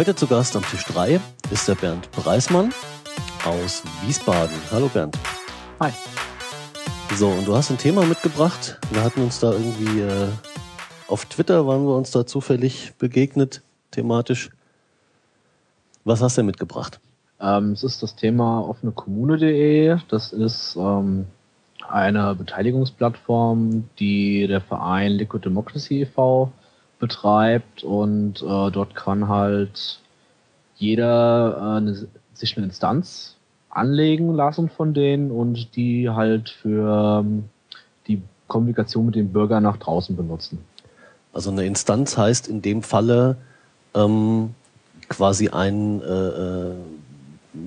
Heute 0.00 0.14
zu 0.14 0.26
Gast 0.26 0.56
am 0.56 0.62
Tisch 0.62 0.86
3 0.86 1.20
ist 1.50 1.68
der 1.68 1.74
Bernd 1.74 2.10
Preismann 2.10 2.72
aus 3.44 3.82
Wiesbaden. 4.06 4.56
Hallo 4.72 4.88
Bernd. 4.88 5.18
Hi. 5.78 5.90
So, 7.16 7.28
und 7.28 7.46
du 7.46 7.54
hast 7.54 7.68
ein 7.68 7.76
Thema 7.76 8.06
mitgebracht. 8.06 8.78
Wir 8.92 9.04
hatten 9.04 9.20
uns 9.20 9.40
da 9.40 9.52
irgendwie 9.52 10.00
äh, 10.00 10.28
auf 11.06 11.26
Twitter, 11.26 11.66
waren 11.66 11.84
wir 11.84 11.94
uns 11.94 12.12
da 12.12 12.24
zufällig 12.24 12.94
begegnet, 12.96 13.60
thematisch. 13.90 14.48
Was 16.06 16.22
hast 16.22 16.38
du 16.38 16.40
denn 16.40 16.46
mitgebracht? 16.46 16.98
Ähm, 17.38 17.72
es 17.72 17.84
ist 17.84 18.02
das 18.02 18.16
Thema 18.16 18.66
offenekommune.de. 18.66 19.98
Das 20.08 20.32
ist 20.32 20.76
ähm, 20.76 21.26
eine 21.86 22.34
Beteiligungsplattform, 22.36 23.90
die 23.98 24.46
der 24.46 24.62
Verein 24.62 25.12
Liquid 25.12 25.44
Democracy 25.44 26.00
e.V. 26.00 26.50
betreibt 27.00 27.82
und 27.82 28.42
äh, 28.42 28.70
dort 28.70 28.94
kann 28.94 29.28
halt 29.28 30.00
jeder 30.76 31.56
äh, 31.56 31.76
eine, 31.78 32.06
sich 32.34 32.56
eine 32.56 32.66
Instanz 32.66 33.36
anlegen 33.70 34.34
lassen 34.34 34.68
von 34.68 34.94
denen 34.94 35.30
und 35.30 35.76
die 35.76 36.10
halt 36.10 36.50
für 36.50 37.20
ähm, 37.20 37.44
die 38.06 38.22
Kommunikation 38.46 39.06
mit 39.06 39.14
den 39.14 39.32
Bürgern 39.32 39.62
nach 39.62 39.78
draußen 39.78 40.14
benutzen. 40.16 40.58
Also 41.32 41.50
eine 41.50 41.64
Instanz 41.64 42.16
heißt 42.16 42.48
in 42.48 42.62
dem 42.62 42.82
Falle 42.82 43.36
ähm, 43.94 44.54
quasi 45.08 45.48
ein, 45.48 46.02
äh, 46.02 46.06
äh, 46.06 46.74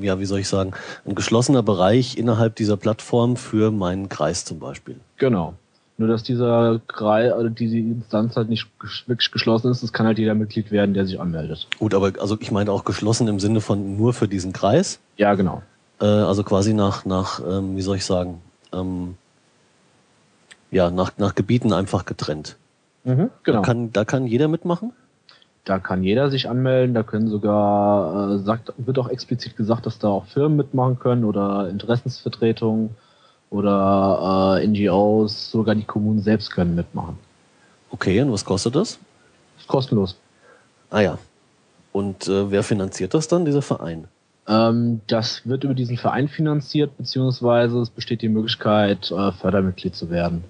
ja, 0.02 0.20
wie 0.20 0.26
soll 0.26 0.40
ich 0.40 0.48
sagen, 0.48 0.74
ein 1.06 1.16
geschlossener 1.16 1.64
Bereich 1.64 2.18
innerhalb 2.18 2.56
dieser 2.56 2.78
Plattform 2.78 3.38
für 3.38 3.72
meinen 3.72 4.10
Kreis 4.10 4.46
zum 4.46 4.60
Beispiel. 4.60 5.00
Genau. 5.18 5.54
Nur 5.98 6.08
dass 6.08 6.24
dieser 6.24 6.82
Kreis, 6.88 7.32
also 7.32 7.50
diese 7.50 7.78
Instanz 7.78 8.36
halt 8.36 8.50
nicht 8.50 8.68
wirklich 9.08 9.32
geschlossen 9.32 9.70
ist, 9.70 9.84
es 9.84 9.94
kann 9.94 10.08
halt 10.08 10.18
jeder 10.18 10.34
Mitglied 10.34 10.72
werden, 10.72 10.96
der 10.96 11.06
sich 11.06 11.20
anmeldet. 11.20 11.68
Gut, 11.78 11.94
aber 11.94 12.14
also 12.20 12.36
ich 12.40 12.52
meine 12.52 12.72
auch 12.72 12.84
geschlossen 12.84 13.28
im 13.28 13.40
Sinne 13.40 13.62
von 13.62 13.96
nur 13.96 14.14
für 14.14 14.28
diesen 14.28 14.54
Kreis. 14.54 15.00
Ja, 15.18 15.36
genau. 15.36 15.62
Äh, 16.02 16.06
also 16.06 16.44
quasi 16.44 16.74
nach, 16.74 17.06
nach 17.06 17.42
ähm, 17.48 17.78
wie 17.78 17.82
soll 17.82 17.98
ich 17.98 18.06
sagen, 18.06 18.42
ähm, 18.74 19.16
ja, 20.72 20.90
nach, 20.90 21.12
nach 21.18 21.36
Gebieten 21.36 21.74
einfach 21.74 22.06
getrennt. 22.06 22.58
Mhm, 23.04 23.30
genau. 23.44 23.60
Da 23.60 23.66
kann, 23.66 23.94
da 23.94 24.04
kann 24.04 24.26
jeder 24.26 24.48
mitmachen? 24.48 24.94
Da 25.66 25.80
kann 25.80 26.04
jeder 26.04 26.30
sich 26.30 26.50
anmelden, 26.50 26.96
da 26.96 27.04
können 27.04 27.30
sogar, 27.30 28.32
äh, 28.32 28.40
sagt, 28.40 28.74
wird 28.78 28.98
auch 28.98 29.08
explizit 29.08 29.56
gesagt, 29.56 29.86
dass 29.86 30.00
da 30.00 30.10
auch 30.10 30.26
Firmen 30.26 30.58
mitmachen 30.58 31.00
können 31.00 31.24
oder 31.24 31.70
Interessensvertretungen 31.70 32.96
oder 33.54 34.60
äh, 34.62 34.68
NGOs, 34.68 35.52
sogar 35.52 35.76
die 35.76 35.84
Kommunen 35.84 36.22
selbst 36.22 36.52
können 36.52 36.76
mitmachen. 36.76 37.18
Okay, 37.92 38.20
und 38.22 38.32
was 38.32 38.44
kostet 38.44 38.76
das? 38.76 38.98
Ist 39.60 39.68
kostenlos. 39.68 40.18
Ah 40.90 41.02
ja. 41.02 41.18
Und 41.92 42.28
äh, 42.28 42.50
wer 42.50 42.64
finanziert 42.64 43.14
das 43.14 43.28
dann, 43.28 43.46
dieser 43.46 43.62
Verein? 43.62 44.08
Ähm, 44.48 45.02
das 45.08 45.46
wird 45.46 45.64
über 45.64 45.76
diesen 45.76 45.98
Verein 45.98 46.28
finanziert, 46.28 46.98
beziehungsweise 46.98 47.80
es 47.80 47.92
besteht 47.92 48.24
die 48.24 48.30
Möglichkeit, 48.30 49.12
äh, 49.12 49.32
Fördermitglied 49.32 49.96
zu 49.96 50.10
werden. 50.10 50.44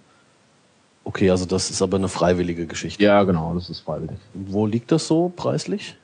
Okay, 1.03 1.29
also 1.29 1.45
das 1.45 1.69
ist 1.69 1.81
aber 1.81 1.97
eine 1.97 2.07
freiwillige 2.07 2.65
Geschichte. 2.65 3.03
Ja, 3.03 3.23
genau, 3.23 3.53
das 3.53 3.69
ist 3.69 3.81
freiwillig. 3.81 4.17
Wo 4.33 4.65
liegt 4.65 4.91
das 4.93 5.07
so 5.07 5.31
preislich? 5.35 5.97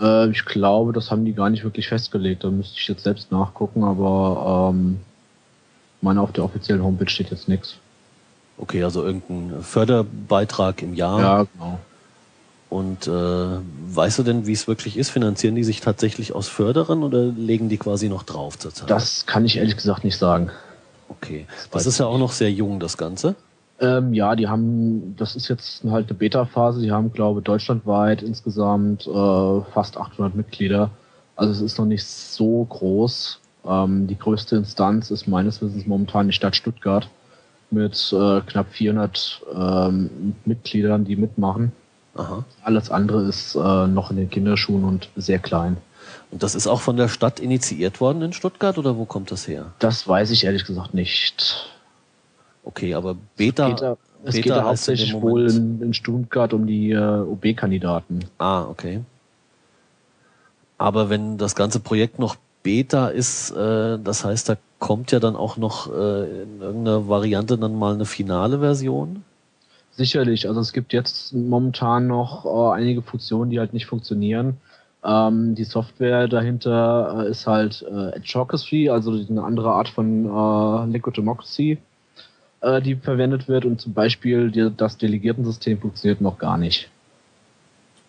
Äh, 0.00 0.30
ich 0.30 0.46
glaube, 0.46 0.94
das 0.94 1.10
haben 1.10 1.26
die 1.26 1.34
gar 1.34 1.50
nicht 1.50 1.62
wirklich 1.62 1.88
festgelegt. 1.88 2.42
Da 2.42 2.50
müsste 2.50 2.78
ich 2.78 2.88
jetzt 2.88 3.04
selbst 3.04 3.30
nachgucken, 3.30 3.84
aber 3.84 4.72
ähm, 4.74 5.00
meine 6.00 6.20
auf 6.20 6.32
der 6.32 6.44
offiziellen 6.44 6.82
Homepage 6.82 7.08
steht 7.08 7.30
jetzt 7.30 7.48
nichts. 7.48 7.76
Okay, 8.58 8.82
also 8.82 9.04
irgendein 9.04 9.62
Förderbeitrag 9.62 10.82
im 10.82 10.94
Jahr. 10.94 11.20
Ja, 11.20 11.46
genau. 11.52 11.78
Und 12.68 13.06
äh, 13.06 13.10
weißt 13.10 14.18
du 14.18 14.22
denn, 14.22 14.46
wie 14.46 14.52
es 14.52 14.66
wirklich 14.66 14.96
ist? 14.96 15.10
Finanzieren 15.10 15.54
die 15.54 15.64
sich 15.64 15.80
tatsächlich 15.80 16.34
aus 16.34 16.48
Förderern 16.48 17.02
oder 17.02 17.24
legen 17.24 17.68
die 17.68 17.76
quasi 17.76 18.08
noch 18.08 18.24
drauf 18.24 18.58
zurzeit? 18.58 18.90
Das 18.90 19.26
kann 19.26 19.44
ich 19.44 19.56
ehrlich 19.56 19.76
gesagt 19.76 20.04
nicht 20.04 20.18
sagen. 20.18 20.50
Okay. 21.08 21.46
Das 21.70 21.86
ist 21.86 21.98
ja 21.98 22.06
auch 22.06 22.18
noch 22.18 22.32
sehr 22.32 22.50
jung, 22.50 22.80
das 22.80 22.98
Ganze. 22.98 23.36
Ähm, 23.78 24.14
ja, 24.14 24.34
die 24.34 24.48
haben, 24.48 25.14
das 25.16 25.36
ist 25.36 25.48
jetzt 25.48 25.84
halt 25.84 26.08
eine 26.08 26.18
Beta-Phase. 26.18 26.80
Die 26.80 26.90
haben, 26.90 27.12
glaube 27.12 27.40
ich, 27.40 27.44
deutschlandweit 27.44 28.22
insgesamt 28.22 29.06
äh, 29.06 29.60
fast 29.72 29.96
800 29.96 30.34
Mitglieder. 30.34 30.90
Also 31.36 31.52
es 31.52 31.60
ist 31.60 31.78
noch 31.78 31.84
nicht 31.84 32.04
so 32.04 32.64
groß. 32.64 33.38
Ähm, 33.66 34.06
die 34.06 34.18
größte 34.18 34.56
Instanz 34.56 35.10
ist 35.10 35.26
meines 35.26 35.60
Wissens 35.62 35.86
momentan 35.86 36.28
die 36.28 36.32
Stadt 36.32 36.56
Stuttgart 36.56 37.08
mit 37.70 38.12
äh, 38.12 38.40
knapp 38.42 38.66
400 38.70 39.42
ähm, 39.54 40.34
Mitgliedern, 40.44 41.04
die 41.04 41.16
mitmachen. 41.16 41.72
Aha. 42.14 42.44
Alles 42.62 42.90
andere 42.90 43.22
ist 43.24 43.54
äh, 43.54 43.86
noch 43.86 44.10
in 44.10 44.16
den 44.16 44.30
Kinderschuhen 44.30 44.84
und 44.84 45.10
sehr 45.16 45.38
klein. 45.38 45.76
Und 46.30 46.42
das 46.42 46.54
ist 46.54 46.66
auch 46.66 46.80
von 46.80 46.96
der 46.96 47.08
Stadt 47.08 47.40
initiiert 47.40 48.00
worden 48.00 48.22
in 48.22 48.32
Stuttgart 48.32 48.78
oder 48.78 48.96
wo 48.96 49.04
kommt 49.04 49.30
das 49.30 49.46
her? 49.48 49.72
Das 49.78 50.06
weiß 50.06 50.30
ich 50.30 50.44
ehrlich 50.44 50.64
gesagt 50.64 50.94
nicht. 50.94 51.68
Okay, 52.64 52.94
aber 52.94 53.16
Beta. 53.36 53.68
Es 53.68 53.70
geht, 53.70 53.82
da, 53.82 53.96
es 54.24 54.34
Beta 54.34 54.42
geht 54.42 54.50
da 54.50 54.58
in 54.58 54.64
hauptsächlich 54.64 55.10
dem 55.10 55.22
wohl 55.22 55.50
in, 55.50 55.82
in 55.82 55.94
Stuttgart 55.94 56.52
um 56.52 56.66
die 56.66 56.92
äh, 56.92 57.20
OB-Kandidaten. 57.20 58.24
Ah, 58.38 58.62
okay. 58.64 59.00
Aber 60.78 61.08
wenn 61.08 61.38
das 61.38 61.54
ganze 61.54 61.80
Projekt 61.80 62.18
noch 62.18 62.36
Beta 62.66 63.06
ist, 63.06 63.52
äh, 63.52 63.96
das 64.02 64.24
heißt, 64.24 64.48
da 64.48 64.56
kommt 64.80 65.12
ja 65.12 65.20
dann 65.20 65.36
auch 65.36 65.56
noch 65.56 65.86
äh, 65.86 66.42
in 66.42 66.60
irgendeiner 66.60 67.08
Variante 67.08 67.56
dann 67.56 67.78
mal 67.78 67.94
eine 67.94 68.06
finale 68.06 68.58
Version. 68.58 69.22
Sicherlich, 69.92 70.48
also 70.48 70.58
es 70.58 70.72
gibt 70.72 70.92
jetzt 70.92 71.32
momentan 71.32 72.08
noch 72.08 72.44
äh, 72.44 72.74
einige 72.74 73.02
Funktionen, 73.02 73.52
die 73.52 73.60
halt 73.60 73.72
nicht 73.72 73.86
funktionieren. 73.86 74.56
Ähm, 75.04 75.54
die 75.54 75.62
Software 75.62 76.26
dahinter 76.26 77.22
äh, 77.24 77.30
ist 77.30 77.46
halt 77.46 77.86
äh, 77.88 78.16
Advocacy, 78.16 78.88
also 78.90 79.12
eine 79.12 79.44
andere 79.44 79.70
Art 79.70 79.88
von 79.88 80.24
äh, 80.24 80.92
Liquid 80.92 81.16
Democracy, 81.16 81.78
äh, 82.62 82.82
die 82.82 82.96
verwendet 82.96 83.46
wird 83.46 83.64
und 83.64 83.80
zum 83.80 83.92
Beispiel 83.92 84.50
die, 84.50 84.72
das 84.76 84.98
Delegiertensystem 84.98 85.78
funktioniert 85.78 86.20
noch 86.20 86.36
gar 86.36 86.58
nicht. 86.58 86.90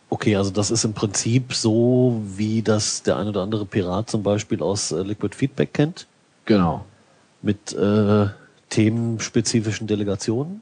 Okay, 0.09 0.35
also 0.35 0.51
das 0.51 0.72
ist 0.72 0.85
im 0.85 0.94
Prinzip 0.94 1.53
so, 1.53 2.22
wie 2.25 2.62
das 2.62 3.03
der 3.03 3.18
ein 3.18 3.28
oder 3.28 3.41
andere 3.41 3.66
Pirat 3.66 4.09
zum 4.09 4.23
Beispiel 4.23 4.62
aus 4.62 4.91
äh, 4.91 5.01
Liquid 5.01 5.35
Feedback 5.35 5.73
kennt, 5.73 6.07
Genau. 6.45 6.85
mit 7.41 7.73
äh, 7.73 8.28
themenspezifischen 8.69 9.85
Delegationen. 9.88 10.62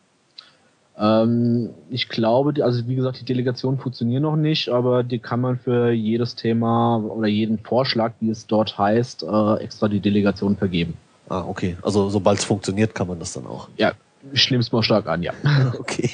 Ähm, 0.98 1.70
ich 1.90 2.10
glaube, 2.10 2.64
also 2.64 2.88
wie 2.88 2.96
gesagt, 2.96 3.20
die 3.22 3.26
Delegationen 3.26 3.78
funktionieren 3.78 4.24
noch 4.24 4.36
nicht, 4.36 4.70
aber 4.70 5.04
die 5.04 5.20
kann 5.20 5.42
man 5.42 5.60
für 5.60 5.92
jedes 5.92 6.36
Thema 6.36 6.98
oder 6.98 7.28
jeden 7.28 7.60
Vorschlag, 7.60 8.14
wie 8.22 8.30
es 8.30 8.48
dort 8.48 8.78
heißt, 8.78 9.24
äh, 9.24 9.56
extra 9.64 9.88
die 9.88 10.00
Delegation 10.00 10.56
vergeben. 10.58 10.96
Ah, 11.30 11.44
okay. 11.48 11.76
Also 11.82 12.10
sobald 12.10 12.40
es 12.40 12.46
funktioniert, 12.46 12.96
kann 12.96 13.08
man 13.08 13.20
das 13.20 13.34
dann 13.34 13.46
auch. 13.46 13.68
Ja, 13.78 13.94
ich 14.32 14.52
nehme 14.52 14.62
es 14.62 14.72
mal 14.72 14.84
stark 14.84 15.08
an, 15.08 15.24
ja. 15.24 15.34
Okay. 15.80 16.10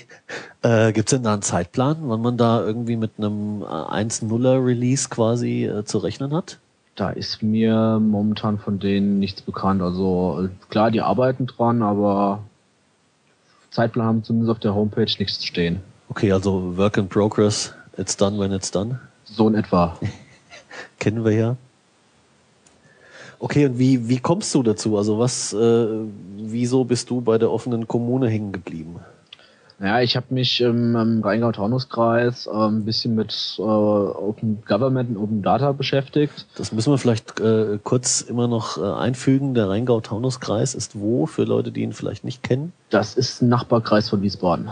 Äh, 0.61 0.93
Gibt 0.93 1.09
es 1.09 1.15
denn 1.15 1.23
da 1.23 1.33
einen 1.33 1.41
Zeitplan, 1.41 1.97
wann 2.01 2.21
man 2.21 2.37
da 2.37 2.61
irgendwie 2.63 2.95
mit 2.95 3.11
einem 3.17 3.61
äh, 3.61 3.65
1.0er 3.65 4.63
Release 4.65 5.09
quasi 5.09 5.65
äh, 5.65 5.83
zu 5.85 5.97
rechnen 5.97 6.33
hat? 6.33 6.59
Da 6.95 7.09
ist 7.09 7.41
mir 7.41 7.99
momentan 7.99 8.59
von 8.59 8.79
denen 8.79 9.19
nichts 9.19 9.41
bekannt. 9.41 9.81
Also 9.81 10.45
äh, 10.45 10.69
klar, 10.69 10.91
die 10.91 11.01
arbeiten 11.01 11.47
dran, 11.47 11.81
aber 11.81 12.43
Zeitplan 13.71 14.05
haben 14.05 14.23
zumindest 14.23 14.51
auf 14.51 14.59
der 14.59 14.75
Homepage 14.75 15.11
nichts 15.17 15.43
stehen. 15.43 15.81
Okay, 16.09 16.31
also 16.31 16.77
Work 16.77 16.97
in 16.97 17.07
Progress, 17.07 17.73
it's 17.97 18.15
done 18.15 18.37
when 18.37 18.51
it's 18.51 18.69
done. 18.69 18.99
So 19.23 19.47
in 19.47 19.55
etwa. 19.55 19.97
Kennen 20.99 21.23
wir 21.23 21.31
ja. 21.31 21.55
Okay, 23.41 23.65
und 23.65 23.79
wie, 23.79 24.07
wie 24.07 24.19
kommst 24.19 24.53
du 24.53 24.61
dazu? 24.61 24.97
Also 24.97 25.17
was, 25.17 25.51
äh, 25.51 25.87
wieso 26.37 26.83
bist 26.83 27.09
du 27.09 27.21
bei 27.21 27.39
der 27.39 27.51
offenen 27.51 27.87
Kommune 27.87 28.29
hängen 28.29 28.51
geblieben? 28.51 28.97
Naja, 29.79 30.01
ich 30.01 30.15
habe 30.15 30.27
mich 30.29 30.61
im, 30.61 30.95
im 30.95 31.23
Rheingau-Taunus-Kreis 31.23 32.45
äh, 32.45 32.51
ein 32.51 32.85
bisschen 32.85 33.15
mit 33.15 33.55
äh, 33.57 33.63
Open 33.63 34.61
Government 34.67 35.09
und 35.09 35.17
Open 35.17 35.41
Data 35.41 35.71
beschäftigt. 35.71 36.45
Das 36.55 36.71
müssen 36.71 36.93
wir 36.93 36.99
vielleicht 36.99 37.39
äh, 37.39 37.79
kurz 37.83 38.21
immer 38.21 38.47
noch 38.47 38.77
äh, 38.77 38.83
einfügen. 38.83 39.55
Der 39.55 39.69
Rheingau-Taunus-Kreis 39.69 40.75
ist 40.75 40.99
wo, 40.99 41.25
für 41.25 41.43
Leute, 41.43 41.71
die 41.71 41.81
ihn 41.81 41.93
vielleicht 41.93 42.23
nicht 42.23 42.43
kennen? 42.43 42.73
Das 42.91 43.15
ist 43.15 43.41
ein 43.41 43.49
Nachbarkreis 43.49 44.07
von 44.07 44.21
Wiesbaden. 44.21 44.69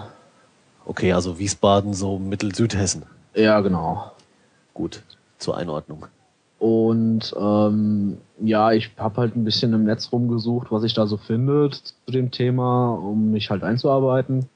Okay, 0.86 1.12
also 1.12 1.40
Wiesbaden, 1.40 1.96
so 1.96 2.20
Mittel-Südhessen. 2.20 3.02
Ja, 3.34 3.62
genau. 3.62 4.12
Gut, 4.76 5.02
zur 5.40 5.58
Einordnung. 5.58 6.06
Und 6.60 7.34
ähm, 7.40 8.18
ja, 8.42 8.74
ich 8.74 8.92
habe 8.98 9.22
halt 9.22 9.36
ein 9.36 9.46
bisschen 9.46 9.74
im 9.74 9.86
Netz 9.86 10.12
rumgesucht, 10.12 10.72
was 10.72 10.84
ich 10.84 10.94
da 10.94 11.08
so 11.08 11.16
finde 11.16 11.70
zu 11.72 12.12
dem 12.12 12.32
Thema, 12.32 12.92
um 12.92 13.32
mich 13.32 13.50
halt 13.50 13.64
einzuarbeiten. 13.64 14.50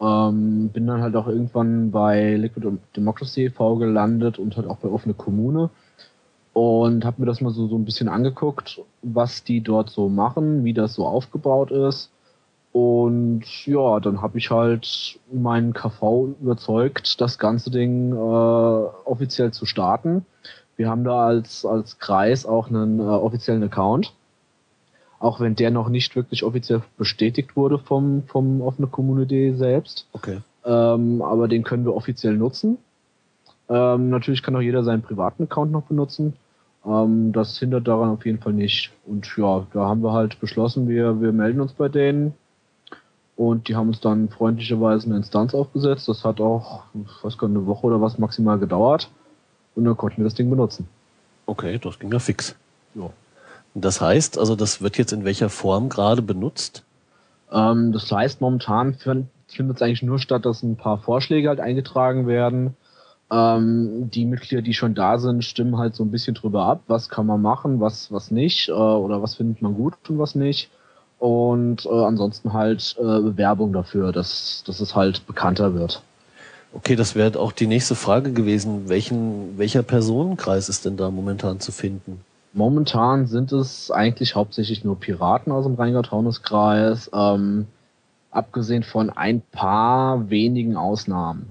Ähm, 0.00 0.70
bin 0.70 0.86
dann 0.86 1.02
halt 1.02 1.14
auch 1.14 1.26
irgendwann 1.26 1.90
bei 1.90 2.36
Liquid 2.36 2.78
Democracy 2.96 3.46
e.V. 3.46 3.76
gelandet 3.76 4.38
und 4.38 4.56
halt 4.56 4.66
auch 4.66 4.78
bei 4.78 4.88
Offene 4.88 5.14
Kommune. 5.14 5.70
Und 6.54 7.04
habe 7.04 7.20
mir 7.20 7.26
das 7.26 7.42
mal 7.42 7.52
so, 7.52 7.68
so 7.68 7.76
ein 7.76 7.84
bisschen 7.84 8.08
angeguckt, 8.08 8.80
was 9.02 9.44
die 9.44 9.60
dort 9.60 9.90
so 9.90 10.08
machen, 10.08 10.64
wie 10.64 10.72
das 10.72 10.94
so 10.94 11.06
aufgebaut 11.06 11.70
ist. 11.70 12.10
Und 12.72 13.44
ja, 13.66 14.00
dann 14.00 14.22
habe 14.22 14.38
ich 14.38 14.50
halt 14.50 15.18
meinen 15.30 15.74
KV 15.74 16.34
überzeugt, 16.40 17.20
das 17.20 17.38
ganze 17.38 17.70
Ding 17.70 18.12
äh, 18.12 18.16
offiziell 18.16 19.50
zu 19.50 19.66
starten. 19.66 20.24
Wir 20.76 20.90
haben 20.90 21.04
da 21.04 21.26
als, 21.26 21.64
als 21.64 21.98
Kreis 21.98 22.46
auch 22.46 22.68
einen 22.68 23.00
äh, 23.00 23.02
offiziellen 23.02 23.62
Account. 23.62 24.12
Auch 25.18 25.40
wenn 25.40 25.56
der 25.56 25.70
noch 25.70 25.88
nicht 25.88 26.14
wirklich 26.14 26.44
offiziell 26.44 26.82
bestätigt 26.98 27.56
wurde 27.56 27.78
vom, 27.78 28.24
vom 28.26 28.60
offene 28.60 28.86
Community 28.86 29.54
selbst. 29.56 30.06
Okay. 30.12 30.40
Ähm, 30.64 31.22
aber 31.22 31.48
den 31.48 31.62
können 31.62 31.84
wir 31.84 31.94
offiziell 31.94 32.36
nutzen. 32.36 32.76
Ähm, 33.68 34.10
natürlich 34.10 34.42
kann 34.42 34.54
auch 34.54 34.60
jeder 34.60 34.84
seinen 34.84 35.02
privaten 35.02 35.44
Account 35.44 35.72
noch 35.72 35.84
benutzen. 35.84 36.34
Ähm, 36.84 37.32
das 37.32 37.58
hindert 37.58 37.88
daran 37.88 38.10
auf 38.10 38.26
jeden 38.26 38.40
Fall 38.40 38.52
nicht. 38.52 38.92
Und 39.06 39.26
ja, 39.36 39.66
da 39.72 39.86
haben 39.86 40.02
wir 40.02 40.12
halt 40.12 40.38
beschlossen, 40.40 40.88
wir, 40.88 41.20
wir 41.20 41.32
melden 41.32 41.60
uns 41.60 41.72
bei 41.72 41.88
denen. 41.88 42.34
Und 43.36 43.68
die 43.68 43.76
haben 43.76 43.88
uns 43.88 44.00
dann 44.00 44.28
freundlicherweise 44.28 45.06
eine 45.06 45.16
Instanz 45.16 45.54
aufgesetzt. 45.54 46.08
Das 46.08 46.24
hat 46.24 46.40
auch, 46.40 46.84
ich 46.94 47.24
weiß 47.24 47.36
gar 47.36 47.48
nicht, 47.48 47.58
eine 47.58 47.66
Woche 47.66 47.86
oder 47.86 48.00
was 48.00 48.18
maximal 48.18 48.58
gedauert. 48.58 49.10
Und 49.76 49.84
dann 49.84 49.96
konnten 49.96 50.18
wir 50.18 50.24
das 50.24 50.34
Ding 50.34 50.50
benutzen. 50.50 50.88
Okay, 51.46 51.78
das 51.78 51.98
ging 51.98 52.10
ja 52.10 52.18
fix. 52.18 52.56
Ja. 52.94 53.10
Das 53.74 54.00
heißt, 54.00 54.38
also 54.38 54.56
das 54.56 54.82
wird 54.82 54.98
jetzt 54.98 55.12
in 55.12 55.24
welcher 55.24 55.50
Form 55.50 55.88
gerade 55.88 56.22
benutzt? 56.22 56.82
Ähm, 57.52 57.92
das 57.92 58.10
heißt, 58.10 58.40
momentan 58.40 58.94
findet 58.94 59.76
es 59.76 59.82
eigentlich 59.82 60.02
nur 60.02 60.18
statt, 60.18 60.44
dass 60.44 60.64
ein 60.64 60.76
paar 60.76 60.98
Vorschläge 60.98 61.48
halt 61.48 61.60
eingetragen 61.60 62.26
werden 62.26 62.74
ähm, 63.30 64.10
die 64.10 64.24
Mitglieder, 64.24 64.62
die 64.62 64.74
schon 64.74 64.94
da 64.94 65.18
sind, 65.18 65.44
stimmen 65.44 65.78
halt 65.78 65.94
so 65.94 66.04
ein 66.04 66.10
bisschen 66.10 66.34
drüber 66.34 66.64
ab, 66.64 66.82
was 66.86 67.08
kann 67.08 67.26
man 67.26 67.42
machen, 67.42 67.80
was, 67.80 68.12
was 68.12 68.30
nicht, 68.30 68.68
äh, 68.68 68.72
oder 68.72 69.22
was 69.22 69.34
findet 69.34 69.62
man 69.62 69.74
gut 69.74 69.94
und 70.08 70.18
was 70.18 70.34
nicht. 70.34 70.70
Und 71.18 71.86
äh, 71.86 71.88
ansonsten 71.88 72.52
halt 72.52 72.94
äh, 72.98 73.36
Werbung 73.36 73.72
dafür, 73.72 74.12
dass, 74.12 74.62
dass 74.66 74.80
es 74.80 74.94
halt 74.94 75.26
bekannter 75.26 75.74
wird. 75.74 76.02
Okay, 76.72 76.96
das 76.96 77.14
wäre 77.14 77.38
auch 77.38 77.52
die 77.52 77.66
nächste 77.66 77.94
Frage 77.94 78.32
gewesen. 78.32 78.88
Welchen, 78.88 79.58
welcher 79.58 79.82
Personenkreis 79.82 80.68
ist 80.68 80.84
denn 80.84 80.96
da 80.96 81.10
momentan 81.10 81.60
zu 81.60 81.72
finden? 81.72 82.20
Momentan 82.52 83.26
sind 83.26 83.52
es 83.52 83.90
eigentlich 83.90 84.34
hauptsächlich 84.34 84.84
nur 84.84 84.98
Piraten 84.98 85.52
aus 85.52 85.64
dem 85.64 85.74
Rheingau-Taunus-Kreis, 85.74 87.10
ähm, 87.12 87.66
abgesehen 88.30 88.82
von 88.82 89.10
ein 89.10 89.42
paar 89.52 90.30
wenigen 90.30 90.76
Ausnahmen. 90.76 91.50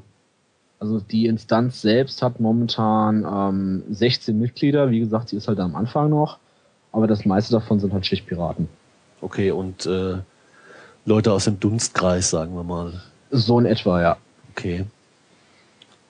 Also 0.80 1.00
die 1.00 1.26
Instanz 1.26 1.82
selbst 1.82 2.22
hat 2.22 2.40
momentan 2.40 3.26
ähm, 3.26 3.84
16 3.90 4.38
Mitglieder. 4.38 4.92
Wie 4.92 5.00
gesagt, 5.00 5.30
sie 5.30 5.38
ist 5.38 5.48
halt 5.48 5.60
am 5.60 5.76
Anfang 5.76 6.10
noch. 6.10 6.38
Aber 6.92 7.08
das 7.08 7.26
meiste 7.26 7.54
davon 7.54 7.80
sind 7.80 7.94
halt 7.94 8.06
schlicht 8.06 8.26
Piraten. 8.26 8.68
Okay, 9.22 9.52
und 9.52 9.86
äh, 9.86 10.18
Leute 11.06 11.32
aus 11.32 11.46
dem 11.46 11.60
Dunstkreis, 11.60 12.30
sagen 12.30 12.56
wir 12.56 12.64
mal. 12.64 13.02
So 13.32 13.60
in 13.60 13.66
etwa, 13.66 14.02
ja. 14.02 14.18
Okay. 14.52 14.86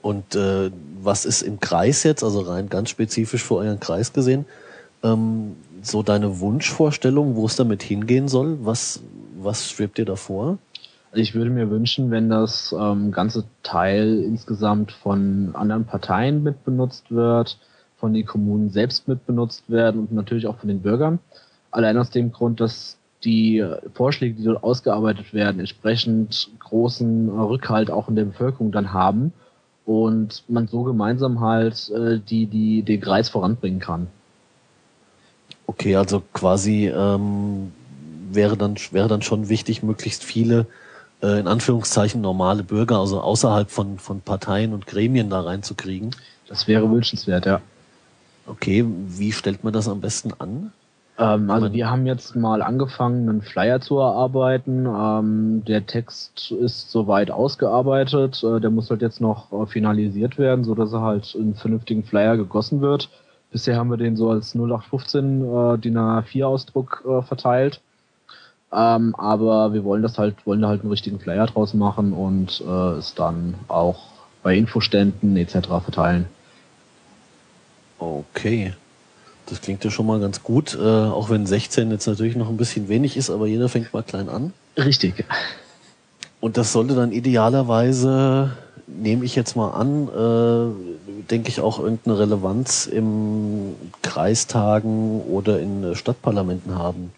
Und 0.05 0.35
äh, 0.35 0.69
was 1.01 1.25
ist 1.25 1.41
im 1.41 1.59
Kreis 1.59 2.03
jetzt, 2.03 2.23
also 2.23 2.41
rein 2.41 2.69
ganz 2.69 2.91
spezifisch 2.91 3.43
für 3.43 3.55
euren 3.55 3.79
Kreis 3.79 4.13
gesehen, 4.13 4.45
ähm, 5.01 5.55
so 5.81 6.03
deine 6.03 6.39
Wunschvorstellung, 6.39 7.35
wo 7.35 7.47
es 7.47 7.55
damit 7.55 7.81
hingehen 7.81 8.27
soll? 8.27 8.59
Was, 8.61 9.01
was 9.41 9.67
schwebt 9.67 9.97
dir 9.97 10.05
da 10.05 10.15
vor? 10.15 10.59
Ich 11.15 11.33
würde 11.33 11.49
mir 11.49 11.71
wünschen, 11.71 12.11
wenn 12.11 12.29
das 12.29 12.71
ähm, 12.79 13.11
ganze 13.11 13.45
Teil 13.63 14.21
insgesamt 14.21 14.91
von 14.91 15.55
anderen 15.55 15.85
Parteien 15.85 16.43
mitbenutzt 16.43 17.09
wird, 17.09 17.57
von 17.97 18.13
den 18.13 18.27
Kommunen 18.27 18.69
selbst 18.69 19.07
mitbenutzt 19.07 19.67
werden 19.71 20.01
und 20.01 20.13
natürlich 20.13 20.45
auch 20.45 20.57
von 20.57 20.69
den 20.69 20.83
Bürgern. 20.83 21.17
Allein 21.71 21.97
aus 21.97 22.11
dem 22.11 22.31
Grund, 22.31 22.59
dass 22.59 22.99
die 23.23 23.65
Vorschläge, 23.95 24.35
die 24.35 24.43
dort 24.43 24.63
ausgearbeitet 24.63 25.33
werden, 25.33 25.59
entsprechend 25.59 26.51
großen 26.59 27.27
Rückhalt 27.27 27.89
auch 27.89 28.07
in 28.07 28.15
der 28.15 28.25
Bevölkerung 28.25 28.71
dann 28.71 28.93
haben 28.93 29.33
und 29.85 30.43
man 30.47 30.67
so 30.67 30.83
gemeinsam 30.83 31.39
halt 31.39 31.89
äh, 31.91 32.19
die, 32.19 32.47
die 32.47 32.81
den 32.83 33.01
Kreis 33.01 33.29
voranbringen 33.29 33.79
kann. 33.79 34.07
Okay, 35.67 35.95
also 35.95 36.21
quasi 36.33 36.87
ähm, 36.87 37.71
wäre 38.31 38.57
dann 38.57 38.75
wäre 38.91 39.07
dann 39.07 39.21
schon 39.21 39.49
wichtig, 39.49 39.83
möglichst 39.83 40.23
viele 40.23 40.67
äh, 41.21 41.39
in 41.39 41.47
Anführungszeichen 41.47 42.21
normale 42.21 42.63
Bürger, 42.63 42.99
also 42.99 43.21
außerhalb 43.21 43.69
von, 43.69 43.99
von 43.99 44.21
Parteien 44.21 44.73
und 44.73 44.87
Gremien 44.87 45.29
da 45.29 45.41
reinzukriegen? 45.41 46.11
Das 46.47 46.67
wäre 46.67 46.89
wünschenswert, 46.89 47.45
ja. 47.45 47.61
Okay, 48.47 48.85
wie 48.87 49.31
stellt 49.31 49.63
man 49.63 49.73
das 49.73 49.87
am 49.87 50.01
besten 50.01 50.33
an? 50.37 50.71
Ähm, 51.17 51.49
also 51.49 51.71
wir 51.71 51.89
haben 51.89 52.05
jetzt 52.05 52.35
mal 52.35 52.61
angefangen, 52.61 53.29
einen 53.29 53.41
Flyer 53.41 53.79
zu 53.79 53.99
erarbeiten. 53.99 54.85
Ähm, 54.85 55.63
der 55.65 55.85
Text 55.85 56.51
ist 56.51 56.91
soweit 56.91 57.31
ausgearbeitet. 57.31 58.43
Äh, 58.43 58.59
der 58.59 58.69
muss 58.69 58.89
halt 58.89 59.01
jetzt 59.01 59.21
noch 59.21 59.51
äh, 59.51 59.65
finalisiert 59.65 60.37
werden, 60.37 60.65
so 60.65 60.75
dass 60.75 60.91
er 60.93 61.01
halt 61.01 61.33
in 61.35 61.43
einen 61.43 61.55
vernünftigen 61.55 62.03
Flyer 62.03 62.37
gegossen 62.37 62.81
wird. 62.81 63.09
Bisher 63.51 63.77
haben 63.77 63.89
wir 63.89 63.97
den 63.97 64.17
so 64.17 64.29
als 64.29 64.53
0815 64.55 65.41
äh, 65.41 65.77
DIN 65.77 65.97
A4 65.97 66.45
Ausdruck 66.45 67.05
äh, 67.07 67.21
verteilt. 67.21 67.79
Ähm, 68.73 69.15
aber 69.15 69.73
wir 69.73 69.85
wollen 69.85 70.01
das 70.01 70.17
halt, 70.17 70.45
wollen 70.45 70.61
da 70.61 70.67
halt 70.67 70.81
einen 70.81 70.89
richtigen 70.89 71.19
Flyer 71.19 71.45
draus 71.45 71.73
machen 71.73 72.11
und 72.11 72.61
äh, 72.67 72.97
es 72.97 73.15
dann 73.15 73.55
auch 73.69 74.11
bei 74.43 74.57
Infoständen 74.57 75.37
etc. 75.37 75.67
verteilen. 75.81 76.25
Okay. 77.99 78.73
Das 79.47 79.61
klingt 79.61 79.83
ja 79.83 79.91
schon 79.91 80.07
mal 80.07 80.19
ganz 80.19 80.41
gut, 80.43 80.75
äh, 80.79 80.83
auch 80.83 81.29
wenn 81.29 81.45
16 81.45 81.91
jetzt 81.91 82.07
natürlich 82.07 82.35
noch 82.35 82.49
ein 82.49 82.57
bisschen 82.57 82.87
wenig 82.89 83.15
ist, 83.15 83.29
aber 83.29 83.45
jeder 83.47 83.69
fängt 83.69 83.93
mal 83.93 84.03
klein 84.03 84.29
an. 84.29 84.53
Richtig. 84.77 85.25
Und 86.41 86.57
das 86.57 86.71
sollte 86.71 86.95
dann 86.95 87.11
idealerweise, 87.11 88.51
nehme 88.87 89.23
ich 89.25 89.35
jetzt 89.35 89.55
mal 89.55 89.71
an, 89.71 90.07
äh, 90.07 91.23
denke 91.29 91.49
ich 91.49 91.59
auch 91.59 91.79
irgendeine 91.79 92.19
Relevanz 92.19 92.87
im 92.87 93.75
Kreistagen 94.01 95.21
oder 95.21 95.59
in 95.59 95.95
Stadtparlamenten 95.95 96.75
haben. 96.75 97.11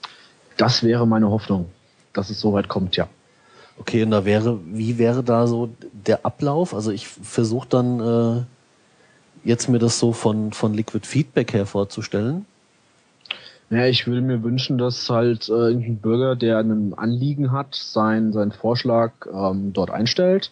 Das 0.57 0.83
wäre 0.83 1.07
meine 1.07 1.29
Hoffnung, 1.29 1.67
dass 2.13 2.29
es 2.29 2.39
soweit 2.39 2.67
kommt, 2.67 2.95
ja. 2.95 3.07
Okay, 3.79 4.03
und 4.03 4.11
da 4.11 4.25
wäre, 4.25 4.59
wie 4.65 4.97
wäre 4.97 5.23
da 5.23 5.45
so 5.45 5.69
der 5.91 6.25
Ablauf? 6.25 6.73
Also 6.73 6.91
ich 6.91 7.07
versuche 7.07 7.67
dann 7.69 7.99
äh, 7.99 8.43
jetzt 9.47 9.69
mir 9.69 9.79
das 9.79 9.97
so 9.97 10.11
von, 10.11 10.51
von 10.51 10.73
Liquid 10.73 11.07
Feedback 11.07 11.53
her 11.53 11.65
vorzustellen. 11.65 12.45
Ja, 13.69 13.85
ich 13.85 14.07
würde 14.07 14.21
mir 14.21 14.43
wünschen, 14.43 14.77
dass 14.77 15.09
halt 15.09 15.49
äh, 15.49 15.51
irgendein 15.51 15.97
Bürger, 15.97 16.35
der 16.35 16.59
ein 16.59 16.93
Anliegen 16.95 17.51
hat, 17.51 17.75
sein, 17.75 18.31
seinen 18.31 18.51
Vorschlag 18.51 19.11
ähm, 19.31 19.73
dort 19.73 19.89
einstellt. 19.89 20.51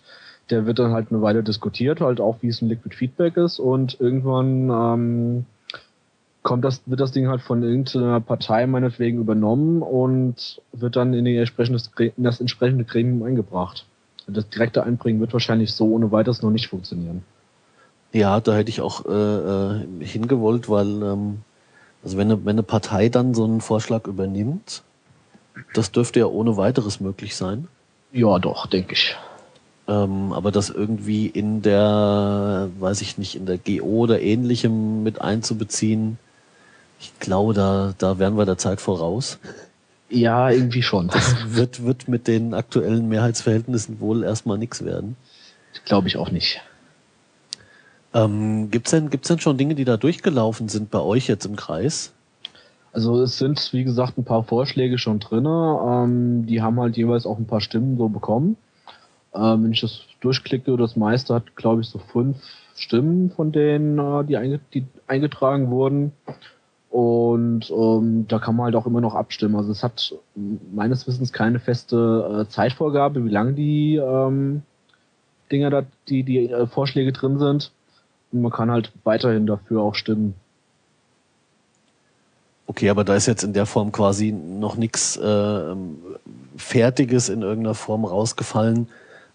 Der 0.49 0.65
wird 0.65 0.79
dann 0.79 0.91
halt 0.91 1.11
eine 1.11 1.21
Weile 1.21 1.41
diskutiert, 1.41 2.01
halt 2.01 2.19
auch 2.19 2.37
wie 2.41 2.49
es 2.49 2.61
ein 2.61 2.69
Liquid 2.69 2.95
Feedback 2.95 3.37
ist 3.37 3.59
und 3.59 3.99
irgendwann 3.99 4.69
ähm, 4.69 5.45
kommt 6.43 6.63
das, 6.63 6.81
wird 6.85 6.99
das 6.99 7.11
Ding 7.11 7.27
halt 7.27 7.41
von 7.41 7.63
irgendeiner 7.63 8.19
Partei 8.19 8.67
meinetwegen 8.67 9.19
übernommen 9.19 9.81
und 9.81 10.61
wird 10.73 10.95
dann 10.95 11.13
in, 11.13 11.25
in 11.25 11.43
das 12.17 12.39
entsprechende 12.39 12.83
Gremium 12.83 13.23
eingebracht. 13.23 13.85
Das 14.27 14.47
direkte 14.49 14.83
Einbringen 14.83 15.19
wird 15.19 15.33
wahrscheinlich 15.33 15.73
so 15.73 15.87
ohne 15.87 16.11
weiteres 16.11 16.41
noch 16.41 16.51
nicht 16.51 16.67
funktionieren. 16.67 17.23
Ja, 18.15 18.39
da 18.39 18.55
hätte 18.55 18.69
ich 18.69 18.79
auch 18.79 19.05
äh, 19.05 19.12
äh, 19.12 19.86
hingewollt, 20.00 20.69
weil 20.69 20.88
ähm, 21.03 21.41
also 22.01 22.15
wenn 22.15 22.31
eine, 22.31 22.45
wenn 22.45 22.55
eine 22.55 22.63
Partei 22.63 23.10
dann 23.10 23.34
so 23.34 23.43
einen 23.43 23.60
Vorschlag 23.60 24.07
übernimmt, 24.07 24.84
das 25.74 25.91
dürfte 25.91 26.22
ja 26.22 26.25
ohne 26.27 26.55
weiteres 26.55 27.01
möglich 27.01 27.36
sein. 27.36 27.67
Ja, 28.13 28.39
doch, 28.39 28.67
denke 28.67 28.93
ich. 28.93 29.17
Ähm, 29.89 30.31
aber 30.31 30.53
das 30.53 30.69
irgendwie 30.69 31.27
in 31.27 31.62
der, 31.62 32.69
weiß 32.79 33.01
ich 33.01 33.17
nicht, 33.17 33.36
in 33.36 33.48
der 33.48 33.57
GO 33.57 34.03
oder 34.03 34.22
ähnlichem 34.22 35.03
mit 35.03 35.19
einzubeziehen, 35.19 36.17
ich 37.01 37.19
glaube, 37.19 37.53
da, 37.53 37.93
da 37.98 38.17
wären 38.17 38.38
wir 38.38 38.45
der 38.45 38.57
Zeit 38.57 38.79
voraus. 38.79 39.39
Ja, 40.10 40.50
irgendwie 40.50 40.84
schon. 40.84 41.10
Das 41.10 41.36
wird, 41.53 41.84
wird 41.84 42.07
mit 42.07 42.29
den 42.29 42.53
aktuellen 42.53 43.10
Mehrheitsverhältnissen 43.10 44.00
wohl 44.00 44.24
erstmal 44.24 44.57
nichts 44.57 44.86
werden. 44.86 45.17
Glaube 45.84 46.07
ich 46.07 46.15
auch 46.15 46.31
nicht. 46.31 46.62
Ähm, 48.15 48.72
gibt's 48.72 48.91
denn, 48.91 49.10
gibt's 49.10 49.27
denn 49.27 49.39
schon 49.39 49.57
Dinge, 49.57 49.75
die 49.75 49.84
da 49.84 49.98
durchgelaufen 49.98 50.69
sind 50.69 50.89
bei 50.89 51.00
euch 51.00 51.27
jetzt 51.27 51.45
im 51.45 51.57
Kreis? 51.57 52.13
Also 52.93 53.22
es 53.22 53.38
sind, 53.38 53.74
wie 53.74 53.84
gesagt, 53.84 54.17
ein 54.17 54.24
paar 54.24 54.43
Vorschläge 54.43 54.98
schon 54.98 55.19
drin. 55.19 55.45
Ähm, 55.45 56.45
die 56.45 56.62
haben 56.62 56.79
halt 56.79 56.95
jeweils 56.95 57.25
auch 57.25 57.38
ein 57.38 57.45
paar 57.45 57.60
Stimmen 57.60 57.98
so 57.98 58.07
bekommen. 58.07 58.55
Ähm, 59.34 59.65
wenn 59.65 59.74
ich 59.74 59.81
das 59.81 60.03
durchklicke, 60.22 60.77
das 60.77 60.95
meiste 60.95 61.34
hat, 61.34 61.57
glaube 61.57 61.81
ich, 61.81 61.89
so 61.89 62.00
fünf 62.00 62.38
Stimmen 62.77 63.31
von 63.31 63.51
denen, 63.51 64.00
äh, 64.00 64.24
die, 64.24 64.38
einge 64.38 64.62
die 64.74 64.86
eingetragen 65.07 65.69
wurden. 65.69 66.13
Und 66.89 67.69
ähm, 67.69 68.25
da 68.29 68.39
kann 68.39 68.55
man 68.55 68.67
halt 68.67 68.77
auch 68.77 68.88
immer 68.88 69.01
noch 69.01 69.15
abstimmen. 69.15 69.57
Also 69.57 69.74
es 69.74 69.84
hat 69.84 70.15
meines 70.74 71.05
Wissens 71.05 71.34
keine 71.34 71.60
feste 71.60 72.45
äh, 72.45 72.50
Zeitvorgabe, 72.50 73.25
wie 73.25 73.29
lang 73.29 73.55
die 73.55 73.98
ähm, 73.98 74.62
Dinger 75.51 75.69
da, 75.69 75.84
die, 76.07 76.24
die 76.24 76.50
äh, 76.50 76.65
Vorschläge 76.65 77.12
drin 77.12 77.39
sind. 77.39 77.74
Und 78.35 78.41
man 78.41 78.51
kann 78.51 78.69
halt 78.69 78.91
weiterhin 79.05 79.47
dafür 79.47 79.81
auch 79.81 79.95
stimmen. 79.95 80.35
Okay, 82.67 82.89
aber 82.89 83.05
da 83.05 83.15
ist 83.15 83.27
jetzt 83.27 83.43
in 83.43 83.53
der 83.53 83.65
Form 83.65 83.93
quasi 83.93 84.33
noch 84.33 84.75
nichts 84.75 85.15
äh, 85.15 85.75
Fertiges 86.57 87.29
in 87.29 87.43
irgendeiner 87.43 87.75
Form 87.75 88.03
rausgefallen, 88.03 88.89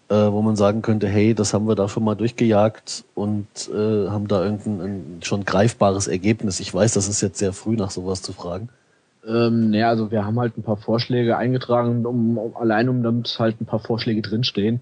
äh, 0.09 0.13
wo 0.13 0.43
man 0.43 0.55
sagen 0.55 0.83
könnte, 0.83 1.07
hey, 1.07 1.33
das 1.33 1.53
haben 1.53 1.67
wir 1.67 1.73
da 1.73 1.89
schon 1.89 2.03
mal 2.03 2.13
durchgejagt 2.13 3.05
und 3.15 3.47
äh, 3.73 4.07
haben 4.09 4.27
da 4.27 4.43
irgendein 4.43 4.81
ein 4.81 5.19
schon 5.23 5.45
greifbares 5.45 6.07
Ergebnis. 6.07 6.59
Ich 6.59 6.71
weiß, 6.71 6.93
das 6.93 7.07
ist 7.07 7.21
jetzt 7.21 7.39
sehr 7.39 7.53
früh, 7.53 7.75
nach 7.75 7.89
sowas 7.89 8.21
zu 8.21 8.33
fragen. 8.33 8.69
Ähm, 9.25 9.73
ja, 9.73 9.89
also 9.89 10.11
wir 10.11 10.25
haben 10.25 10.39
halt 10.39 10.57
ein 10.57 10.63
paar 10.63 10.77
Vorschläge 10.77 11.37
eingetragen, 11.37 12.05
um, 12.05 12.37
um 12.37 12.55
allein 12.55 12.87
um 12.87 13.01
damit 13.01 13.35
halt 13.39 13.61
ein 13.61 13.65
paar 13.65 13.79
Vorschläge 13.79 14.21
drinstehen. 14.21 14.81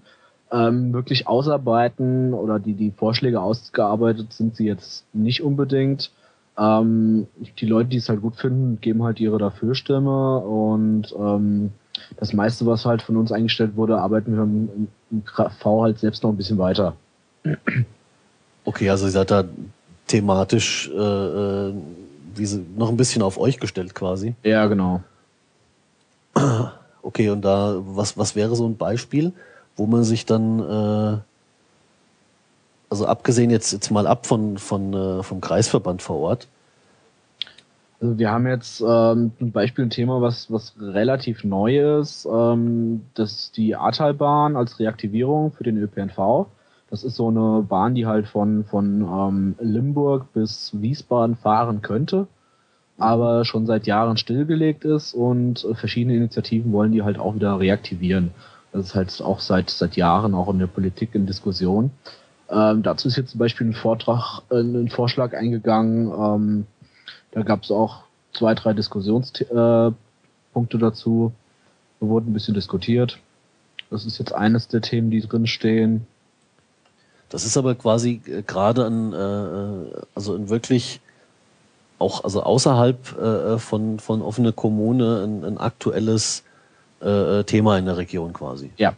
Ähm, 0.52 0.92
wirklich 0.92 1.28
ausarbeiten 1.28 2.34
oder 2.34 2.58
die, 2.58 2.74
die 2.74 2.90
Vorschläge 2.90 3.40
ausgearbeitet 3.40 4.32
sind 4.32 4.56
sie 4.56 4.66
jetzt 4.66 5.04
nicht 5.12 5.42
unbedingt. 5.42 6.10
Ähm, 6.58 7.28
die 7.58 7.66
Leute, 7.66 7.90
die 7.90 7.98
es 7.98 8.08
halt 8.08 8.20
gut 8.20 8.36
finden, 8.36 8.80
geben 8.80 9.02
halt 9.04 9.20
ihre 9.20 9.38
Dafürstimme 9.38 10.38
und 10.40 11.14
ähm, 11.16 11.70
das 12.16 12.32
meiste, 12.32 12.66
was 12.66 12.84
halt 12.84 13.02
von 13.02 13.16
uns 13.16 13.30
eingestellt 13.30 13.76
wurde, 13.76 13.98
arbeiten 13.98 14.34
wir 14.34 14.42
im, 14.42 14.88
im 15.10 15.22
V 15.58 15.82
halt 15.82 15.98
selbst 15.98 16.22
noch 16.24 16.30
ein 16.30 16.36
bisschen 16.36 16.58
weiter. 16.58 16.94
Okay, 18.64 18.90
also 18.90 19.06
ihr 19.06 19.12
seid 19.12 19.30
da 19.30 19.44
thematisch 20.06 20.90
äh, 20.92 20.98
äh 20.98 21.74
wie 22.34 22.46
sie, 22.46 22.64
noch 22.76 22.88
ein 22.88 22.96
bisschen 22.96 23.22
auf 23.22 23.38
euch 23.38 23.58
gestellt 23.58 23.94
quasi. 23.94 24.34
Ja, 24.42 24.66
genau. 24.66 25.02
Okay, 27.02 27.30
und 27.30 27.42
da, 27.42 27.76
was, 27.80 28.16
was 28.18 28.36
wäre 28.36 28.54
so 28.54 28.66
ein 28.66 28.76
Beispiel, 28.76 29.32
wo 29.80 29.86
man 29.86 30.04
sich 30.04 30.26
dann, 30.26 30.58
äh, 30.60 31.18
also 32.90 33.06
abgesehen 33.06 33.48
jetzt, 33.48 33.72
jetzt 33.72 33.90
mal 33.90 34.06
ab 34.06 34.26
von, 34.26 34.58
von, 34.58 34.92
äh, 34.92 35.22
vom 35.22 35.40
Kreisverband 35.40 36.02
vor 36.02 36.18
Ort, 36.18 36.48
also 38.02 38.18
wir 38.18 38.30
haben 38.30 38.46
jetzt 38.46 38.82
ähm, 38.86 39.32
zum 39.38 39.52
Beispiel 39.52 39.86
ein 39.86 39.90
Thema, 39.90 40.20
was, 40.20 40.50
was 40.50 40.74
relativ 40.80 41.44
neu 41.44 41.98
ist, 41.98 42.26
ähm, 42.30 43.02
das 43.14 43.32
ist 43.32 43.56
die 43.56 43.74
Ahrtalbahn 43.74 44.54
als 44.56 44.78
Reaktivierung 44.78 45.52
für 45.52 45.64
den 45.64 45.76
ÖPNV. 45.76 46.46
Das 46.90 47.04
ist 47.04 47.16
so 47.16 47.28
eine 47.28 47.62
Bahn, 47.62 47.94
die 47.94 48.06
halt 48.06 48.26
von, 48.26 48.64
von 48.64 49.02
ähm, 49.02 49.54
Limburg 49.60 50.32
bis 50.32 50.72
Wiesbaden 50.74 51.36
fahren 51.36 51.82
könnte, 51.82 52.26
aber 52.98 53.44
schon 53.44 53.66
seit 53.66 53.86
Jahren 53.86 54.16
stillgelegt 54.18 54.84
ist 54.84 55.14
und 55.14 55.66
verschiedene 55.74 56.16
Initiativen 56.16 56.72
wollen 56.72 56.92
die 56.92 57.02
halt 57.02 57.18
auch 57.18 57.34
wieder 57.34 57.60
reaktivieren. 57.60 58.32
Das 58.72 58.86
ist 58.86 58.94
halt 58.94 59.20
auch 59.22 59.40
seit, 59.40 59.70
seit 59.70 59.96
Jahren 59.96 60.34
auch 60.34 60.48
in 60.48 60.58
der 60.58 60.66
Politik 60.66 61.14
in 61.14 61.26
Diskussion. 61.26 61.90
Ähm, 62.48 62.82
dazu 62.82 63.08
ist 63.08 63.16
jetzt 63.16 63.30
zum 63.30 63.38
Beispiel 63.38 63.68
ein 63.68 63.74
Vortrag, 63.74 64.42
äh, 64.50 64.60
ein 64.60 64.90
Vorschlag 64.90 65.34
eingegangen, 65.34 66.12
ähm, 66.12 66.66
da 67.32 67.42
gab 67.42 67.62
es 67.62 67.70
auch 67.70 68.02
zwei, 68.32 68.54
drei 68.54 68.72
Diskussionspunkte 68.72 69.96
äh, 70.76 70.78
dazu. 70.78 71.32
Da 72.00 72.06
wurde 72.06 72.30
ein 72.30 72.32
bisschen 72.32 72.54
diskutiert. 72.54 73.18
Das 73.90 74.04
ist 74.04 74.18
jetzt 74.18 74.34
eines 74.34 74.68
der 74.68 74.80
Themen, 74.80 75.10
die 75.10 75.20
drin 75.20 75.46
stehen. 75.46 76.06
Das 77.28 77.44
ist 77.44 77.56
aber 77.56 77.74
quasi 77.74 78.20
äh, 78.26 78.42
gerade 78.42 78.86
ein, 78.86 79.12
äh, 79.12 80.04
also 80.14 80.34
ein 80.34 80.48
wirklich 80.48 81.00
auch 81.98 82.24
also 82.24 82.42
außerhalb 82.42 83.18
äh, 83.18 83.58
von 83.58 83.98
von 83.98 84.22
offene 84.22 84.52
Kommune 84.52 85.22
ein, 85.22 85.44
ein 85.44 85.58
aktuelles 85.58 86.44
äh, 87.00 87.44
Thema 87.44 87.78
in 87.78 87.86
der 87.86 87.96
Region 87.96 88.32
quasi. 88.32 88.70
Ja. 88.76 88.94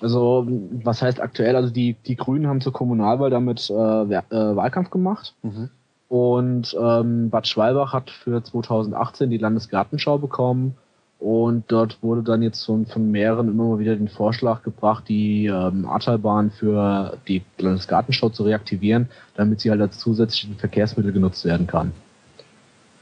Also 0.00 0.46
was 0.84 1.02
heißt 1.02 1.20
aktuell? 1.20 1.56
Also 1.56 1.70
die 1.70 1.96
die 2.06 2.16
Grünen 2.16 2.46
haben 2.46 2.60
zur 2.60 2.72
Kommunalwahl 2.72 3.30
damit 3.30 3.68
äh, 3.68 3.74
Wahlkampf 3.74 4.90
gemacht. 4.90 5.34
Mhm. 5.42 5.70
Und 6.08 6.74
ähm, 6.80 7.30
Bad 7.30 7.46
Schwalbach 7.46 7.92
hat 7.92 8.10
für 8.10 8.42
2018 8.42 9.30
die 9.30 9.38
Landesgartenschau 9.38 10.18
bekommen. 10.18 10.76
Und 11.18 11.64
dort 11.66 12.00
wurde 12.00 12.22
dann 12.22 12.42
jetzt 12.42 12.64
von, 12.64 12.86
von 12.86 13.10
mehreren 13.10 13.48
immer 13.48 13.64
mal 13.64 13.78
wieder 13.80 13.96
den 13.96 14.08
Vorschlag 14.08 14.62
gebracht, 14.62 15.04
die 15.08 15.46
ähm, 15.46 15.84
Ahrtalbahn 15.84 16.52
für 16.52 17.18
die 17.26 17.42
Landesgartenschau 17.58 18.28
zu 18.28 18.44
reaktivieren, 18.44 19.08
damit 19.34 19.60
sie 19.60 19.70
halt 19.70 19.80
als 19.80 19.98
zusätzliches 19.98 20.60
Verkehrsmittel 20.60 21.12
genutzt 21.12 21.44
werden 21.44 21.66
kann. 21.66 21.92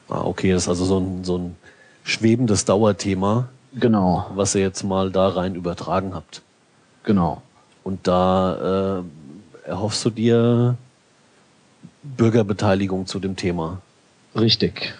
Ah, 0.09 0.23
okay, 0.25 0.53
das 0.53 0.63
ist 0.63 0.69
also 0.69 0.85
so 0.87 0.99
ein, 0.99 1.25
so 1.25 1.39
ein 1.39 1.57
schwebendes 2.05 2.65
Dauerthema. 2.65 3.49
Genau. 3.79 4.27
Was 4.35 4.55
ihr 4.55 4.63
jetzt 4.63 4.83
mal 4.83 5.11
da 5.11 5.29
rein 5.29 5.55
übertragen 5.55 6.15
habt. 6.15 6.43
Genau. 7.05 7.43
Und 7.85 8.07
da 8.09 8.99
äh, 8.99 9.69
erhoffst 9.69 10.05
du 10.05 10.11
dir 10.11 10.77
Bürgerbeteiligung 12.03 13.07
zu 13.07 13.19
dem 13.19 13.37
Thema. 13.37 13.81
Richtig. 14.35 14.95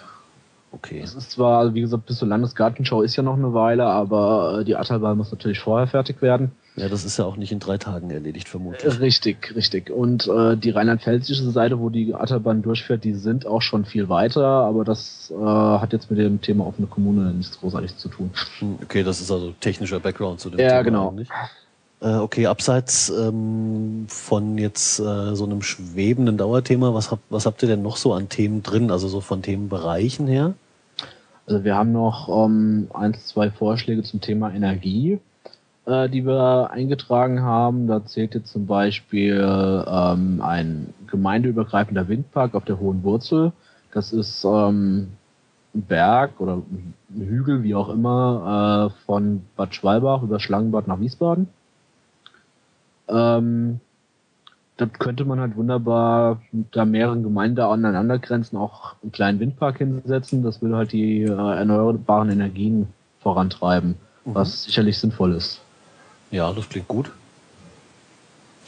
Okay. 0.71 1.01
Es 1.03 1.15
ist 1.15 1.31
zwar, 1.31 1.73
wie 1.73 1.81
gesagt, 1.81 2.05
bis 2.05 2.17
zur 2.17 2.27
Landesgartenschau 2.27 3.01
ist 3.01 3.15
ja 3.15 3.23
noch 3.23 3.35
eine 3.35 3.53
Weile, 3.53 3.85
aber 3.85 4.59
äh, 4.59 4.65
die 4.65 4.75
Attalbahn 4.75 5.17
muss 5.17 5.31
natürlich 5.31 5.59
vorher 5.59 5.87
fertig 5.87 6.21
werden. 6.21 6.51
Ja, 6.77 6.89
das 6.89 7.03
ist 7.05 7.17
ja 7.17 7.25
auch 7.25 7.37
nicht 7.37 7.51
in 7.51 7.57
drei 7.57 7.79
Tagen 7.79 8.11
erledigt, 8.11 8.47
vermutlich. 8.47 8.99
Richtig, 8.99 9.55
richtig. 9.55 9.89
Und 9.89 10.27
äh, 10.27 10.55
die 10.55 10.69
rheinland-pfälzische 10.69 11.49
Seite, 11.49 11.79
wo 11.79 11.89
die 11.89 12.13
Attalbahn 12.13 12.61
durchfährt, 12.61 13.03
die 13.03 13.15
sind 13.15 13.47
auch 13.47 13.63
schon 13.63 13.83
viel 13.83 14.09
weiter, 14.09 14.45
aber 14.45 14.85
das 14.85 15.33
äh, 15.35 15.43
hat 15.43 15.91
jetzt 15.91 16.11
mit 16.11 16.19
dem 16.19 16.39
Thema 16.39 16.67
offene 16.67 16.87
Kommune 16.87 17.33
nichts 17.33 17.59
großartig 17.59 17.97
zu 17.97 18.09
tun. 18.09 18.29
Hm, 18.59 18.77
okay, 18.83 19.01
das 19.01 19.19
ist 19.21 19.31
also 19.31 19.55
technischer 19.59 19.99
Background 19.99 20.39
zu 20.39 20.51
dem 20.51 20.59
ja, 20.59 20.67
Thema. 20.67 20.75
Ja, 20.75 20.81
genau. 20.83 21.15
Äh, 21.99 22.17
okay, 22.17 22.45
abseits 22.45 23.09
ähm, 23.09 24.05
von 24.07 24.59
jetzt 24.59 24.99
äh, 24.99 25.35
so 25.35 25.45
einem 25.45 25.63
schwebenden 25.63 26.37
Dauerthema, 26.37 26.93
was, 26.93 27.09
hab, 27.09 27.19
was 27.31 27.47
habt 27.47 27.63
ihr 27.63 27.69
denn 27.69 27.81
noch 27.81 27.97
so 27.97 28.13
an 28.13 28.29
Themen 28.29 28.61
drin, 28.61 28.91
also 28.91 29.07
so 29.07 29.19
von 29.19 29.41
Themenbereichen 29.41 30.27
her? 30.27 30.53
Also 31.47 31.63
wir 31.63 31.75
haben 31.75 31.91
noch 31.91 32.29
ähm, 32.45 32.87
eins, 32.93 33.25
zwei 33.25 33.49
Vorschläge 33.49 34.03
zum 34.03 34.21
Thema 34.21 34.53
Energie, 34.53 35.19
äh, 35.87 36.09
die 36.09 36.25
wir 36.25 36.69
eingetragen 36.69 37.41
haben. 37.41 37.87
Da 37.87 38.05
zählt 38.05 38.35
jetzt 38.35 38.51
zum 38.51 38.67
Beispiel 38.67 39.39
ähm, 39.87 40.41
ein 40.41 40.93
gemeindeübergreifender 41.09 42.09
Windpark 42.09 42.55
auf 42.55 42.65
der 42.65 42.79
Hohen 42.79 43.03
Wurzel. 43.03 43.53
Das 43.93 44.11
ist 44.11 44.43
ähm, 44.43 45.07
ein 45.73 45.81
Berg 45.83 46.41
oder 46.41 46.57
ein 46.57 46.93
Hügel, 47.15 47.63
wie 47.63 47.73
auch 47.73 47.89
immer, 47.89 48.91
äh, 48.91 49.05
von 49.05 49.43
Bad 49.55 49.73
Schwalbach 49.73 50.23
über 50.23 50.39
Schlangenbad 50.41 50.87
nach 50.87 50.99
Wiesbaden. 50.99 51.47
Ähm, 53.07 53.79
da 54.75 54.85
könnte 54.87 55.23
man 55.23 55.39
halt 55.39 55.55
wunderbar 55.55 56.41
da 56.71 56.83
mehreren 56.83 57.23
Gemeinden 57.23 57.61
aneinandergrenzen 57.61 58.59
auch 58.59 58.95
einen 59.01 59.13
kleinen 59.13 59.39
Windpark 59.39 59.77
hinsetzen. 59.77 60.43
Das 60.43 60.61
würde 60.61 60.75
halt 60.75 60.91
die 60.91 61.23
äh, 61.23 61.31
erneuerbaren 61.31 62.29
Energien 62.29 62.87
vorantreiben, 63.21 63.95
mhm. 64.25 64.35
was 64.35 64.65
sicherlich 64.65 64.99
sinnvoll 64.99 65.33
ist. 65.33 65.61
Ja, 66.31 66.51
das 66.51 66.69
klingt 66.69 66.87
gut. 66.87 67.11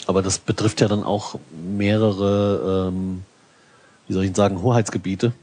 Aber 0.07 0.21
das 0.21 0.39
betrifft 0.39 0.81
ja 0.81 0.87
dann 0.87 1.03
auch 1.03 1.39
mehrere, 1.51 2.89
ähm, 2.89 3.23
wie 4.07 4.13
soll 4.13 4.23
ich 4.23 4.35
sagen, 4.35 4.61
Hoheitsgebiete. 4.61 5.33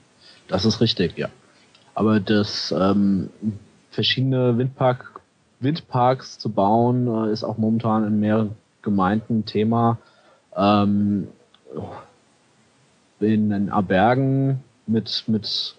Das 0.48 0.64
ist 0.64 0.80
richtig, 0.80 1.16
ja. 1.16 1.28
Aber 1.94 2.20
das 2.20 2.74
ähm, 2.76 3.30
verschiedene 3.90 4.58
Windpark, 4.58 5.20
Windparks 5.60 6.38
zu 6.38 6.50
bauen, 6.50 7.06
äh, 7.06 7.32
ist 7.32 7.44
auch 7.44 7.58
momentan 7.58 8.06
in 8.06 8.20
mehreren 8.20 8.56
Gemeinden 8.82 9.44
Thema. 9.44 9.98
Ähm, 10.56 11.28
in, 13.20 13.50
in 13.50 13.70
Abergen 13.70 14.62
mit, 14.86 15.24
mit 15.26 15.76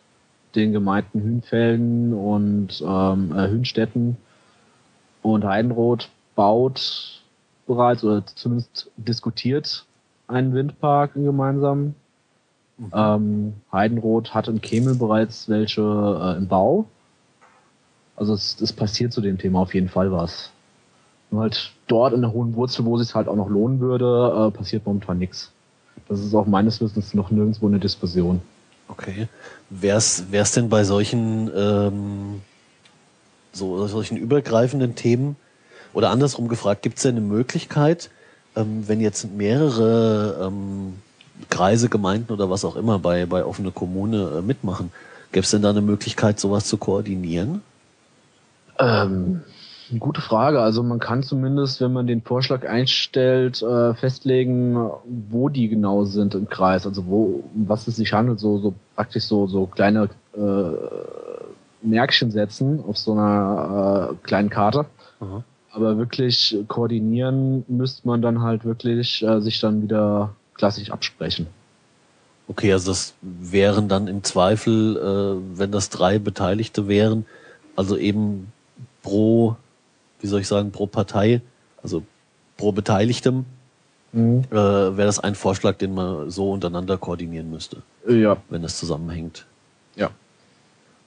den 0.56 0.74
Gemeinden 0.74 1.22
Hünfelden 1.22 2.13
und 2.13 2.82
ähm, 2.86 3.32
äh, 3.38 3.48
Hünstetten 3.50 4.17
und 5.22 5.44
Heidenroth 5.44 6.10
baut 6.38 7.24
bereits 7.65 8.03
oder 8.03 8.25
zumindest 8.25 8.89
diskutiert 8.96 9.86
einen 10.27 10.53
Windpark 10.53 11.15
gemeinsam. 11.15 11.96
Mhm. 12.77 12.91
Ähm, 12.94 13.53
Heidenroth 13.74 14.34
hat 14.34 14.48
in 14.48 14.62
Kemel 14.62 14.96
bereits 14.96 15.50
welche 15.50 15.82
äh, 15.82 16.38
im 16.38 16.48
Bau. 16.48 16.86
Also 18.15 18.34
es, 18.34 18.62
es 18.62 18.72
passiert 18.72 19.12
zu 19.12 19.20
dem 19.20 19.38
Thema 19.38 19.60
auf 19.60 19.74
jeden 19.74 19.89
Fall 19.89 20.12
was. 20.12 20.51
Nur 21.32 21.41
halt 21.41 21.74
dort 21.88 22.13
in 22.13 22.22
der 22.22 22.32
hohen 22.32 22.56
Wurzel, 22.56 22.86
wo 22.86 22.96
es 22.96 23.08
sich 23.08 23.15
halt 23.15 23.27
auch 23.27 23.36
noch 23.36 23.50
lohnen 23.50 23.79
würde, 23.79 24.48
äh, 24.48 24.56
passiert 24.56 24.86
momentan 24.86 25.17
nichts. 25.17 25.51
Das 26.08 26.20
ist 26.20 26.36
auch 26.36 26.46
meines 26.46 26.79
Wissens 26.79 27.13
noch 27.15 27.32
nirgendwo 27.32 27.67
eine 27.67 27.79
Diskussion. 27.79 28.41
Okay. 28.88 29.27
Wäre 29.70 29.98
es 29.98 30.51
denn 30.53 30.70
bei 30.70 30.84
solchen, 30.84 31.51
ähm, 31.53 32.41
so, 33.51 33.88
solchen 33.88 34.17
übergreifenden 34.17 34.96
Themen 34.96 35.36
oder 35.94 36.10
andersrum 36.10 36.48
gefragt, 36.48 36.82
gibt 36.82 36.98
es 36.98 37.03
denn 37.03 37.17
eine 37.17 37.25
Möglichkeit, 37.25 38.10
ähm, 38.56 38.84
wenn 38.88 39.00
jetzt 39.01 39.32
mehrere 39.32 40.48
ähm, 40.48 40.94
Kreise, 41.50 41.89
Gemeinden 41.89 42.32
oder 42.34 42.50
was 42.50 42.65
auch 42.65 42.75
immer 42.75 43.00
bei, 43.00 43.25
bei 43.25 43.46
offene 43.46 43.72
Kommune 43.72 44.39
äh, 44.39 44.41
mitmachen, 44.41 44.91
gäbe 45.32 45.44
es 45.44 45.51
denn 45.51 45.62
da 45.62 45.70
eine 45.70 45.82
Möglichkeit, 45.82 46.39
sowas 46.39 46.65
zu 46.65 46.77
koordinieren? 46.77 47.62
Ähm, 48.79 49.41
Gute 50.00 50.20
Frage. 50.20 50.62
Also 50.62 50.84
man 50.84 51.00
kann 51.00 51.24
zumindest, 51.24 51.79
wenn 51.79 51.94
man 51.94 52.08
den 52.08 52.22
Vorschlag 52.22 52.67
einstellt, 52.67 53.62
äh, 53.62 53.94
festlegen, 53.94 54.75
wo 55.29 55.48
die 55.48 55.70
genau 55.70 56.03
sind 56.03 56.36
im 56.36 56.50
Kreis. 56.50 56.86
Also 56.86 57.06
wo, 57.06 57.44
um 57.56 57.70
was 57.70 57.88
es 57.88 57.96
sich 57.96 58.12
handelt, 58.12 58.39
so, 58.39 58.58
so 58.58 58.74
praktisch 58.96 59.24
so, 59.24 59.48
so 59.48 59.65
kleine 59.65 60.10
äh, 60.36 60.72
Märkchen 61.82 62.32
setzen 62.32 62.84
auf 62.86 62.98
so 62.98 63.13
einer 63.13 64.10
äh, 64.12 64.27
kleinen 64.27 64.50
Karte. 64.50 64.86
Aha. 65.22 65.44
Aber 65.78 65.98
wirklich 65.98 66.58
koordinieren 66.68 67.64
müsste 67.68 68.08
man 68.08 68.22
dann 68.22 68.42
halt 68.42 68.66
wirklich 68.66 69.24
äh, 69.24 69.40
sich 69.40 69.60
dann 69.60 69.84
wieder 69.84 70.34
klassisch 70.56 70.90
absprechen. 70.90 71.48
Okay, 72.48 72.74
also 72.74 72.92
das 72.92 73.14
wären 73.22 73.88
dann 73.88 74.08
im 74.08 74.24
Zweifel, 74.24 74.98
äh, 74.98 75.60
wenn 75.60 75.72
das 75.72 75.90
drei 75.90 76.18
Beteiligte 76.18 76.88
wären, 76.88 77.26
also 77.76 77.96
eben 77.96 78.52
pro 79.04 79.56
wie 80.20 80.28
soll 80.28 80.42
ich 80.42 80.48
sagen, 80.48 80.72
pro 80.72 80.88
Partei, 80.88 81.42
also 81.82 82.04
pro 82.58 82.72
Beteiligtem, 82.72 83.46
mhm. 84.12 84.44
äh, 84.50 84.56
wäre 84.56 85.06
das 85.06 85.20
ein 85.20 85.36
Vorschlag, 85.36 85.78
den 85.78 85.94
man 85.94 86.30
so 86.30 86.52
untereinander 86.52 86.98
koordinieren 86.98 87.52
müsste. 87.52 87.84
Ja. 88.08 88.38
Wenn 88.50 88.62
das 88.62 88.78
zusammenhängt. 88.78 89.46
Ja. 89.96 90.10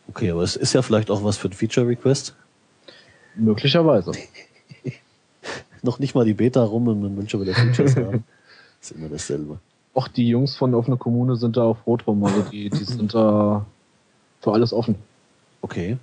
Okay, 0.09 0.31
aber 0.31 0.43
es 0.43 0.57
ist 0.57 0.73
ja 0.73 0.83
vielleicht 0.83 1.11
auch 1.11 1.25
was 1.25 1.37
für 1.37 1.49
ein 1.49 1.53
Feature 1.53 1.87
Request. 1.87 2.35
Möglicherweise. 3.37 4.13
Noch 5.83 5.99
nicht 5.99 6.15
mal 6.15 6.25
die 6.25 6.35
Beta 6.35 6.63
rum 6.63 6.89
und 6.89 7.01
man 7.01 7.17
will 7.17 7.29
schon 7.29 7.41
wieder 7.41 7.55
Features 7.55 7.97
haben. 7.97 8.25
ist 8.81 8.93
immer 8.93 9.09
dasselbe. 9.09 9.59
Auch 9.95 10.09
die 10.09 10.29
Jungs 10.29 10.57
von 10.57 10.75
Offene 10.75 10.97
Kommune 10.97 11.37
sind 11.37 11.57
da 11.57 11.65
auf 11.65 11.87
Rot 11.87 12.07
rum, 12.07 12.23
also 12.25 12.43
die, 12.43 12.71
die 12.71 12.85
sind 12.85 13.15
da 13.15 13.67
für 14.41 14.53
alles 14.53 14.73
offen. 14.73 14.97
Okay. 15.63 15.99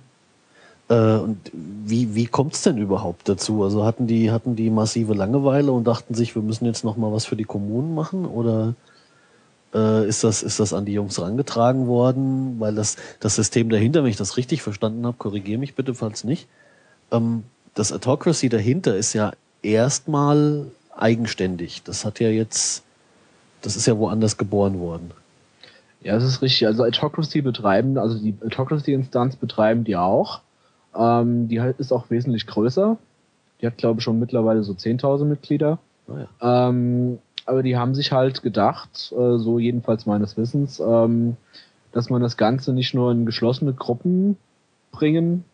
Äh, 0.88 1.16
und 1.16 1.38
wie, 1.52 2.14
wie 2.14 2.26
kommt 2.26 2.54
es 2.54 2.62
denn 2.62 2.78
überhaupt 2.78 3.28
dazu? 3.28 3.62
Also 3.62 3.84
hatten 3.84 4.06
die, 4.06 4.30
hatten 4.30 4.56
die 4.56 4.70
massive 4.70 5.14
Langeweile 5.14 5.72
und 5.72 5.84
dachten 5.84 6.14
sich, 6.14 6.34
wir 6.34 6.42
müssen 6.42 6.64
jetzt 6.64 6.84
noch 6.84 6.96
mal 6.96 7.12
was 7.12 7.26
für 7.26 7.36
die 7.36 7.44
Kommunen 7.44 7.94
machen? 7.94 8.24
Oder 8.26 8.74
äh, 9.74 10.08
ist, 10.08 10.24
das, 10.24 10.42
ist 10.42 10.60
das 10.60 10.72
an 10.72 10.84
die 10.84 10.92
Jungs 10.92 11.20
rangetragen 11.20 11.86
worden? 11.86 12.56
Weil 12.58 12.74
das, 12.74 12.96
das 13.20 13.36
System 13.36 13.68
dahinter, 13.68 14.02
wenn 14.02 14.10
ich 14.10 14.16
das 14.16 14.36
richtig 14.36 14.62
verstanden 14.62 15.06
habe, 15.06 15.16
korrigiere 15.16 15.58
mich 15.58 15.74
bitte, 15.74 15.94
falls 15.94 16.24
nicht. 16.24 16.48
Ähm, 17.10 17.44
das 17.78 17.92
Autocracy 17.92 18.48
dahinter 18.48 18.96
ist 18.96 19.12
ja 19.12 19.32
erstmal 19.62 20.66
eigenständig. 20.96 21.82
Das 21.84 22.04
hat 22.04 22.18
ja 22.18 22.28
jetzt, 22.28 22.82
das 23.62 23.76
ist 23.76 23.86
ja 23.86 23.96
woanders 23.96 24.36
geboren 24.36 24.80
worden. 24.80 25.12
Ja, 26.02 26.14
das 26.14 26.24
ist 26.24 26.42
richtig. 26.42 26.66
Also 26.66 26.84
Autocracy 26.84 27.40
betreiben, 27.40 27.96
also 27.98 28.18
die 28.18 28.34
Autocracy-Instanz 28.44 29.36
betreiben 29.36 29.84
die 29.84 29.96
auch. 29.96 30.40
Ähm, 30.96 31.48
die 31.48 31.60
ist 31.78 31.92
auch 31.92 32.10
wesentlich 32.10 32.46
größer. 32.46 32.96
Die 33.60 33.66
hat, 33.66 33.76
glaube 33.76 34.00
ich, 34.00 34.04
schon 34.04 34.18
mittlerweile 34.18 34.62
so 34.64 34.72
10.000 34.72 35.24
Mitglieder. 35.24 35.78
Oh 36.08 36.16
ja. 36.16 36.68
ähm, 36.68 37.18
aber 37.46 37.62
die 37.62 37.76
haben 37.76 37.94
sich 37.94 38.12
halt 38.12 38.42
gedacht, 38.42 39.12
äh, 39.12 39.38
so 39.38 39.58
jedenfalls 39.58 40.06
meines 40.06 40.36
Wissens, 40.36 40.80
ähm, 40.80 41.36
dass 41.92 42.10
man 42.10 42.22
das 42.22 42.36
Ganze 42.36 42.72
nicht 42.72 42.94
nur 42.94 43.12
in 43.12 43.24
geschlossene 43.24 43.72
Gruppen 43.72 44.36
bringen 44.90 45.44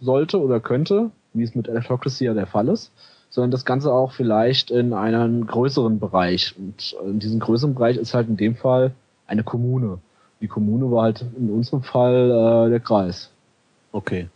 sollte 0.00 0.40
oder 0.40 0.60
könnte, 0.60 1.10
wie 1.34 1.42
es 1.42 1.54
mit 1.54 1.68
Electrocracy 1.68 2.24
ja 2.24 2.34
der 2.34 2.46
Fall 2.46 2.68
ist, 2.68 2.90
sondern 3.30 3.50
das 3.50 3.64
Ganze 3.64 3.92
auch 3.92 4.12
vielleicht 4.12 4.70
in 4.70 4.92
einen 4.92 5.46
größeren 5.46 5.98
Bereich. 5.98 6.54
Und 6.56 6.96
in 7.04 7.18
diesem 7.18 7.40
größeren 7.40 7.74
Bereich 7.74 7.96
ist 7.96 8.14
halt 8.14 8.28
in 8.28 8.36
dem 8.36 8.56
Fall 8.56 8.92
eine 9.26 9.44
Kommune. 9.44 9.98
Die 10.40 10.48
Kommune 10.48 10.90
war 10.90 11.04
halt 11.04 11.24
in 11.36 11.50
unserem 11.50 11.82
Fall 11.82 12.66
äh, 12.66 12.70
der 12.70 12.80
Kreis. 12.80 13.30
Okay 13.92 14.28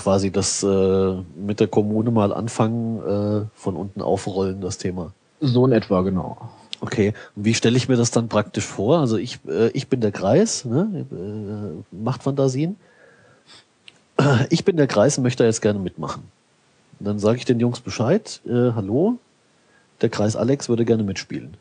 quasi 0.00 0.30
das 0.30 0.62
äh, 0.62 1.14
mit 1.36 1.60
der 1.60 1.68
Kommune 1.68 2.10
mal 2.10 2.32
anfangen, 2.32 2.98
äh, 2.98 3.46
von 3.54 3.76
unten 3.76 4.00
aufrollen, 4.00 4.60
das 4.60 4.78
Thema. 4.78 5.12
So 5.40 5.66
in 5.66 5.72
etwa, 5.72 6.02
genau. 6.02 6.50
Okay, 6.80 7.12
und 7.36 7.44
wie 7.44 7.54
stelle 7.54 7.76
ich 7.76 7.88
mir 7.88 7.96
das 7.96 8.10
dann 8.10 8.28
praktisch 8.28 8.64
vor? 8.64 8.98
Also 8.98 9.18
ich, 9.18 9.40
äh, 9.46 9.68
ich 9.68 9.88
bin 9.88 10.00
der 10.00 10.12
Kreis, 10.12 10.64
ne? 10.64 11.06
äh, 11.10 11.94
macht 11.94 12.22
Fantasien. 12.22 12.76
Ich 14.50 14.64
bin 14.64 14.76
der 14.76 14.86
Kreis 14.86 15.18
und 15.18 15.24
möchte 15.24 15.44
jetzt 15.44 15.62
gerne 15.62 15.78
mitmachen. 15.78 16.22
Und 16.98 17.06
dann 17.06 17.18
sage 17.18 17.38
ich 17.38 17.44
den 17.44 17.60
Jungs 17.60 17.80
Bescheid, 17.80 18.40
äh, 18.46 18.72
hallo, 18.72 19.18
der 20.00 20.08
Kreis 20.08 20.36
Alex 20.36 20.68
würde 20.68 20.84
gerne 20.84 21.02
mitspielen. 21.02 21.56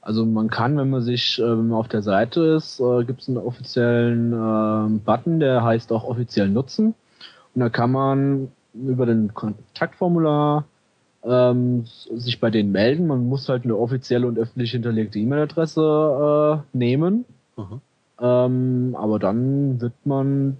Also 0.00 0.26
man 0.26 0.50
kann, 0.50 0.76
wenn 0.76 0.90
man 0.90 1.02
sich, 1.02 1.38
äh, 1.38 1.42
wenn 1.42 1.68
man 1.68 1.78
auf 1.78 1.88
der 1.88 2.02
Seite 2.02 2.40
ist, 2.56 2.78
äh, 2.80 3.04
gibt 3.04 3.22
es 3.22 3.28
einen 3.28 3.38
offiziellen 3.38 4.32
äh, 4.32 4.98
Button, 4.98 5.40
der 5.40 5.64
heißt 5.64 5.92
auch 5.92 6.04
offiziell 6.04 6.48
nutzen. 6.48 6.94
Und 7.54 7.60
da 7.60 7.68
kann 7.70 7.92
man 7.92 8.48
über 8.74 9.06
den 9.06 9.32
Kontaktformular 9.32 10.64
ähm, 11.24 11.84
sich 11.86 12.38
bei 12.38 12.50
denen 12.50 12.70
melden. 12.70 13.06
Man 13.06 13.28
muss 13.28 13.48
halt 13.48 13.64
eine 13.64 13.76
offizielle 13.76 14.26
und 14.26 14.38
öffentlich 14.38 14.72
hinterlegte 14.72 15.18
E-Mail-Adresse 15.18 16.62
äh, 16.74 16.76
nehmen. 16.76 17.24
Ähm, 18.20 18.96
aber 18.98 19.18
dann 19.18 19.80
wird 19.80 19.94
man 20.04 20.58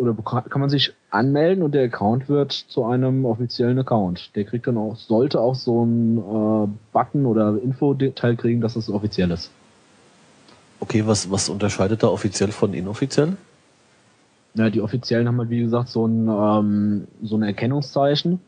oder 0.00 0.14
kann 0.22 0.60
man 0.60 0.70
sich 0.70 0.94
anmelden 1.10 1.62
und 1.62 1.72
der 1.72 1.84
Account 1.84 2.28
wird 2.28 2.52
zu 2.52 2.84
einem 2.84 3.26
offiziellen 3.26 3.78
Account. 3.78 4.34
Der 4.34 4.44
kriegt 4.44 4.66
dann 4.66 4.78
auch, 4.78 4.96
sollte 4.96 5.40
auch 5.40 5.54
so 5.54 5.82
einen 5.82 6.18
äh, 6.18 6.68
Button 6.92 7.26
oder 7.26 7.58
Info-Teil 7.62 8.36
kriegen, 8.36 8.60
dass 8.60 8.76
es 8.76 8.88
offiziell 8.88 9.30
ist. 9.30 9.50
Okay, 10.80 11.06
was, 11.06 11.30
was 11.30 11.50
unterscheidet 11.50 12.02
da 12.02 12.08
offiziell 12.08 12.50
von 12.50 12.72
inoffiziell? 12.72 13.36
Ja, 14.54 14.70
die 14.70 14.80
offiziellen 14.80 15.28
haben 15.28 15.38
halt, 15.38 15.50
wie 15.50 15.60
gesagt, 15.60 15.90
so 15.90 16.06
ein, 16.06 16.28
ähm, 16.28 17.06
so 17.22 17.36
ein 17.36 17.42
Erkennungszeichen. 17.42 18.40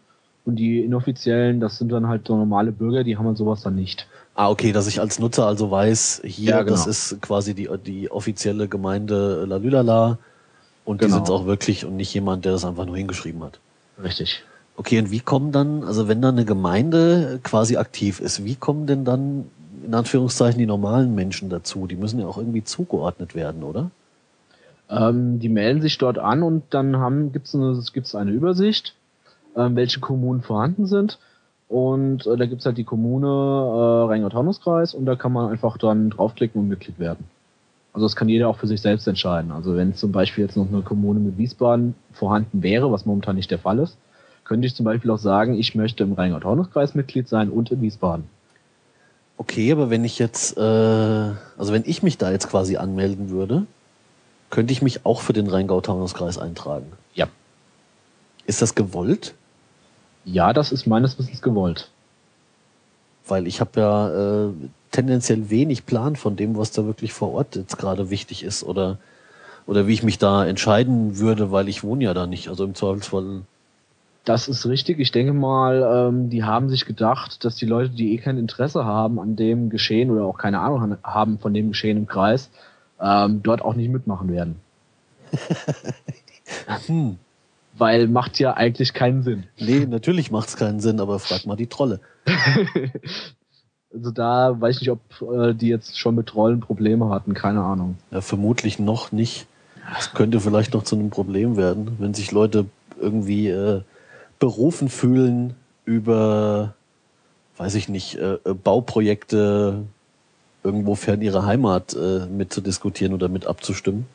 Und 0.44 0.56
die 0.56 0.80
inoffiziellen, 0.80 1.60
das 1.60 1.78
sind 1.78 1.92
dann 1.92 2.08
halt 2.08 2.26
so 2.26 2.36
normale 2.36 2.72
Bürger, 2.72 3.04
die 3.04 3.16
haben 3.16 3.26
halt 3.26 3.36
sowas 3.36 3.62
dann 3.62 3.76
nicht. 3.76 4.08
Ah, 4.34 4.50
okay, 4.50 4.72
dass 4.72 4.88
ich 4.88 4.98
als 4.98 5.18
Nutzer 5.18 5.46
also 5.46 5.70
weiß, 5.70 6.22
hier, 6.24 6.50
ja, 6.50 6.62
genau. 6.62 6.72
das 6.72 6.86
ist 6.86 7.20
quasi 7.20 7.54
die, 7.54 7.68
die 7.84 8.10
offizielle 8.10 8.66
Gemeinde 8.66 9.44
Lalülala 9.44 10.18
und 10.84 10.98
genau. 10.98 11.08
die 11.08 11.12
sind 11.14 11.24
es 11.24 11.30
auch 11.30 11.46
wirklich 11.46 11.84
und 11.84 11.96
nicht 11.96 12.12
jemand, 12.14 12.44
der 12.44 12.52
das 12.52 12.64
einfach 12.64 12.86
nur 12.86 12.96
hingeschrieben 12.96 13.42
hat. 13.42 13.58
Richtig. 14.02 14.44
Okay, 14.76 14.98
und 14.98 15.10
wie 15.10 15.20
kommen 15.20 15.52
dann, 15.52 15.84
also 15.84 16.08
wenn 16.08 16.22
dann 16.22 16.34
eine 16.34 16.44
Gemeinde 16.44 17.40
quasi 17.42 17.76
aktiv 17.76 18.20
ist, 18.20 18.44
wie 18.44 18.56
kommen 18.56 18.86
denn 18.86 19.04
dann 19.04 19.46
in 19.84 19.94
Anführungszeichen 19.94 20.58
die 20.58 20.66
normalen 20.66 21.14
Menschen 21.14 21.50
dazu? 21.50 21.86
Die 21.86 21.96
müssen 21.96 22.20
ja 22.20 22.26
auch 22.26 22.38
irgendwie 22.38 22.64
zugeordnet 22.64 23.34
werden, 23.34 23.62
oder? 23.62 23.90
Ähm, 24.88 25.40
die 25.40 25.48
melden 25.48 25.82
sich 25.82 25.98
dort 25.98 26.18
an 26.18 26.42
und 26.42 26.64
dann 26.70 27.32
gibt 27.32 27.48
es 27.48 27.54
eine, 27.54 27.80
gibt's 27.92 28.14
eine 28.14 28.30
Übersicht, 28.30 28.94
ähm, 29.56 29.76
welche 29.76 30.00
Kommunen 30.00 30.42
vorhanden 30.42 30.86
sind. 30.86 31.18
Und 31.68 32.26
äh, 32.26 32.36
da 32.36 32.46
gibt 32.46 32.60
es 32.60 32.66
halt 32.66 32.76
die 32.76 32.84
Kommune 32.84 33.26
äh, 33.26 34.06
Rheingau-Taunus-Kreis 34.08 34.94
und 34.94 35.06
da 35.06 35.16
kann 35.16 35.32
man 35.32 35.50
einfach 35.50 35.78
dann 35.78 36.10
draufklicken 36.10 36.60
und 36.60 36.68
Mitglied 36.68 36.98
werden. 36.98 37.24
Also 37.92 38.06
das 38.06 38.16
kann 38.16 38.28
jeder 38.28 38.48
auch 38.48 38.56
für 38.56 38.66
sich 38.66 38.80
selbst 38.80 39.06
entscheiden. 39.06 39.50
Also 39.50 39.76
wenn 39.76 39.94
zum 39.94 40.12
Beispiel 40.12 40.44
jetzt 40.44 40.56
noch 40.56 40.68
eine 40.68 40.82
Kommune 40.82 41.20
mit 41.20 41.36
Wiesbaden 41.36 41.94
vorhanden 42.12 42.62
wäre, 42.62 42.90
was 42.90 43.04
momentan 43.04 43.36
nicht 43.36 43.50
der 43.50 43.58
Fall 43.58 43.78
ist, 43.78 43.96
könnte 44.44 44.66
ich 44.66 44.74
zum 44.74 44.84
Beispiel 44.84 45.10
auch 45.10 45.18
sagen, 45.18 45.54
ich 45.54 45.74
möchte 45.74 46.02
im 46.02 46.12
Rheingau-Taunus-Kreis 46.12 46.94
Mitglied 46.94 47.28
sein 47.28 47.50
und 47.50 47.70
in 47.70 47.82
Wiesbaden. 47.82 48.24
Okay, 49.36 49.72
aber 49.72 49.90
wenn 49.90 50.04
ich 50.04 50.18
jetzt, 50.18 50.56
äh, 50.56 50.60
also 50.60 51.72
wenn 51.72 51.84
ich 51.84 52.02
mich 52.02 52.18
da 52.18 52.30
jetzt 52.30 52.48
quasi 52.48 52.76
anmelden 52.76 53.30
würde, 53.30 53.66
könnte 54.50 54.72
ich 54.72 54.82
mich 54.82 55.04
auch 55.04 55.20
für 55.20 55.32
den 55.32 55.48
Rheingau-Taunus-Kreis 55.48 56.38
eintragen? 56.38 56.92
Ja. 57.14 57.28
Ist 58.46 58.62
das 58.62 58.74
gewollt? 58.74 59.34
Ja, 60.24 60.52
das 60.52 60.72
ist 60.72 60.86
meines 60.86 61.18
Wissens 61.18 61.42
gewollt. 61.42 61.90
Weil 63.26 63.46
ich 63.46 63.60
habe 63.60 63.80
ja 63.80 64.46
äh, 64.46 64.52
tendenziell 64.92 65.50
wenig 65.50 65.86
Plan 65.86 66.16
von 66.16 66.36
dem, 66.36 66.56
was 66.56 66.70
da 66.70 66.86
wirklich 66.86 67.12
vor 67.12 67.32
Ort 67.34 67.56
jetzt 67.56 67.78
gerade 67.78 68.10
wichtig 68.10 68.44
ist 68.44 68.62
oder 68.62 68.98
oder 69.66 69.86
wie 69.86 69.92
ich 69.92 70.02
mich 70.02 70.18
da 70.18 70.44
entscheiden 70.44 71.18
würde, 71.18 71.52
weil 71.52 71.68
ich 71.68 71.84
wohne 71.84 72.04
ja 72.04 72.14
da 72.14 72.26
nicht. 72.26 72.48
Also 72.48 72.64
im 72.64 72.74
Zweifelsfall. 72.74 73.42
Das 74.24 74.48
ist 74.48 74.66
richtig. 74.66 75.00
Ich 75.00 75.12
denke 75.12 75.32
mal, 75.32 76.08
ähm, 76.08 76.30
die 76.30 76.44
haben 76.44 76.68
sich 76.68 76.84
gedacht, 76.84 77.44
dass 77.44 77.56
die 77.56 77.66
Leute, 77.66 77.90
die 77.90 78.14
eh 78.14 78.18
kein 78.18 78.38
Interesse 78.38 78.84
haben 78.84 79.18
an 79.18 79.36
dem 79.36 79.70
Geschehen 79.70 80.10
oder 80.10 80.24
auch 80.24 80.38
keine 80.38 80.60
Ahnung 80.60 80.96
haben 81.02 81.38
von 81.38 81.54
dem 81.54 81.70
Geschehen 81.70 81.96
im 81.96 82.06
Kreis, 82.06 82.50
ähm, 83.00 83.42
dort 83.42 83.62
auch 83.62 83.74
nicht 83.74 83.90
mitmachen 83.90 84.32
werden. 84.32 84.56
hm. 86.86 87.18
Weil 87.78 88.06
macht 88.06 88.38
ja 88.38 88.54
eigentlich 88.54 88.92
keinen 88.92 89.22
Sinn. 89.22 89.44
Nee, 89.58 89.86
natürlich 89.86 90.30
macht 90.30 90.50
es 90.50 90.56
keinen 90.56 90.78
Sinn, 90.78 91.00
aber 91.00 91.18
frag 91.18 91.46
mal 91.46 91.56
die 91.56 91.68
Trolle. 91.68 92.00
also 93.94 94.10
da 94.10 94.60
weiß 94.60 94.76
ich 94.76 94.82
nicht, 94.82 94.90
ob 94.90 95.32
äh, 95.32 95.54
die 95.54 95.68
jetzt 95.68 95.98
schon 95.98 96.14
mit 96.14 96.26
Trollen 96.26 96.60
Probleme 96.60 97.08
hatten, 97.10 97.34
keine 97.34 97.62
Ahnung. 97.62 97.96
Ja, 98.10 98.20
vermutlich 98.20 98.78
noch 98.78 99.12
nicht. 99.12 99.46
Es 99.98 100.12
könnte 100.14 100.40
vielleicht 100.40 100.74
noch 100.74 100.84
zu 100.84 100.96
einem 100.96 101.10
Problem 101.10 101.56
werden, 101.56 101.96
wenn 101.98 102.14
sich 102.14 102.30
Leute 102.32 102.66
irgendwie 103.00 103.48
äh, 103.48 103.82
berufen 104.38 104.88
fühlen 104.88 105.54
über, 105.84 106.74
weiß 107.56 107.74
ich 107.74 107.88
nicht, 107.88 108.16
äh, 108.16 108.34
äh 108.44 108.54
Bauprojekte 108.54 109.82
irgendwo 110.62 110.94
fern 110.94 111.20
ihrer 111.22 111.44
Heimat 111.44 111.94
äh, 111.94 112.26
mit 112.26 112.52
zu 112.52 112.60
diskutieren 112.60 113.12
oder 113.12 113.28
mit 113.28 113.46
abzustimmen. 113.46 114.06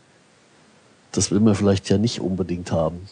Das 1.11 1.31
will 1.31 1.39
man 1.39 1.55
vielleicht 1.55 1.89
ja 1.89 1.97
nicht 1.97 2.21
unbedingt 2.21 2.71
haben. 2.71 3.07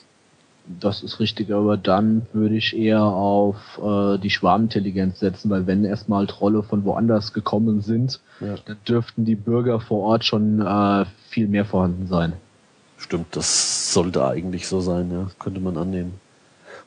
Das 0.67 1.03
ist 1.03 1.19
richtig, 1.19 1.51
aber 1.51 1.77
dann 1.77 2.25
würde 2.33 2.55
ich 2.55 2.75
eher 2.75 3.03
auf 3.03 3.79
äh, 3.83 4.17
die 4.17 4.31
Schwarmintelligenz 4.31 5.19
setzen, 5.19 5.51
weil 5.51 5.67
wenn 5.67 5.85
erstmal 5.85 6.25
Trolle 6.25 6.63
von 6.63 6.83
woanders 6.85 7.33
gekommen 7.33 7.81
sind, 7.81 8.19
ja. 8.39 8.55
dann 8.65 8.77
dürften 8.87 9.25
die 9.25 9.35
Bürger 9.35 9.79
vor 9.79 10.01
Ort 10.01 10.25
schon 10.25 10.61
äh, 10.61 11.05
viel 11.29 11.47
mehr 11.47 11.65
vorhanden 11.65 12.07
sein. 12.07 12.33
Stimmt, 12.97 13.35
das 13.35 13.93
sollte 13.93 14.25
eigentlich 14.25 14.67
so 14.67 14.81
sein, 14.81 15.11
ja, 15.11 15.27
könnte 15.37 15.59
man 15.59 15.77
annehmen. 15.77 16.13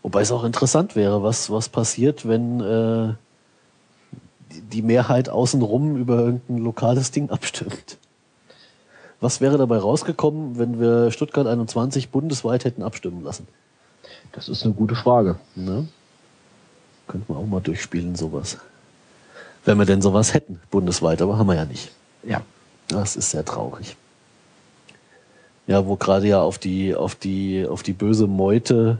Wobei 0.02 0.22
es 0.22 0.32
auch 0.32 0.44
interessant 0.44 0.96
wäre, 0.96 1.22
was, 1.22 1.50
was 1.50 1.68
passiert, 1.68 2.26
wenn 2.26 2.60
äh, 2.60 3.14
die 4.72 4.82
Mehrheit 4.82 5.28
außenrum 5.28 5.96
über 5.96 6.18
irgendein 6.18 6.58
lokales 6.58 7.10
Ding 7.10 7.30
abstimmt. 7.30 7.98
Was 9.20 9.40
wäre 9.40 9.58
dabei 9.58 9.78
rausgekommen, 9.78 10.58
wenn 10.58 10.80
wir 10.80 11.10
Stuttgart 11.10 11.46
21 11.46 12.10
bundesweit 12.10 12.64
hätten 12.64 12.82
abstimmen 12.82 13.22
lassen? 13.22 13.48
Das 14.32 14.48
ist 14.48 14.64
eine 14.64 14.74
gute 14.74 14.94
Frage. 14.94 15.38
Ne? 15.54 15.88
Könnten 17.06 17.32
wir 17.32 17.38
auch 17.38 17.46
mal 17.46 17.60
durchspielen, 17.60 18.16
sowas. 18.16 18.58
Wenn 19.64 19.78
wir 19.78 19.86
denn 19.86 20.02
sowas 20.02 20.34
hätten, 20.34 20.60
bundesweit, 20.70 21.20
aber 21.22 21.38
haben 21.38 21.46
wir 21.46 21.54
ja 21.56 21.64
nicht. 21.64 21.90
Ja. 22.22 22.42
Das 22.88 23.16
ist 23.16 23.30
sehr 23.30 23.44
traurig. 23.44 23.96
Ja, 25.66 25.86
wo 25.86 25.96
gerade 25.96 26.26
ja 26.26 26.40
auf 26.40 26.58
die, 26.58 26.94
auf 26.94 27.14
die, 27.14 27.66
auf 27.66 27.82
die 27.82 27.92
böse 27.92 28.26
Meute 28.26 28.98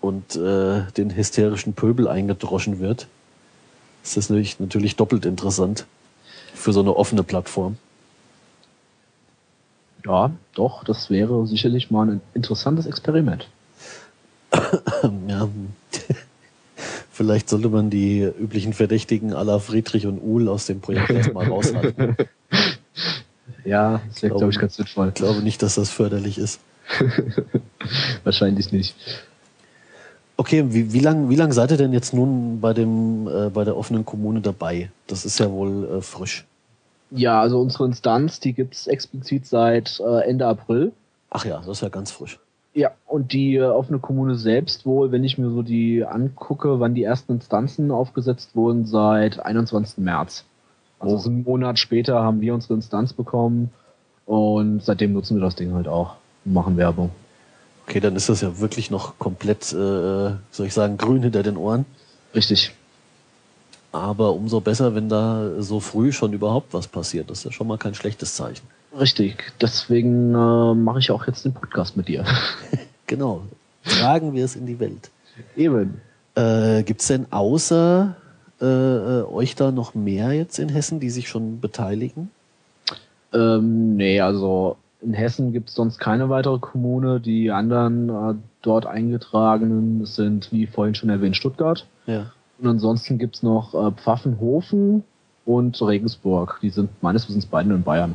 und 0.00 0.34
äh, 0.36 0.90
den 0.96 1.14
hysterischen 1.14 1.74
Pöbel 1.74 2.08
eingedroschen 2.08 2.80
wird, 2.80 3.06
ist 4.02 4.16
das 4.16 4.30
natürlich, 4.30 4.58
natürlich 4.58 4.96
doppelt 4.96 5.26
interessant 5.26 5.84
für 6.54 6.72
so 6.72 6.80
eine 6.80 6.96
offene 6.96 7.22
Plattform. 7.22 7.76
Ja, 10.06 10.30
doch, 10.54 10.84
das 10.84 11.10
wäre 11.10 11.46
sicherlich 11.46 11.90
mal 11.90 12.08
ein 12.08 12.20
interessantes 12.32 12.86
Experiment. 12.86 13.48
ja, 15.28 15.48
vielleicht 17.10 17.48
sollte 17.48 17.68
man 17.68 17.90
die 17.90 18.22
üblichen 18.22 18.72
Verdächtigen 18.72 19.32
aller 19.34 19.60
Friedrich 19.60 20.06
und 20.06 20.18
Uhl 20.20 20.48
aus 20.48 20.66
dem 20.66 20.80
Projekt 20.80 21.10
erstmal 21.10 21.48
raushalten. 21.48 22.16
Ja, 23.64 24.00
das 24.08 24.22
wäre, 24.22 24.36
glaube 24.36 24.52
ich, 24.52 24.58
ganz 24.58 24.76
sinnvoll. 24.76 25.08
Ich 25.08 25.14
glaube 25.14 25.42
nicht, 25.42 25.62
dass 25.62 25.74
das 25.74 25.90
förderlich 25.90 26.38
ist. 26.38 26.60
Wahrscheinlich 28.24 28.72
nicht. 28.72 28.96
Okay, 30.36 30.64
wie, 30.68 30.92
wie 30.92 31.00
lange 31.00 31.28
wie 31.28 31.36
lang 31.36 31.52
seid 31.52 31.70
ihr 31.70 31.76
denn 31.76 31.92
jetzt 31.92 32.14
nun 32.14 32.60
bei, 32.60 32.72
dem, 32.72 33.28
äh, 33.28 33.50
bei 33.50 33.64
der 33.64 33.76
offenen 33.76 34.06
Kommune 34.06 34.40
dabei? 34.40 34.90
Das 35.06 35.26
ist 35.26 35.38
ja 35.38 35.50
wohl 35.50 35.98
äh, 35.98 36.00
frisch. 36.00 36.46
Ja, 37.10 37.40
also 37.40 37.60
unsere 37.60 37.84
Instanz, 37.84 38.40
die 38.40 38.54
gibt 38.54 38.74
es 38.74 38.86
explizit 38.86 39.46
seit 39.46 40.00
äh, 40.00 40.28
Ende 40.28 40.46
April. 40.46 40.92
Ach 41.28 41.44
ja, 41.44 41.58
das 41.58 41.68
ist 41.68 41.82
ja 41.82 41.90
ganz 41.90 42.10
frisch. 42.10 42.38
Ja, 42.72 42.92
und 43.06 43.32
die 43.32 43.56
äh, 43.56 43.64
offene 43.64 43.98
Kommune 43.98 44.36
selbst 44.36 44.86
wohl, 44.86 45.10
wenn 45.10 45.24
ich 45.24 45.38
mir 45.38 45.50
so 45.50 45.62
die 45.62 46.04
angucke, 46.04 46.78
wann 46.78 46.94
die 46.94 47.02
ersten 47.02 47.32
Instanzen 47.32 47.90
aufgesetzt 47.90 48.54
wurden, 48.54 48.86
seit 48.86 49.40
21. 49.40 49.98
März. 49.98 50.44
Also 51.00 51.16
oh. 51.16 51.28
einen 51.28 51.42
Monat 51.42 51.78
später 51.78 52.22
haben 52.22 52.40
wir 52.40 52.54
unsere 52.54 52.74
Instanz 52.74 53.12
bekommen 53.12 53.70
und 54.26 54.82
seitdem 54.84 55.12
nutzen 55.14 55.36
wir 55.36 55.42
das 55.42 55.56
Ding 55.56 55.72
halt 55.72 55.88
auch 55.88 56.16
und 56.44 56.52
machen 56.52 56.76
Werbung. 56.76 57.10
Okay, 57.86 57.98
dann 57.98 58.14
ist 58.14 58.28
das 58.28 58.40
ja 58.40 58.60
wirklich 58.60 58.90
noch 58.90 59.18
komplett, 59.18 59.72
äh, 59.72 60.36
soll 60.50 60.66
ich 60.66 60.74
sagen, 60.74 60.96
grün 60.96 61.22
hinter 61.22 61.42
den 61.42 61.56
Ohren. 61.56 61.86
Richtig. 62.34 62.72
Aber 63.90 64.34
umso 64.34 64.60
besser, 64.60 64.94
wenn 64.94 65.08
da 65.08 65.60
so 65.60 65.80
früh 65.80 66.12
schon 66.12 66.32
überhaupt 66.32 66.72
was 66.72 66.86
passiert. 66.86 67.30
Das 67.30 67.38
ist 67.38 67.44
ja 67.44 67.50
schon 67.50 67.66
mal 67.66 67.78
kein 67.78 67.94
schlechtes 67.94 68.36
Zeichen. 68.36 68.64
Richtig. 68.98 69.52
Deswegen 69.60 70.34
äh, 70.34 70.74
mache 70.74 70.98
ich 70.98 71.10
auch 71.10 71.26
jetzt 71.26 71.44
den 71.44 71.52
Podcast 71.52 71.96
mit 71.96 72.08
dir. 72.08 72.24
genau. 73.06 73.42
Tragen 73.84 74.34
wir 74.34 74.44
es 74.44 74.56
in 74.56 74.66
die 74.66 74.80
Welt. 74.80 75.10
Eben. 75.56 76.00
Äh, 76.34 76.82
Gibt 76.82 77.00
es 77.00 77.06
denn 77.08 77.26
außer 77.30 78.16
äh, 78.60 78.64
euch 78.64 79.54
da 79.54 79.70
noch 79.70 79.94
mehr 79.94 80.32
jetzt 80.32 80.58
in 80.58 80.68
Hessen, 80.68 81.00
die 81.00 81.10
sich 81.10 81.28
schon 81.28 81.60
beteiligen? 81.60 82.30
Ähm, 83.32 83.96
nee, 83.96 84.20
also 84.20 84.76
in 85.00 85.14
Hessen 85.14 85.52
gibt 85.52 85.70
es 85.70 85.74
sonst 85.74 85.98
keine 85.98 86.28
weitere 86.28 86.58
Kommune. 86.58 87.20
Die 87.20 87.50
anderen 87.50 88.08
äh, 88.08 88.34
dort 88.62 88.86
eingetragenen 88.86 90.04
sind, 90.04 90.52
wie 90.52 90.66
vorhin 90.66 90.94
schon 90.94 91.10
erwähnt, 91.10 91.36
Stuttgart. 91.36 91.86
Ja. 92.06 92.32
Und 92.58 92.68
ansonsten 92.68 93.18
gibt 93.18 93.36
es 93.36 93.42
noch 93.42 93.74
äh, 93.74 93.92
Pfaffenhofen 93.92 95.04
und 95.46 95.80
Regensburg. 95.80 96.58
Die 96.60 96.70
sind 96.70 96.90
meines 97.02 97.28
Wissens 97.28 97.46
beide 97.46 97.72
in 97.72 97.82
Bayern. 97.82 98.14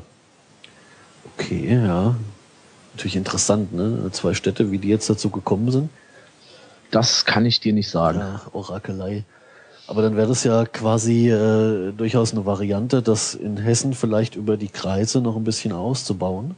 Okay, 1.38 1.80
ja. 1.86 2.16
Natürlich 2.94 3.16
interessant, 3.16 3.74
ne? 3.74 4.10
Zwei 4.12 4.34
Städte, 4.34 4.72
wie 4.72 4.78
die 4.78 4.88
jetzt 4.88 5.10
dazu 5.10 5.30
gekommen 5.30 5.70
sind. 5.72 5.90
Das 6.92 7.26
kann 7.26 7.46
ich 7.46 7.60
dir 7.60 7.74
nicht 7.74 7.90
sagen. 7.90 8.20
Ja, 8.20 8.42
Orakelei. 8.54 9.26
Aber 9.88 10.02
dann 10.02 10.16
wäre 10.16 10.28
das 10.28 10.44
ja 10.44 10.66
quasi 10.66 11.30
äh, 11.30 11.92
durchaus 11.92 12.32
eine 12.32 12.46
Variante, 12.46 13.02
das 13.02 13.36
in 13.36 13.58
Hessen 13.58 13.94
vielleicht 13.94 14.36
über 14.36 14.58
die 14.58 14.70
Kreise 14.70 15.22
noch 15.22 15.36
ein 15.36 15.44
bisschen 15.44 15.74
auszubauen. 15.74 16.56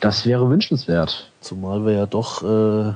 Das 0.00 0.26
wäre 0.26 0.48
wünschenswert. 0.48 1.30
Zumal 1.40 1.84
wir 1.84 1.92
ja 1.92 2.06
doch 2.06 2.42
äh, 2.42 2.94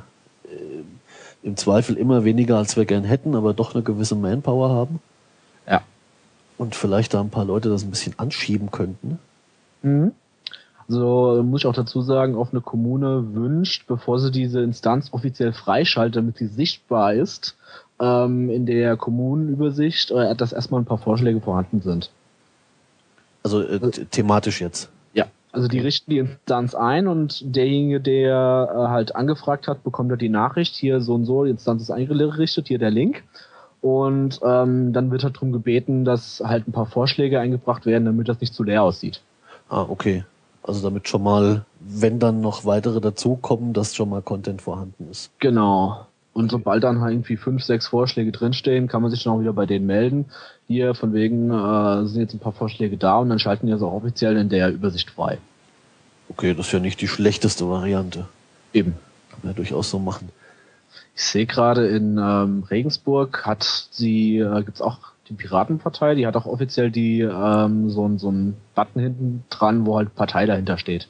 im 1.43 1.57
Zweifel 1.57 1.97
immer 1.97 2.25
weniger, 2.25 2.57
als 2.59 2.77
wir 2.77 2.85
gern 2.85 3.05
hätten, 3.05 3.35
aber 3.35 3.55
doch 3.55 3.75
eine 3.75 3.83
gewisse 3.83 4.15
Manpower 4.15 4.71
haben. 4.71 5.01
Ja. 5.69 5.83
Und 6.59 6.75
vielleicht 6.75 7.15
da 7.15 7.21
ein 7.21 7.31
paar 7.31 7.45
Leute 7.45 7.69
das 7.69 7.83
ein 7.83 7.91
bisschen 7.91 8.19
anschieben 8.19 8.71
könnten. 8.71 9.19
Mhm. 9.83 10.13
Also 10.91 11.43
muss 11.45 11.61
ich 11.61 11.67
auch 11.67 11.75
dazu 11.75 12.03
sagen, 12.03 12.35
auch 12.35 12.51
eine 12.51 12.61
Kommune 12.61 13.35
wünscht, 13.35 13.87
bevor 13.87 14.19
sie 14.19 14.33
diese 14.33 14.61
Instanz 14.61 15.13
offiziell 15.13 15.53
freischaltet, 15.53 16.17
damit 16.17 16.39
sie 16.39 16.49
sichtbar 16.49 17.15
ist, 17.15 17.57
ähm, 18.01 18.51
in 18.51 18.67
der 18.67 18.97
Kommunenübersicht, 18.97 20.11
äh, 20.11 20.35
dass 20.35 20.53
erstmal 20.53 20.81
ein 20.81 20.87
paar 20.87 20.99
Vorschläge 20.99 21.41
vorhanden 21.41 21.81
sind. 21.81 22.11
Also 23.45 23.63
äh, 23.63 23.79
thematisch 24.11 24.61
jetzt. 24.61 24.91
Also 25.53 25.67
die 25.67 25.81
richten 25.81 26.11
die 26.11 26.19
Instanz 26.19 26.75
ein 26.75 27.09
und 27.09 27.57
derjenige, 27.57 28.01
der 28.01 28.69
äh, 28.73 28.89
halt 28.89 29.17
angefragt 29.17 29.67
hat, 29.67 29.83
bekommt 29.83 30.11
halt 30.11 30.21
die 30.21 30.29
Nachricht, 30.29 30.77
hier 30.77 31.01
so 31.01 31.15
und 31.15 31.25
so, 31.25 31.45
die 31.45 31.51
Instanz 31.51 31.83
ist 31.83 31.91
eingerichtet, 31.91 32.69
hier 32.69 32.79
der 32.79 32.91
Link. 32.91 33.25
Und 33.81 34.41
ähm, 34.45 34.93
dann 34.93 35.11
wird 35.11 35.25
halt 35.25 35.37
darum 35.37 35.53
gebeten, 35.53 36.05
dass 36.05 36.41
halt 36.45 36.69
ein 36.69 36.73
paar 36.73 36.87
Vorschläge 36.87 37.41
eingebracht 37.41 37.87
werden, 37.87 38.05
damit 38.05 38.29
das 38.29 38.41
nicht 38.41 38.55
zu 38.55 38.63
leer 38.63 38.83
aussieht. 38.83 39.23
Ah, 39.69 39.87
okay. 39.89 40.25
Also 40.63 40.83
damit 40.83 41.09
schon 41.09 41.23
mal, 41.23 41.65
wenn 41.81 42.19
dann 42.19 42.41
noch 42.41 42.65
weitere 42.65 43.01
dazukommen, 43.01 43.73
dass 43.73 43.95
schon 43.95 44.11
mal 44.11 44.23
Content 44.23 44.63
vorhanden 44.63 45.09
ist. 45.11 45.31
Genau. 45.39 46.07
Und 46.33 46.51
sobald 46.51 46.85
dann 46.85 47.01
halt 47.01 47.13
irgendwie 47.13 47.37
fünf, 47.37 47.65
sechs 47.65 47.89
Vorschläge 47.89 48.31
drinstehen, 48.31 48.87
kann 48.87 49.03
man 49.03 49.11
sich 49.11 49.25
dann 49.25 49.33
auch 49.33 49.41
wieder 49.41 49.53
bei 49.53 49.67
denen 49.67 49.87
melden. 49.87 50.27
Hier 50.69 50.95
von 50.95 51.13
wegen 51.13 51.51
äh, 51.51 52.07
sind 52.07 52.21
jetzt 52.21 52.35
ein 52.35 52.39
paar 52.39 52.53
Vorschläge 52.53 52.97
da 52.97 53.19
und 53.19 53.31
dann 53.31 53.39
schalten 53.39 53.67
die 53.67 53.73
also 53.73 53.89
auch 53.89 53.95
offiziell 53.95 54.37
in 54.37 54.49
der 54.49 54.71
Übersicht 54.71 55.11
frei. 55.11 55.39
Okay, 56.29 56.55
das 56.55 56.67
ist 56.67 56.73
ja 56.73 56.79
nicht 56.79 57.01
die 57.01 57.09
schlechteste 57.09 57.69
Variante. 57.69 58.29
Eben. 58.73 58.93
Kann 59.31 59.41
man 59.43 59.53
ja 59.53 59.57
durchaus 59.57 59.91
so 59.91 59.99
machen. 59.99 60.29
Ich 61.17 61.25
sehe 61.25 61.47
gerade 61.47 61.89
in 61.89 62.19
ähm, 62.19 62.63
Regensburg 62.71 63.45
hat 63.45 63.89
sie, 63.91 64.39
äh, 64.39 64.63
gibt's 64.63 64.81
auch 64.81 64.99
die 65.31 65.35
Piratenpartei, 65.35 66.17
die 66.17 66.27
hat 66.27 66.37
auch 66.37 66.47
offiziell 66.47 66.91
die 66.91 67.21
ähm, 67.21 67.89
so, 67.89 68.11
so 68.19 68.29
einen 68.29 68.57
Button 68.75 69.01
hinten 69.01 69.45
dran, 69.49 69.87
wo 69.87 69.97
halt 69.97 70.15
Partei 70.15 70.45
dahinter 70.45 70.77
steht. 70.77 71.09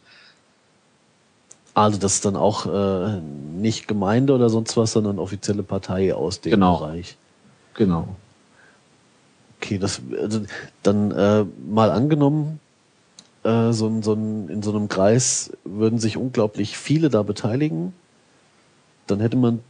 Also 1.75 1.99
das 1.99 2.15
ist 2.15 2.25
dann 2.25 2.37
auch 2.37 2.67
äh, 2.67 3.21
nicht 3.21 3.89
Gemeinde 3.89 4.35
oder 4.35 4.51
sonst 4.51 4.77
was, 4.77 4.93
sondern 4.93 5.19
offizielle 5.19 5.63
Partei 5.63 6.15
aus 6.15 6.41
dem 6.41 6.53
genau. 6.53 6.79
Bereich. 6.79 7.17
Genau. 7.75 8.09
Okay, 9.59 9.79
das 9.79 10.01
also 10.21 10.43
dann 10.83 11.11
äh, 11.13 11.45
mal 11.69 11.91
angenommen, 11.91 12.61
äh, 13.45 13.73
so, 13.73 14.03
so 14.03 14.13
in 14.15 14.63
so 14.63 14.75
einem 14.75 14.89
Kreis 14.89 15.53
würden 15.65 15.99
sich 15.99 16.17
unglaublich 16.17 16.77
viele 16.77 17.09
da 17.09 17.23
beteiligen. 17.23 17.95
Dann 19.07 19.21
hätte 19.21 19.37
man, 19.37 19.61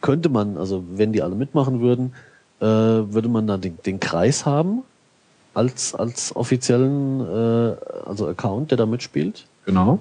könnte 0.00 0.28
man, 0.28 0.56
also 0.56 0.84
wenn 0.92 1.12
die 1.12 1.22
alle 1.22 1.34
mitmachen 1.34 1.80
würden, 1.80 2.14
äh, 2.60 2.64
würde 2.64 3.28
man 3.28 3.46
dann 3.46 3.60
den, 3.60 3.78
den 3.84 4.00
Kreis 4.00 4.46
haben 4.46 4.82
als 5.54 5.94
als 5.94 6.34
offiziellen 6.36 7.20
äh, 7.20 7.76
also 8.06 8.28
Account, 8.28 8.70
der 8.70 8.78
da 8.78 8.86
mitspielt. 8.86 9.46
Genau. 9.66 9.98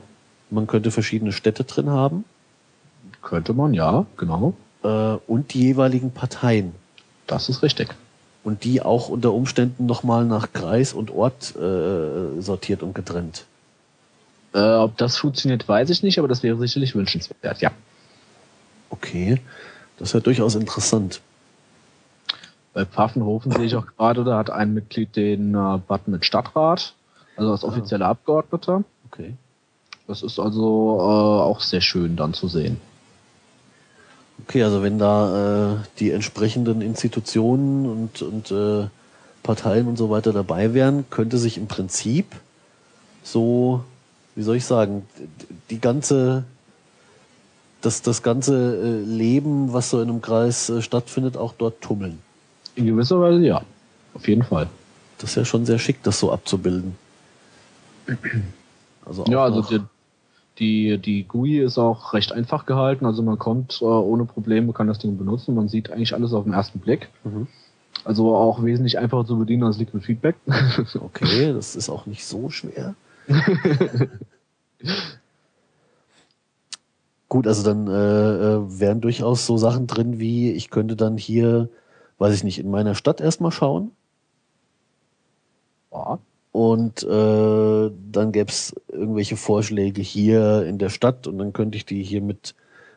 Man 0.50 0.68
könnte 0.68 0.92
verschiedene 0.92 1.32
Städte 1.32 1.64
drin 1.64 1.90
haben. 1.90 2.26
Könnte 3.22 3.54
man, 3.54 3.74
ja, 3.74 4.06
genau. 4.18 4.54
Äh, 4.84 4.88
und 5.28 5.54
die 5.54 5.62
jeweiligen 5.62 6.12
Parteien. 6.12 6.74
Das 7.28 7.50
ist 7.50 7.62
richtig. 7.62 7.96
Und 8.44 8.64
die 8.64 8.82
auch 8.82 9.10
unter 9.10 9.34
Umständen 9.34 9.86
nochmal 9.86 10.26
nach 10.26 10.54
Kreis 10.54 10.94
und 10.94 11.12
Ort 11.12 11.56
äh, 11.56 12.42
sortiert 12.42 12.82
und 12.82 12.96
getrennt. 12.96 13.46
Äh, 14.54 14.60
ob 14.60 14.98
das 14.98 15.18
funktioniert, 15.18 15.68
weiß 15.68 15.90
ich 15.90 16.02
nicht, 16.02 16.18
aber 16.18 16.28
das 16.28 16.42
wäre 16.42 16.58
sicherlich 16.58 16.96
wünschenswert, 16.96 17.62
ja. 17.62 17.72
Okay, 18.90 19.40
das 19.98 20.14
ja 20.14 20.20
durchaus 20.20 20.56
interessant. 20.56 21.22
Bei 22.74 22.86
Pfaffenhofen 22.86 23.52
sehe 23.52 23.66
ich 23.66 23.76
auch 23.76 23.88
gerade, 23.98 24.24
da 24.24 24.38
hat 24.38 24.50
ein 24.50 24.74
Mitglied 24.74 25.16
den 25.16 25.56
äh, 25.56 25.80
Button 25.88 26.12
mit 26.12 26.26
Stadtrat, 26.26 26.94
also 27.36 27.52
als 27.52 27.64
ah. 27.64 27.68
offizieller 27.68 28.06
ah. 28.06 28.12
Abgeordneter. 28.12 28.84
Okay. 29.12 29.34
Das 30.08 30.24
ist 30.24 30.40
also 30.40 30.98
äh, 31.00 31.04
auch 31.04 31.62
sehr 31.62 31.82
schön 31.82 32.16
dann 32.16 32.34
zu 32.34 32.48
sehen. 32.48 32.80
Okay, 34.44 34.64
also 34.64 34.82
wenn 34.82 34.98
da 34.98 35.74
äh, 35.74 35.78
die 36.00 36.12
entsprechenden 36.12 36.82
Institutionen 36.82 37.86
und, 37.86 38.22
und 38.22 38.52
äh, 38.52 38.88
Parteien 39.44 39.88
und 39.88 39.98
so 39.98 40.10
weiter 40.10 40.34
dabei 40.34 40.74
wären, 40.74 41.06
könnte 41.10 41.38
sich 41.38 41.58
im 41.58 41.68
Prinzip 41.68 42.36
so, 43.24 43.84
wie 44.36 44.44
soll 44.44 44.56
ich 44.56 44.66
sagen, 44.66 45.06
die 45.70 45.80
ganze, 45.80 46.46
das, 47.82 48.02
das 48.02 48.24
ganze 48.24 48.76
äh, 48.76 49.02
Leben, 49.04 49.74
was 49.74 49.90
so 49.90 50.02
in 50.02 50.10
einem 50.10 50.22
Kreis 50.22 50.70
äh, 50.70 50.82
stattfindet, 50.82 51.38
auch 51.38 51.54
dort 51.58 51.82
tummeln. 51.82 52.20
In 52.76 52.86
gewisser 52.86 53.20
Weise 53.20 53.46
ja, 53.46 53.62
auf 54.14 54.28
jeden 54.28 54.44
Fall. 54.44 54.70
Das 55.18 55.32
ist 55.32 55.36
ja 55.36 55.46
schon 55.46 55.66
sehr 55.66 55.80
schick, 55.80 56.02
das 56.04 56.20
so 56.20 56.32
abzubilden. 56.32 56.96
Also 59.06 59.24
ja, 59.28 59.44
also 59.44 59.64
die, 59.64 59.82
die, 60.60 61.00
die 61.00 61.24
GUI 61.24 61.62
ist 61.62 61.80
auch 61.80 62.14
recht 62.14 62.32
einfach 62.32 62.68
gehalten, 62.68 63.08
also 63.08 63.24
man 63.24 63.40
kommt 63.40 63.80
äh, 63.82 63.86
ohne 63.86 64.26
Probleme, 64.26 64.72
kann 64.72 64.86
das 64.86 65.00
Ding 65.00 65.18
benutzen, 65.18 65.56
man 65.56 65.68
sieht 65.68 65.90
eigentlich 65.90 66.14
alles 66.14 66.32
auf 66.32 66.44
den 66.44 66.54
ersten 66.54 66.78
Blick. 66.80 67.10
Mhm. 67.24 67.48
Also 68.06 68.36
auch 68.36 68.64
wesentlich 68.64 69.00
einfacher 69.00 69.26
zu 69.26 69.40
bedienen 69.40 69.64
als 69.64 69.80
Liquid 69.80 70.06
Feedback. 70.06 70.36
okay, 71.00 71.54
das 71.54 71.76
ist 71.76 71.90
auch 71.90 72.06
nicht 72.06 72.24
so 72.26 72.52
schwer. 72.52 72.94
Gut, 77.28 77.46
also 77.46 77.64
dann 77.64 77.88
äh, 77.88 77.92
äh, 77.92 78.80
wären 78.80 79.02
durchaus 79.02 79.46
so 79.46 79.58
Sachen 79.58 79.86
drin 79.86 80.20
wie, 80.20 80.52
ich 80.52 80.70
könnte 80.72 80.96
dann 80.96 81.18
hier, 81.18 81.70
weiß 82.20 82.36
ich 82.36 82.44
nicht, 82.44 82.60
in 82.60 82.70
meiner 82.70 82.96
Stadt 82.96 83.22
erstmal 83.22 83.52
schauen. 83.52 83.92
Ja. 85.92 86.20
Und 86.52 87.04
äh, 87.04 87.92
dann 88.12 88.32
gäbe 88.32 88.50
es 88.50 88.76
irgendwelche 88.88 89.38
Vorschläge 89.38 90.02
hier 90.02 90.66
in 90.66 90.78
der 90.78 90.90
Stadt 90.90 91.28
und 91.28 91.38
dann 91.38 91.54
könnte 91.54 91.78
ich 91.78 91.86
die 91.86 92.04
hier 92.04 92.22
mit, 92.22 92.56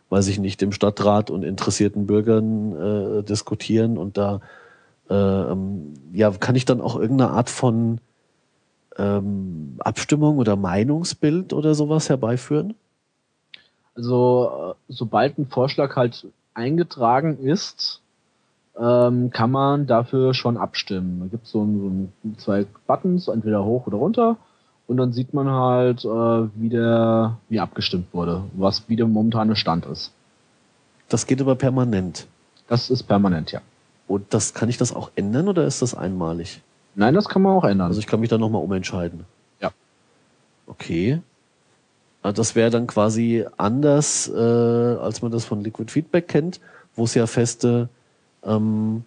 weiß 0.09 0.29
ich 0.29 0.39
nicht, 0.39 0.61
dem 0.61 0.73
Stadtrat 0.73 1.31
und 1.31 1.43
interessierten 1.43 2.07
Bürgern 2.07 3.21
äh, 3.21 3.23
diskutieren 3.23 3.99
und 3.99 4.17
da 4.17 4.41
äh, 5.11 5.15
ähm, 5.15 5.95
ja, 6.13 6.31
kann 6.31 6.57
ich 6.57 6.65
dann 6.65 6.81
auch 6.81 6.97
irgendeine 6.97 7.31
Art 7.31 7.51
von 7.51 8.01
ähm, 8.97 9.77
Abstimmung 9.79 10.39
oder 10.39 10.57
Meinungsbild 10.57 11.53
oder 11.53 11.75
sowas 11.75 12.09
herbeiführen? 12.09 12.75
Also, 13.95 14.75
äh, 14.89 14.93
sobald 14.93 15.39
ein 15.39 15.47
Vorschlag 15.47 15.97
halt 15.97 16.27
eingetragen 16.55 17.39
ist, 17.39 18.02
ähm, 18.79 19.31
kann 19.31 19.51
man 19.51 19.87
dafür 19.87 20.35
schon 20.35 20.57
abstimmen. 20.57 21.21
Da 21.21 21.27
gibt 21.27 21.47
so 21.47 21.63
es 21.65 21.71
so 21.73 22.09
zwei 22.39 22.67
Buttons, 22.87 23.29
entweder 23.29 23.65
hoch 23.65 23.87
oder 23.87 23.99
runter. 23.99 24.37
Und 24.87 24.97
dann 24.97 25.13
sieht 25.13 25.33
man 25.33 25.49
halt, 25.49 26.05
äh, 26.05 26.09
wie, 26.09 26.69
der, 26.69 27.39
wie 27.49 27.61
abgestimmt 27.61 28.13
wurde, 28.13 28.43
was 28.55 28.89
wie 28.89 28.97
der 28.97 29.07
momentane 29.07 29.57
Stand 29.57 29.87
ist. 29.87 30.13
Das 31.09 31.27
geht 31.27 31.41
aber 31.41 31.55
permanent. 31.55 32.27
Das 32.69 32.91
ist 32.91 33.05
permanent, 33.05 33.53
ja. 33.53 33.61
Und 34.09 34.35
das 34.35 34.55
kann 34.55 34.69
ich 34.69 34.79
das 34.79 34.95
auch 34.95 35.11
ändern 35.15 35.49
oder 35.49 35.67
ist 35.67 35.83
das 35.83 35.95
einmalig? 35.95 36.63
Nein, 36.95 37.15
das 37.15 37.29
kann 37.29 37.43
man 37.43 37.53
auch 37.57 37.65
ändern. 37.65 37.89
Also 37.89 38.01
ich 38.01 38.07
kann 38.07 38.21
mich 38.21 38.29
da 38.29 38.39
nochmal 38.39 38.63
umentscheiden. 38.63 39.25
Ja. 39.61 39.71
Okay. 40.67 41.21
Also 42.23 42.37
das 42.37 42.55
wäre 42.55 42.71
dann 42.71 42.87
quasi 42.87 43.47
anders, 43.57 44.29
äh, 44.29 44.39
als 44.39 45.23
man 45.23 45.33
das 45.33 45.45
von 45.45 45.63
Liquid 45.63 45.91
Feedback 45.91 46.29
kennt, 46.29 46.61
wo 46.95 47.05
es 47.05 47.15
ja 47.15 47.27
feste 47.27 47.89
ähm, 48.45 49.05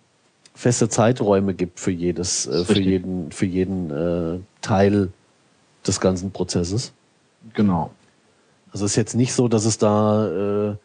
feste 0.54 0.90
Zeiträume 0.90 1.54
gibt 1.54 1.80
für 1.80 1.92
jedes, 1.92 2.48
äh, 2.48 2.64
für 2.66 2.80
jeden, 2.80 3.32
für 3.32 3.46
jeden 3.46 3.92
äh, 3.92 4.40
Teil 4.62 5.10
des 5.86 6.00
ganzen 6.00 6.32
Prozesses. 6.32 6.94
Genau. 7.54 7.92
Also 8.72 8.86
es 8.86 8.92
ist 8.92 8.98
jetzt 8.98 9.16
nicht 9.16 9.34
so, 9.34 9.48
dass 9.48 9.66
es 9.66 9.78
da 9.78 10.72
äh, 10.72 10.76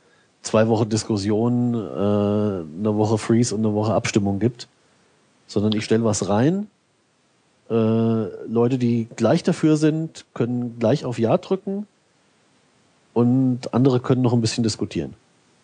zwei 0.43 0.69
Wochen 0.69 0.89
Diskussion, 0.89 1.75
äh, 1.75 1.79
eine 1.79 2.97
Woche 2.97 3.19
Freeze 3.19 3.55
und 3.55 3.65
eine 3.65 3.75
Woche 3.75 3.95
Abstimmung 3.95 4.39
gibt, 4.39 4.69
sondern 5.47 5.73
ich 5.73 5.85
stelle 5.85 6.05
was 6.05 6.29
rein. 6.29 6.69
Äh, 7.69 7.75
Leute, 7.75 8.79
die 8.79 9.09
gleich 9.17 9.43
dafür 9.43 9.77
sind, 9.77 10.25
können 10.35 10.79
gleich 10.79 11.05
auf 11.05 11.19
Ja 11.19 11.37
drücken 11.39 11.87
und 13.15 13.73
andere 13.73 14.01
können 14.01 14.23
noch 14.23 14.33
ein 14.33 14.41
bisschen 14.41 14.65
diskutieren. 14.65 15.15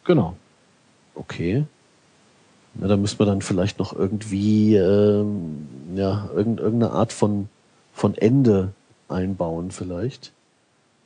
Genau. 0.05 0.37
Okay. 1.14 1.64
Na, 2.79 2.89
da 2.89 2.97
müsste 2.97 3.19
man 3.19 3.29
dann 3.29 3.43
vielleicht 3.43 3.79
noch 3.79 3.95
irgendwie 3.95 4.77
ähm, 4.77 5.67
ja, 5.95 6.29
irgendeine 6.35 6.91
Art 6.91 7.12
von, 7.12 7.49
von 7.95 8.15
Ende 8.17 8.73
einbauen 9.09 9.71
vielleicht. 9.71 10.33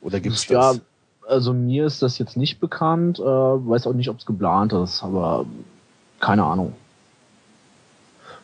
Oder 0.01 0.19
gibt 0.19 0.35
es 0.35 0.47
das? 0.47 0.75
Ja, 0.75 0.81
also 1.27 1.53
mir 1.53 1.85
ist 1.85 2.01
das 2.01 2.17
jetzt 2.17 2.35
nicht 2.35 2.59
bekannt, 2.59 3.19
äh, 3.19 3.23
weiß 3.23 3.87
auch 3.87 3.93
nicht, 3.93 4.09
ob 4.09 4.19
es 4.19 4.25
geplant 4.25 4.73
ist, 4.73 5.03
aber 5.03 5.45
keine 6.19 6.43
Ahnung. 6.43 6.73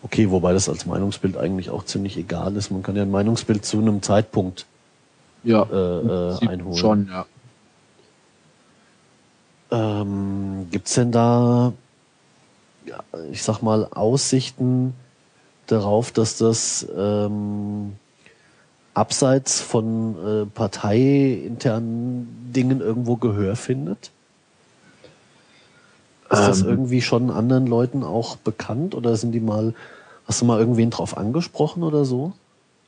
Okay, 0.04 0.30
wobei 0.30 0.54
das 0.54 0.70
als 0.70 0.86
Meinungsbild 0.86 1.38
eigentlich 1.38 1.70
auch 1.70 1.84
ziemlich 1.84 2.18
egal 2.18 2.56
ist. 2.56 2.72
Man 2.72 2.84
kann 2.84 2.96
ja 2.96 3.02
ein 3.02 3.12
Meinungsbild 3.12 3.66
zu 3.66 3.80
einem 3.80 4.02
Zeitpunkt 4.02 4.66
ja, 5.44 5.64
äh, 5.64 5.76
äh, 5.76 6.48
einholen. 6.48 6.78
Schon, 6.78 7.08
ja. 7.08 7.26
Ähm, 9.70 10.68
Gibt 10.72 10.88
es 10.88 10.94
denn 10.94 11.12
da 11.12 11.74
ich 13.32 13.44
sag 13.44 13.62
mal, 13.62 13.88
Aussichten 13.92 14.94
darauf, 15.68 16.12
dass 16.12 16.38
das 16.38 16.88
ähm, 16.96 17.94
abseits 18.94 19.62
von 19.62 20.16
äh, 20.26 20.46
parteiinternen 20.46 22.52
Dingen 22.54 22.82
irgendwo 22.82 23.16
Gehör 23.16 23.56
findet? 23.56 24.12
Ist 26.30 26.48
das 26.48 26.62
ähm. 26.62 26.70
irgendwie 26.70 27.02
schon 27.02 27.30
anderen 27.30 27.68
Leuten 27.68 28.04
auch 28.04 28.36
bekannt 28.36 28.96
oder 28.96 29.16
sind 29.16 29.32
die 29.32 29.40
mal, 29.40 29.74
hast 30.26 30.42
du 30.42 30.46
mal 30.46 30.60
irgendwen 30.60 30.90
drauf 30.90 31.18
angesprochen 31.18 31.84
oder 31.84 32.06
so? 32.06 32.34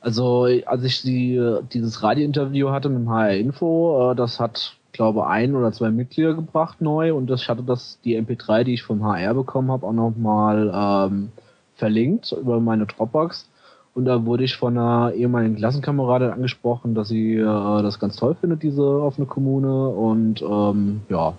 Also, 0.02 0.48
als 0.66 0.82
ich 0.82 1.02
die, 1.02 1.58
dieses 1.72 2.02
Radiointerview 2.02 2.70
hatte 2.70 2.88
mit 2.88 3.00
dem 3.00 3.10
HR 3.10 3.34
Info, 3.34 4.12
äh, 4.12 4.16
das 4.16 4.40
hat 4.40 4.76
glaube, 4.92 5.26
ein 5.26 5.54
oder 5.54 5.72
zwei 5.72 5.90
Mitglieder 5.90 6.34
gebracht 6.34 6.80
neu 6.80 7.14
und 7.14 7.28
das, 7.28 7.42
ich 7.42 7.48
hatte 7.48 7.62
das, 7.62 7.98
die 8.04 8.20
MP3, 8.20 8.64
die 8.64 8.74
ich 8.74 8.82
vom 8.82 9.04
HR 9.04 9.34
bekommen 9.34 9.70
habe, 9.70 9.86
auch 9.86 9.92
nochmal 9.92 10.70
ähm, 10.74 11.32
verlinkt 11.76 12.32
über 12.32 12.60
meine 12.60 12.86
Dropbox. 12.86 13.48
Und 13.92 14.04
da 14.04 14.24
wurde 14.24 14.44
ich 14.44 14.56
von 14.56 14.78
einer 14.78 15.12
ehemaligen 15.14 15.56
Klassenkameradin 15.56 16.30
angesprochen, 16.30 16.94
dass 16.94 17.08
sie 17.08 17.34
äh, 17.34 17.44
das 17.44 17.98
ganz 17.98 18.16
toll 18.16 18.36
findet, 18.40 18.62
diese 18.62 18.82
offene 18.82 19.26
Kommune. 19.26 19.88
Und 19.88 20.42
ähm, 20.42 21.00
ja, 21.08 21.34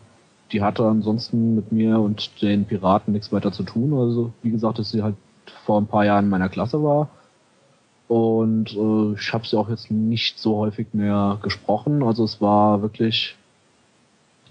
die 0.52 0.62
hatte 0.62 0.86
ansonsten 0.86 1.56
mit 1.56 1.72
mir 1.72 2.00
und 2.00 2.42
den 2.42 2.66
Piraten 2.66 3.14
nichts 3.14 3.32
weiter 3.32 3.54
zu 3.54 3.64
tun. 3.64 3.94
Also 3.94 4.34
wie 4.44 4.52
gesagt, 4.52 4.80
dass 4.80 4.92
sie 4.92 5.02
halt 5.02 5.16
vor 5.66 5.80
ein 5.80 5.88
paar 5.88 6.06
Jahren 6.06 6.26
in 6.26 6.30
meiner 6.30 6.50
Klasse 6.50 6.84
war. 6.84 7.10
Und 8.10 8.76
äh, 8.76 9.14
ich 9.18 9.34
habe 9.34 9.48
sie 9.48 9.58
auch 9.58 9.70
jetzt 9.70 9.90
nicht 9.90 10.38
so 10.38 10.58
häufig 10.58 10.88
mehr 10.94 11.38
gesprochen. 11.42 12.04
Also 12.04 12.26
es 12.26 12.42
war 12.42 12.82
wirklich 12.82 13.38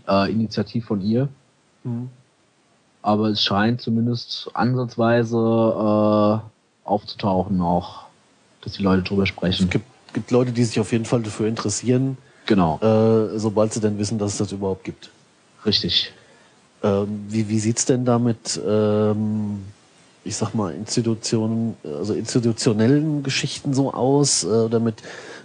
äh, 0.08 0.30
Initiativ 0.30 0.86
von 0.86 1.00
ihr. 1.00 1.28
Mhm. 1.84 2.10
Aber 3.02 3.28
es 3.28 3.42
scheint 3.42 3.80
zumindest 3.80 4.50
ansatzweise 4.54 5.36
äh, 5.36 6.88
aufzutauchen 6.88 7.60
auch, 7.60 8.02
dass 8.62 8.74
die 8.74 8.82
Leute 8.82 9.02
drüber 9.02 9.26
sprechen. 9.26 9.64
Es 9.64 9.70
gibt, 9.70 9.86
gibt 10.12 10.30
Leute, 10.30 10.52
die 10.52 10.64
sich 10.64 10.78
auf 10.80 10.92
jeden 10.92 11.06
Fall 11.06 11.22
dafür 11.22 11.48
interessieren. 11.48 12.18
Genau. 12.46 12.78
Äh, 12.82 13.38
sobald 13.38 13.72
sie 13.72 13.80
denn 13.80 13.98
wissen, 13.98 14.18
dass 14.18 14.32
es 14.32 14.38
das 14.38 14.52
überhaupt 14.52 14.84
gibt. 14.84 15.10
Richtig. 15.64 16.12
Ähm, 16.82 17.26
wie 17.28 17.48
wie 17.48 17.58
sieht's 17.58 17.84
denn 17.84 18.04
da 18.04 18.18
mit, 18.18 18.60
ähm, 18.66 19.62
ich 20.24 20.36
sag 20.36 20.54
mal, 20.54 20.72
Institutionen, 20.72 21.76
also 21.84 22.14
institutionellen 22.14 23.22
Geschichten 23.22 23.74
so 23.74 23.92
aus 23.92 24.44
äh, 24.44 24.48
oder 24.48 24.80
mit, 24.80 24.96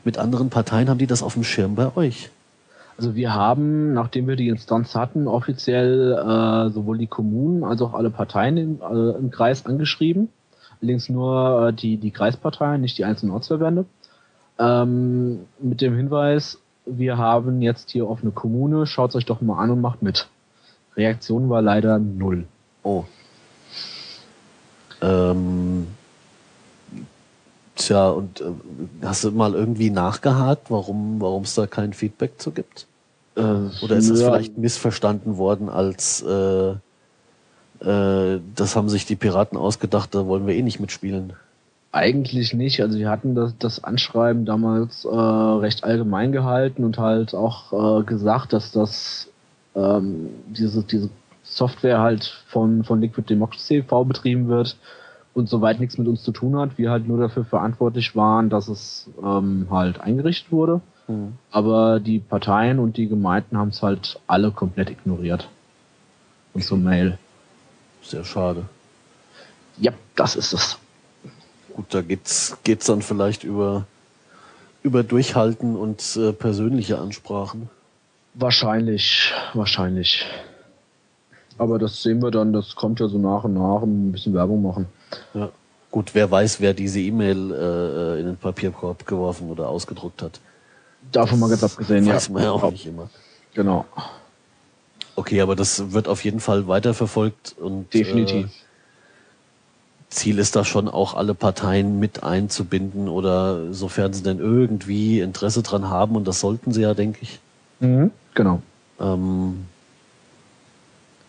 mit 0.03 0.17
anderen 0.17 0.49
Parteien? 0.49 0.89
Haben 0.89 0.97
die 0.97 1.07
das 1.07 1.23
auf 1.23 1.33
dem 1.33 1.43
Schirm 1.43 1.75
bei 1.75 1.95
euch? 1.95 2.29
Also 2.97 3.15
wir 3.15 3.33
haben, 3.33 3.93
nachdem 3.93 4.27
wir 4.27 4.37
die 4.37 4.47
Instanz 4.47 4.95
hatten, 4.95 5.27
offiziell 5.27 6.13
äh, 6.13 6.69
sowohl 6.69 6.97
die 6.97 7.07
Kommunen 7.07 7.63
als 7.63 7.81
auch 7.81 7.93
alle 7.93 8.09
Parteien 8.09 8.57
im, 8.57 8.81
äh, 8.81 9.17
im 9.17 9.31
Kreis 9.31 9.65
angeschrieben. 9.65 10.29
Allerdings 10.81 11.09
nur 11.09 11.67
äh, 11.67 11.73
die, 11.73 11.97
die 11.97 12.11
Kreisparteien, 12.11 12.81
nicht 12.81 12.97
die 12.97 13.05
einzelnen 13.05 13.33
Ortsverbände. 13.33 13.85
Ähm, 14.57 15.41
mit 15.59 15.81
dem 15.81 15.95
Hinweis, 15.95 16.61
wir 16.85 17.17
haben 17.17 17.61
jetzt 17.61 17.89
hier 17.89 18.07
offene 18.07 18.31
Kommune, 18.31 18.85
schaut 18.85 19.15
euch 19.15 19.25
doch 19.25 19.41
mal 19.41 19.61
an 19.61 19.71
und 19.71 19.81
macht 19.81 20.01
mit. 20.01 20.29
Reaktion 20.95 21.49
war 21.49 21.61
leider 21.61 21.99
null. 21.99 22.45
Oh. 22.83 23.03
Ähm, 25.01 25.87
Tja, 27.75 28.09
und 28.09 28.41
äh, 28.41 28.45
hast 29.03 29.23
du 29.23 29.31
mal 29.31 29.53
irgendwie 29.53 29.89
nachgehakt, 29.89 30.71
warum 30.71 31.19
warum 31.19 31.43
es 31.43 31.55
da 31.55 31.67
kein 31.67 31.93
Feedback 31.93 32.39
zu 32.39 32.51
gibt? 32.51 32.87
Äh, 33.35 33.41
Oder 33.41 33.97
ist 33.97 34.09
es 34.09 34.21
vielleicht 34.21 34.57
missverstanden 34.57 35.37
worden 35.37 35.69
als 35.69 36.21
äh, 36.21 36.75
äh, 37.81 38.39
das 38.55 38.75
haben 38.75 38.89
sich 38.89 39.05
die 39.05 39.15
Piraten 39.15 39.57
ausgedacht, 39.57 40.15
da 40.15 40.25
wollen 40.25 40.47
wir 40.47 40.55
eh 40.55 40.61
nicht 40.61 40.79
mitspielen? 40.79 41.33
Eigentlich 41.91 42.53
nicht. 42.53 42.81
Also 42.81 42.97
wir 42.97 43.09
hatten 43.09 43.35
das, 43.35 43.53
das 43.57 43.83
Anschreiben 43.83 44.45
damals 44.45 45.05
äh, 45.05 45.09
recht 45.09 45.83
allgemein 45.83 46.31
gehalten 46.31 46.83
und 46.83 46.97
halt 46.97 47.33
auch 47.33 47.99
äh, 47.99 48.03
gesagt, 48.03 48.53
dass 48.53 48.71
das 48.71 49.29
ähm, 49.75 50.29
diese, 50.47 50.83
diese 50.83 51.09
Software 51.43 51.99
halt 51.99 52.25
von, 52.47 52.83
von 52.83 52.99
Liquid 53.01 53.29
Democracy 53.29 53.77
e.V. 53.77 54.03
betrieben 54.05 54.47
wird 54.47 54.77
und 55.35 55.49
soweit 55.49 55.79
nichts 55.79 55.97
mit 55.97 56.07
uns 56.07 56.23
zu 56.23 56.31
tun 56.31 56.57
hat. 56.57 56.77
Wir 56.77 56.89
halt 56.89 57.07
nur 57.07 57.19
dafür 57.19 57.43
verantwortlich 57.43 58.15
waren, 58.15 58.49
dass 58.49 58.69
es 58.69 59.07
ähm, 59.21 59.67
halt 59.69 59.99
eingerichtet 59.99 60.51
wurde. 60.51 60.81
Mhm. 61.07 61.33
Aber 61.51 61.99
die 61.99 62.19
Parteien 62.19 62.79
und 62.79 62.97
die 62.97 63.07
Gemeinden 63.07 63.57
haben 63.57 63.69
es 63.69 63.83
halt 63.83 64.19
alle 64.27 64.51
komplett 64.51 64.89
ignoriert. 64.89 65.49
Und 66.53 66.63
so 66.63 66.77
Mail. 66.77 67.19
Sehr 68.01 68.23
schade. 68.23 68.63
Ja, 69.77 69.91
das 70.15 70.37
ist 70.37 70.53
es. 70.53 70.79
Gut, 71.73 71.87
da 71.89 72.01
geht's, 72.01 72.57
geht's 72.63 72.85
dann 72.85 73.01
vielleicht 73.01 73.43
über, 73.43 73.85
über 74.83 75.03
Durchhalten 75.03 75.75
und 75.75 76.15
äh, 76.15 76.31
persönliche 76.31 76.97
Ansprachen. 76.97 77.69
Wahrscheinlich, 78.35 79.33
wahrscheinlich. 79.53 80.25
Aber 81.57 81.77
das 81.77 82.01
sehen 82.01 82.21
wir 82.21 82.31
dann, 82.31 82.53
das 82.53 82.75
kommt 82.75 83.01
ja 83.01 83.09
so 83.09 83.17
nach 83.17 83.43
und 83.43 83.53
nach, 83.55 83.81
ein 83.81 84.13
bisschen 84.13 84.33
Werbung 84.33 84.61
machen. 84.61 84.87
Ja. 85.33 85.49
Gut, 85.91 86.13
wer 86.13 86.29
weiß, 86.29 86.59
wer 86.59 86.73
diese 86.73 86.99
E-Mail 86.99 87.51
äh, 87.51 88.19
in 88.19 88.25
den 88.25 88.37
Papierkorb 88.37 89.07
geworfen 89.07 89.49
oder 89.49 89.69
ausgedruckt 89.69 90.21
hat. 90.21 90.41
Davon 91.11 91.39
mal 91.39 91.49
ganz 91.49 91.63
abgesehen, 91.63 92.05
weiß 92.05 92.27
ja. 92.27 92.33
man 92.33 92.43
ja 92.43 92.51
auch 92.51 92.71
nicht 92.71 92.85
immer. 92.85 93.09
Genau. 93.53 93.85
Okay, 95.15 95.39
aber 95.39 95.55
das 95.55 95.93
wird 95.93 96.09
auf 96.09 96.23
jeden 96.25 96.41
Fall 96.41 96.67
weiterverfolgt 96.67 97.55
und 97.57 97.93
definitiv. 97.93 98.47
Äh, 98.47 98.49
Ziel 100.09 100.39
ist 100.39 100.55
da 100.55 100.63
schon 100.63 100.87
auch 100.87 101.13
alle 101.13 101.33
Parteien 101.33 101.99
mit 101.99 102.23
einzubinden 102.23 103.07
oder 103.07 103.73
sofern 103.73 104.13
sie 104.13 104.23
denn 104.23 104.39
irgendwie 104.39 105.19
Interesse 105.19 105.61
dran 105.61 105.89
haben 105.89 106.15
und 106.15 106.27
das 106.27 106.39
sollten 106.39 106.71
sie 106.71 106.81
ja, 106.81 106.93
denke 106.93 107.19
ich. 107.21 107.39
Mhm, 107.79 108.11
genau. 108.33 108.61
Ähm, 108.99 109.65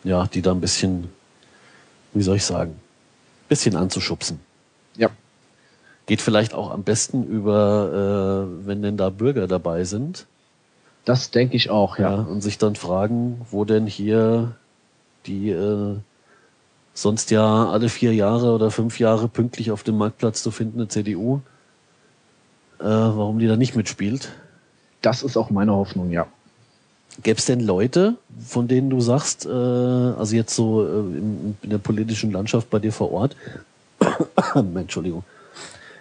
ja, 0.05 0.27
die 0.27 0.43
da 0.43 0.53
ein 0.53 0.61
bisschen, 0.61 1.09
wie 2.13 2.23
soll 2.23 2.37
ich 2.37 2.45
sagen, 2.45 2.79
bisschen 3.49 3.77
anzuschubsen. 3.77 4.41
Ja. 4.97 5.11
Geht 6.07 6.23
vielleicht 6.23 6.55
auch 6.55 6.71
am 6.71 6.83
besten 6.83 7.25
über, 7.25 8.47
äh, 8.63 8.67
wenn 8.67 8.83
denn 8.83 8.97
da 8.97 9.11
Bürger 9.11 9.47
dabei 9.47 9.85
sind. 9.85 10.27
Das 11.05 11.31
denke 11.31 11.57
ich 11.57 11.71
auch, 11.71 11.99
ja. 11.99 12.17
ja. 12.17 12.23
Und 12.23 12.41
sich 12.41 12.59
dann 12.59 12.75
fragen, 12.75 13.47
wo 13.51 13.65
denn 13.65 13.87
hier 13.87 14.57
die 15.27 15.51
äh, 15.51 15.97
sonst 16.95 17.31
ja 17.31 17.71
alle 17.71 17.89
vier 17.89 18.15
Jahre 18.15 18.53
oder 18.53 18.71
fünf 18.71 18.99
Jahre 18.99 19.29
pünktlich 19.29 19.71
auf 19.71 19.83
dem 19.83 19.99
Marktplatz 19.99 20.43
zu 20.43 20.51
findende 20.51 20.89
CDU, 20.89 21.41
äh, 22.81 22.85
warum 22.85 23.39
die 23.39 23.47
da 23.47 23.57
nicht 23.57 23.77
mitspielt. 23.77 24.33
Das 25.03 25.23
ist 25.23 25.37
auch 25.37 25.51
meine 25.51 25.73
Hoffnung, 25.73 26.11
ja. 26.11 26.27
Gäbe 27.23 27.39
es 27.39 27.47
denn 27.47 27.61
Leute, 27.61 28.17
von 28.47 28.69
denen 28.69 28.91
du 28.91 29.01
sagst, 29.01 29.47
äh, 29.47 29.49
also 29.49 30.37
jetzt 30.37 30.55
so 30.55 30.85
äh, 30.85 30.99
in, 30.99 31.57
in, 31.63 31.71
der 31.71 31.79
politischen 31.79 32.31
Landschaft 32.31 32.69
bei 32.71 32.79
dir 32.79 32.93
vor 32.93 33.13
Ort, 33.13 33.37
Entschuldigung, 34.55 35.25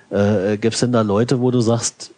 äh, 0.09 0.57
gäbe 0.57 0.73
es 0.73 0.79
denn 0.79 0.91
da 0.91 1.01
Leute, 1.01 1.39
wo 1.39 1.51
du 1.51 1.61
sagst, 1.61 2.11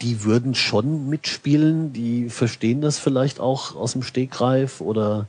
die 0.00 0.24
würden 0.24 0.54
schon 0.54 1.08
mitspielen, 1.08 1.92
die 1.92 2.28
verstehen 2.28 2.80
das 2.80 2.98
vielleicht 2.98 3.40
auch 3.40 3.76
aus 3.76 3.92
dem 3.92 4.02
Stegreif 4.02 4.80
oder 4.80 5.26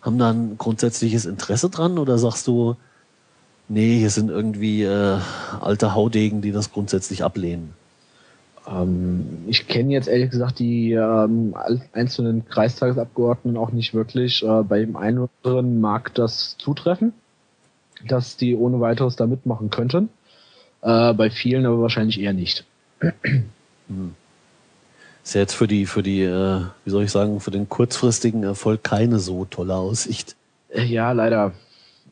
haben 0.00 0.18
da 0.18 0.30
ein 0.30 0.56
grundsätzliches 0.58 1.26
Interesse 1.26 1.70
dran 1.70 1.98
oder 1.98 2.18
sagst 2.18 2.46
du, 2.46 2.76
nee, 3.68 3.98
hier 3.98 4.10
sind 4.10 4.30
irgendwie 4.30 4.84
äh, 4.84 5.18
alte 5.60 5.94
Haudegen, 5.94 6.40
die 6.40 6.52
das 6.52 6.72
grundsätzlich 6.72 7.24
ablehnen? 7.24 7.74
Ähm, 8.70 9.44
ich 9.46 9.66
kenne 9.66 9.92
jetzt 9.92 10.08
ehrlich 10.08 10.30
gesagt 10.30 10.58
die 10.58 10.92
ähm, 10.92 11.54
einzelnen 11.92 12.46
Kreistagesabgeordneten 12.48 13.56
auch 13.56 13.70
nicht 13.70 13.94
wirklich. 13.94 14.42
Äh, 14.42 14.62
bei 14.62 14.80
dem 14.80 14.96
einen 14.96 15.18
oder 15.18 15.30
anderen 15.42 15.80
mag 15.80 16.14
das 16.14 16.56
zutreffen, 16.58 17.12
dass 18.06 18.36
die 18.36 18.56
ohne 18.56 18.80
weiteres 18.80 19.16
da 19.16 19.26
mitmachen 19.26 19.70
könnten. 19.70 20.10
Äh, 20.82 21.14
bei 21.14 21.30
vielen 21.30 21.66
aber 21.66 21.80
wahrscheinlich 21.80 22.20
eher 22.20 22.32
nicht. 22.32 22.64
Hm. 23.00 24.14
Ist 25.24 25.34
ja 25.34 25.40
jetzt 25.40 25.54
für 25.54 25.68
die, 25.68 25.86
für 25.86 26.02
die, 26.02 26.22
äh, 26.22 26.62
wie 26.84 26.90
soll 26.90 27.04
ich 27.04 27.10
sagen, 27.10 27.40
für 27.40 27.50
den 27.50 27.68
kurzfristigen 27.68 28.44
Erfolg 28.44 28.82
keine 28.84 29.18
so 29.18 29.44
tolle 29.44 29.74
Aussicht. 29.74 30.36
Äh, 30.70 30.84
ja, 30.84 31.12
leider. 31.12 31.52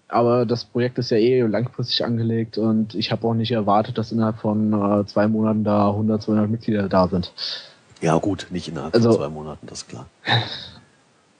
Aber 0.08 0.46
das 0.46 0.64
Projekt 0.64 0.98
ist 0.98 1.10
ja 1.10 1.16
eh 1.16 1.42
langfristig 1.42 2.04
angelegt 2.04 2.58
und 2.58 2.94
ich 2.94 3.10
habe 3.10 3.26
auch 3.26 3.34
nicht 3.34 3.50
erwartet, 3.50 3.98
dass 3.98 4.12
innerhalb 4.12 4.38
von 4.38 4.72
äh, 4.72 5.06
zwei 5.06 5.26
Monaten 5.26 5.64
da 5.64 5.88
100, 5.88 6.22
200 6.22 6.48
Mitglieder 6.48 6.88
da 6.88 7.08
sind. 7.08 7.32
Ja 8.00 8.16
gut, 8.18 8.46
nicht 8.50 8.68
innerhalb 8.68 8.94
also, 8.94 9.10
von 9.10 9.18
zwei 9.18 9.28
Monaten, 9.28 9.66
das 9.66 9.82
ist 9.82 9.88
klar. 9.88 10.06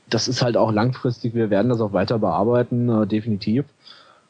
Das 0.08 0.28
ist 0.28 0.40
halt 0.40 0.56
auch 0.56 0.70
langfristig. 0.70 1.34
Wir 1.34 1.50
werden 1.50 1.68
das 1.68 1.80
auch 1.80 1.92
weiter 1.92 2.20
bearbeiten, 2.20 2.88
äh, 2.88 3.08
definitiv. 3.08 3.64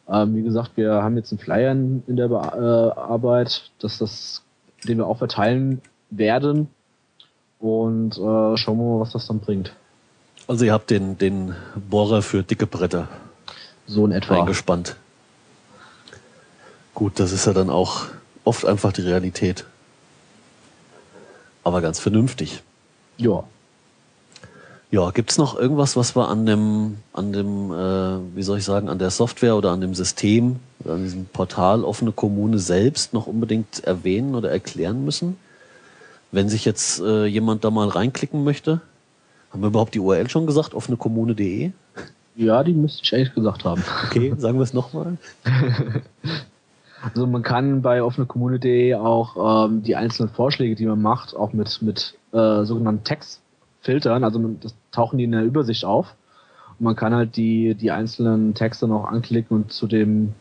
Ähm, 0.09 0.35
wie 0.35 0.43
gesagt, 0.43 0.71
wir 0.77 1.03
haben 1.03 1.19
jetzt 1.19 1.33
einen 1.33 1.39
Flyer 1.39 1.73
in, 1.73 2.03
der 2.17 2.29
Be 2.29 2.37
äh, 2.37 2.99
Arbeit, 2.99 3.71
dass 3.81 3.99
das, 3.99 4.43
den 4.89 4.97
wir 4.97 5.07
auch 5.07 5.19
verteilen 5.19 5.83
werden 6.09 6.69
und 7.59 8.17
äh, 8.17 8.57
schauen 8.57 8.79
wir 8.79 8.85
mal, 8.85 9.01
was 9.01 9.13
das 9.13 9.27
dann 9.27 9.41
bringt. 9.41 9.73
Also 10.49 10.65
ihr 10.65 10.73
habt 10.73 10.89
den, 10.89 11.19
den 11.19 11.55
Bohrer 11.91 12.23
für 12.23 12.43
dicke 12.43 12.67
Bretter 12.67 13.09
so 13.87 14.05
in 14.05 14.13
etwa. 14.13 14.41
Eingespannt. 14.41 14.97
Gut, 16.95 17.19
das 17.21 17.33
ist 17.33 17.47
ja 17.47 17.53
dann 17.53 17.71
auch 17.71 18.07
oft 18.45 18.65
einfach 18.65 18.93
die 18.93 19.03
Realität. 19.03 19.65
Aber 21.63 21.81
ganz 21.81 21.99
vernünftig. 21.99 22.63
Ja. 23.19 23.45
Ja, 24.91 25.11
gibt's 25.11 25.37
noch 25.37 25.59
irgendwas, 25.59 25.97
was 25.97 26.15
wir 26.15 26.29
an 26.29 26.47
dem, 26.47 26.99
an 27.13 27.33
dem, 27.33 27.73
äh, 27.73 28.37
wie 28.37 28.43
soll 28.43 28.59
ich 28.59 28.65
sagen, 28.65 28.89
an 28.89 28.99
der 28.99 29.11
Software 29.11 29.57
oder 29.57 29.73
an 29.73 29.81
dem 29.81 29.95
System, 29.95 30.57
an 30.89 31.03
diesem 31.03 31.27
Portal 31.27 31.85
offene 31.85 32.13
Kommune 32.13 32.59
selbst 32.61 33.13
noch 33.13 33.27
unbedingt 33.27 33.83
erwähnen 33.85 34.35
oder 34.35 34.51
erklären 34.51 35.05
müssen? 35.05 35.37
Wenn 36.31 36.49
sich 36.49 36.65
jetzt 36.65 37.01
äh, 37.01 37.27
jemand 37.27 37.65
da 37.65 37.71
mal 37.71 37.89
reinklicken 37.89 38.45
möchte, 38.45 38.81
haben 39.51 39.61
wir 39.61 39.69
überhaupt 39.69 39.95
die 39.95 40.01
URL 40.01 40.31
schon 40.31 40.47
gesagt, 40.47 40.73
offenekommune.de? 40.73 41.73
Ja, 42.37 42.63
die 42.63 42.75
müsste 42.75 43.03
ich 43.03 43.15
eigentlich 43.15 43.35
gesagt 43.35 43.65
haben. 43.65 43.83
Okay, 44.07 44.35
sagen 44.37 44.59
wir 44.59 44.65
es 44.65 44.75
nochmal. 44.75 45.17
Also 47.15 47.27
man 47.27 47.43
kann 47.43 47.83
bei 47.83 48.03
offenekommune.de 48.03 48.95
auch 48.95 49.67
ähm, 49.67 49.83
die 49.83 49.95
einzelnen 49.95 50.31
Vorschläge, 50.31 50.75
die 50.75 50.87
man 50.87 51.01
macht, 51.01 51.37
auch 51.37 51.53
mit, 51.53 51.81
mit 51.83 52.15
äh, 52.33 52.65
sogenannten 52.65 53.05
Text 53.05 53.41
filtern. 53.83 54.25
Also 54.25 54.39
man, 54.39 54.59
das 54.61 54.75
tauchen 54.91 55.19
die 55.19 55.25
in 55.25 55.33
der 55.33 55.45
Übersicht 55.45 55.85
auf. 55.85 56.15
Und 56.79 56.85
man 56.85 56.97
kann 56.97 57.15
halt 57.15 57.37
die, 57.37 57.75
die 57.75 57.91
einzelnen 57.91 58.55
Texte 58.55 58.89
noch 58.89 59.05
anklicken 59.05 59.57
und 59.57 59.73
zu 59.73 59.87
dem 59.87 60.35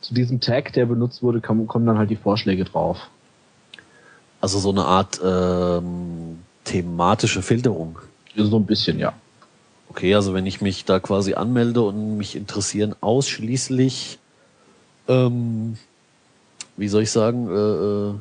zu 0.00 0.14
diesem 0.14 0.40
Tag, 0.40 0.72
der 0.72 0.86
benutzt 0.86 1.22
wurde, 1.22 1.40
kann, 1.40 1.68
kommen 1.68 1.86
dann 1.86 1.96
halt 1.96 2.10
die 2.10 2.16
Vorschläge 2.16 2.64
drauf. 2.64 2.98
Also 4.40 4.58
so 4.58 4.70
eine 4.70 4.84
Art 4.84 5.20
ähm, 5.24 6.40
thematische 6.64 7.40
Filterung. 7.40 8.00
So 8.36 8.56
ein 8.56 8.66
bisschen, 8.66 8.98
ja. 8.98 9.12
Okay, 9.92 10.14
also 10.14 10.32
wenn 10.32 10.46
ich 10.46 10.62
mich 10.62 10.86
da 10.86 11.00
quasi 11.00 11.34
anmelde 11.34 11.82
und 11.82 12.16
mich 12.16 12.34
interessieren 12.34 12.94
ausschließlich, 13.02 14.18
ähm, 15.06 15.76
wie 16.78 16.88
soll 16.88 17.02
ich 17.02 17.10
sagen, 17.10 17.50
äh, 17.50 17.52
äh, 17.52 18.14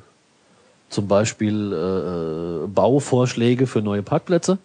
zum 0.89 1.07
Beispiel 1.07 1.71
äh, 1.71 2.67
Bauvorschläge 2.67 3.67
für 3.67 3.81
neue 3.81 4.03
Parkplätze, 4.03 4.57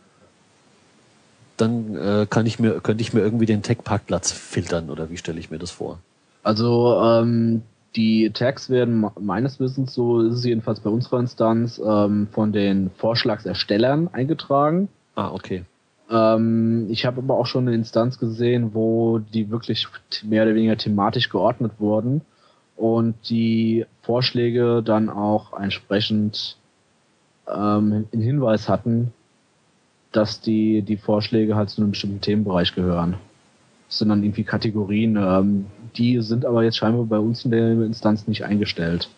dann 1.56 1.94
äh, 1.94 2.26
kann 2.28 2.44
ich 2.44 2.58
mir, 2.58 2.80
könnte 2.80 3.02
ich 3.02 3.12
mir 3.12 3.20
irgendwie 3.20 3.46
den 3.46 3.62
Tag-Parkplatz 3.62 4.32
filtern 4.32 4.90
oder 4.90 5.08
wie 5.08 5.16
stelle 5.16 5.38
ich 5.38 5.48
mir 5.48 5.60
das 5.60 5.70
vor? 5.70 6.00
Also 6.42 7.00
ähm, 7.04 7.62
die 7.94 8.30
Tags 8.30 8.68
werden 8.68 9.08
meines 9.20 9.60
Wissens, 9.60 9.94
so 9.94 10.22
ist 10.22 10.34
es 10.34 10.44
jedenfalls 10.44 10.80
bei 10.80 10.90
unserer 10.90 11.20
Instanz, 11.20 11.80
ähm, 11.86 12.26
von 12.32 12.50
den 12.50 12.90
Vorschlagserstellern 12.96 14.08
eingetragen. 14.12 14.88
Ah, 15.14 15.30
okay. 15.30 15.62
Ähm, 16.10 16.86
ich 16.90 17.04
habe 17.04 17.18
aber 17.18 17.36
auch 17.36 17.46
schon 17.46 17.66
eine 17.66 17.76
Instanz 17.76 18.18
gesehen, 18.18 18.74
wo 18.74 19.18
die 19.18 19.50
wirklich 19.50 19.86
mehr 20.22 20.44
oder 20.44 20.54
weniger 20.54 20.76
thematisch 20.76 21.28
geordnet 21.28 21.72
wurden 21.78 22.22
und 22.76 23.14
die 23.28 23.86
Vorschläge 24.02 24.82
dann 24.84 25.08
auch 25.08 25.58
entsprechend 25.58 26.58
ähm, 27.48 28.06
in 28.12 28.20
Hinweis 28.20 28.68
hatten, 28.68 29.12
dass 30.12 30.40
die, 30.40 30.82
die 30.82 30.96
Vorschläge 30.96 31.56
halt 31.56 31.70
zu 31.70 31.80
einem 31.80 31.90
bestimmten 31.90 32.20
Themenbereich 32.20 32.74
gehören. 32.74 33.16
Das 33.88 33.98
sind 33.98 34.08
dann 34.08 34.22
irgendwie 34.22 34.44
Kategorien, 34.44 35.16
ähm, 35.16 35.66
die 35.96 36.20
sind 36.20 36.44
aber 36.44 36.64
jetzt 36.64 36.76
scheinbar 36.76 37.04
bei 37.04 37.18
uns 37.18 37.44
in 37.44 37.50
der 37.50 37.70
Instanz 37.82 38.26
nicht 38.26 38.44
eingestellt. 38.44 39.08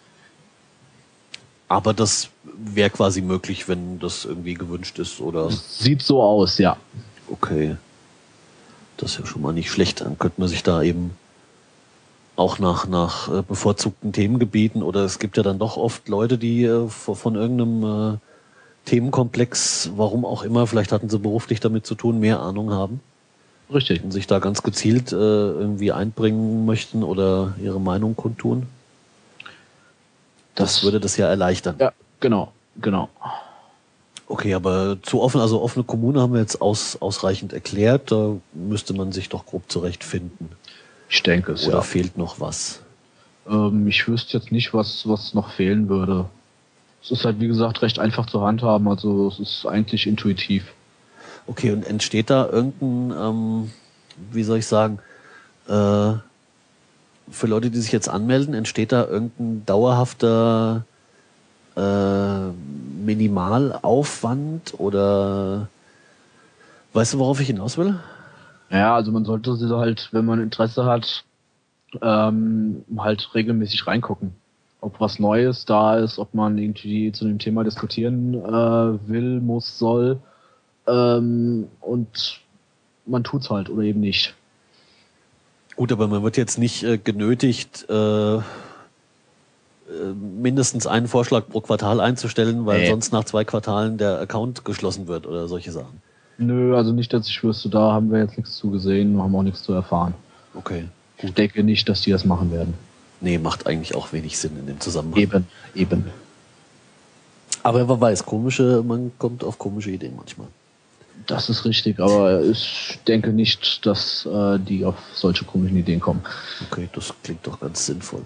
Aber 1.68 1.92
das 1.92 2.30
wäre 2.56 2.90
quasi 2.90 3.20
möglich, 3.20 3.68
wenn 3.68 3.98
das 3.98 4.24
irgendwie 4.24 4.54
gewünscht 4.54 4.98
ist, 4.98 5.20
oder? 5.20 5.50
Sieht 5.50 6.02
so 6.02 6.22
aus, 6.22 6.58
ja. 6.58 6.76
Okay. 7.30 7.76
Das 8.96 9.12
ist 9.12 9.18
ja 9.20 9.26
schon 9.26 9.42
mal 9.42 9.52
nicht 9.52 9.70
schlecht. 9.70 10.00
Dann 10.00 10.18
könnte 10.18 10.40
man 10.40 10.48
sich 10.48 10.62
da 10.62 10.82
eben 10.82 11.12
auch 12.36 12.58
nach, 12.58 12.86
nach 12.86 13.28
äh, 13.28 13.42
bevorzugten 13.42 14.12
Themengebieten 14.12 14.82
oder 14.82 15.00
es 15.00 15.18
gibt 15.18 15.36
ja 15.36 15.42
dann 15.42 15.58
doch 15.58 15.76
oft 15.76 16.08
Leute, 16.08 16.38
die 16.38 16.64
äh, 16.64 16.88
von 16.88 17.34
irgendeinem 17.34 18.14
äh, 18.14 18.18
Themenkomplex, 18.84 19.90
warum 19.96 20.24
auch 20.24 20.44
immer, 20.44 20.66
vielleicht 20.66 20.92
hatten 20.92 21.08
sie 21.08 21.18
beruflich 21.18 21.60
damit 21.60 21.84
zu 21.84 21.94
tun, 21.94 22.20
mehr 22.20 22.40
Ahnung 22.40 22.70
haben. 22.70 23.00
Richtig. 23.72 24.02
Und 24.02 24.12
sich 24.12 24.26
da 24.26 24.38
ganz 24.38 24.62
gezielt 24.62 25.12
irgendwie 25.12 25.92
einbringen 25.92 26.64
möchten 26.64 27.02
oder 27.02 27.54
ihre 27.62 27.78
Meinung 27.78 28.16
kundtun. 28.16 28.66
Das, 30.58 30.82
würde 30.82 31.00
das 31.00 31.16
ja 31.16 31.28
erleichtern. 31.28 31.76
Ja, 31.78 31.92
genau, 32.20 32.52
genau. 32.80 33.08
Okay, 34.26 34.54
aber 34.54 34.98
zu 35.02 35.22
offen, 35.22 35.40
also 35.40 35.62
offene 35.62 35.84
Kommune 35.84 36.20
haben 36.20 36.34
wir 36.34 36.40
jetzt 36.40 36.60
aus, 36.60 37.00
ausreichend 37.00 37.52
erklärt. 37.52 38.10
Da 38.10 38.36
müsste 38.52 38.92
man 38.92 39.12
sich 39.12 39.28
doch 39.28 39.46
grob 39.46 39.70
zurechtfinden. 39.70 40.50
Ich 41.08 41.22
denke 41.22 41.52
es. 41.52 41.66
Oder 41.66 41.76
ja. 41.76 41.82
fehlt 41.82 42.18
noch 42.18 42.40
was? 42.40 42.82
Ähm, 43.48 43.88
ich 43.88 44.06
wüsste 44.06 44.36
jetzt 44.36 44.52
nicht, 44.52 44.74
was, 44.74 45.08
was 45.08 45.32
noch 45.32 45.52
fehlen 45.52 45.88
würde. 45.88 46.26
Es 47.02 47.10
ist 47.10 47.24
halt, 47.24 47.40
wie 47.40 47.46
gesagt, 47.46 47.80
recht 47.80 47.98
einfach 47.98 48.26
zu 48.26 48.42
handhaben. 48.42 48.88
Also 48.88 49.28
es 49.28 49.38
ist 49.38 49.64
eigentlich 49.64 50.06
intuitiv. 50.06 50.64
Okay, 51.46 51.72
und 51.72 51.86
entsteht 51.86 52.28
da 52.28 52.46
irgendein, 52.46 53.16
ähm, 53.18 53.70
wie 54.30 54.42
soll 54.42 54.58
ich 54.58 54.66
sagen, 54.66 54.98
äh, 55.68 56.14
für 57.30 57.46
Leute, 57.46 57.70
die 57.70 57.78
sich 57.78 57.92
jetzt 57.92 58.08
anmelden, 58.08 58.54
entsteht 58.54 58.92
da 58.92 59.04
irgendein 59.06 59.64
dauerhafter 59.66 60.84
äh, 61.76 62.48
Minimalaufwand 63.04 64.74
oder 64.78 65.68
weißt 66.92 67.14
du, 67.14 67.18
worauf 67.18 67.40
ich 67.40 67.46
hinaus 67.46 67.78
will? 67.78 67.98
Ja, 68.70 68.94
also 68.94 69.12
man 69.12 69.24
sollte 69.24 69.56
sie 69.56 69.74
halt, 69.74 70.08
wenn 70.12 70.26
man 70.26 70.40
Interesse 70.40 70.84
hat, 70.84 71.24
ähm, 72.02 72.84
halt 72.98 73.34
regelmäßig 73.34 73.86
reingucken. 73.86 74.32
Ob 74.80 75.00
was 75.00 75.18
Neues 75.18 75.64
da 75.64 75.96
ist, 75.96 76.18
ob 76.18 76.34
man 76.34 76.58
irgendwie 76.58 77.10
zu 77.12 77.24
dem 77.24 77.38
Thema 77.38 77.64
diskutieren 77.64 78.34
äh, 78.34 79.08
will, 79.08 79.40
muss, 79.40 79.78
soll. 79.78 80.20
Ähm, 80.86 81.68
und 81.80 82.40
man 83.06 83.24
tut's 83.24 83.50
halt 83.50 83.70
oder 83.70 83.82
eben 83.82 84.00
nicht. 84.00 84.34
Gut, 85.78 85.92
aber 85.92 86.08
man 86.08 86.24
wird 86.24 86.36
jetzt 86.36 86.58
nicht 86.58 86.82
äh, 86.82 86.98
genötigt, 86.98 87.86
äh, 87.88 88.38
äh 88.38 88.40
mindestens 90.42 90.88
einen 90.88 91.06
Vorschlag 91.06 91.44
pro 91.48 91.60
Quartal 91.60 92.00
einzustellen, 92.00 92.66
weil 92.66 92.80
nee. 92.80 92.88
sonst 92.88 93.12
nach 93.12 93.22
zwei 93.22 93.44
Quartalen 93.44 93.96
der 93.96 94.18
Account 94.18 94.64
geschlossen 94.64 95.06
wird 95.06 95.24
oder 95.24 95.46
solche 95.46 95.70
Sachen. 95.70 96.02
Nö, 96.36 96.76
also 96.76 96.90
nicht, 96.90 97.12
dass 97.12 97.28
ich 97.28 97.44
wüsste, 97.44 97.68
da 97.68 97.92
haben 97.92 98.10
wir 98.10 98.18
jetzt 98.18 98.36
nichts 98.36 98.56
zu 98.56 98.72
gesehen, 98.72 99.22
haben 99.22 99.36
auch 99.36 99.44
nichts 99.44 99.62
zu 99.62 99.72
erfahren. 99.72 100.14
Okay. 100.54 100.80
Gut. 101.16 101.30
Ich 101.30 101.34
denke 101.34 101.62
nicht, 101.62 101.88
dass 101.88 102.00
die 102.00 102.10
das 102.10 102.24
machen 102.24 102.50
werden. 102.50 102.74
Nee, 103.20 103.38
macht 103.38 103.68
eigentlich 103.68 103.94
auch 103.94 104.12
wenig 104.12 104.36
Sinn 104.36 104.58
in 104.58 104.66
dem 104.66 104.80
Zusammenhang. 104.80 105.20
Eben, 105.20 105.46
eben. 105.76 106.10
Aber 107.62 107.88
wer 107.88 108.00
weiß, 108.00 108.26
komische, 108.26 108.82
man 108.84 109.12
kommt 109.16 109.44
auf 109.44 109.58
komische 109.58 109.92
Ideen 109.92 110.16
manchmal. 110.16 110.48
Das 111.26 111.50
ist 111.50 111.64
richtig, 111.64 112.00
aber 112.00 112.42
ich 112.42 112.98
denke 113.06 113.30
nicht, 113.32 113.84
dass 113.84 114.26
äh, 114.26 114.58
die 114.58 114.84
auf 114.84 114.96
solche 115.14 115.44
komischen 115.44 115.76
Ideen 115.76 116.00
kommen. 116.00 116.22
Okay, 116.70 116.88
das 116.92 117.12
klingt 117.22 117.46
doch 117.46 117.60
ganz 117.60 117.86
sinnvoll. 117.86 118.24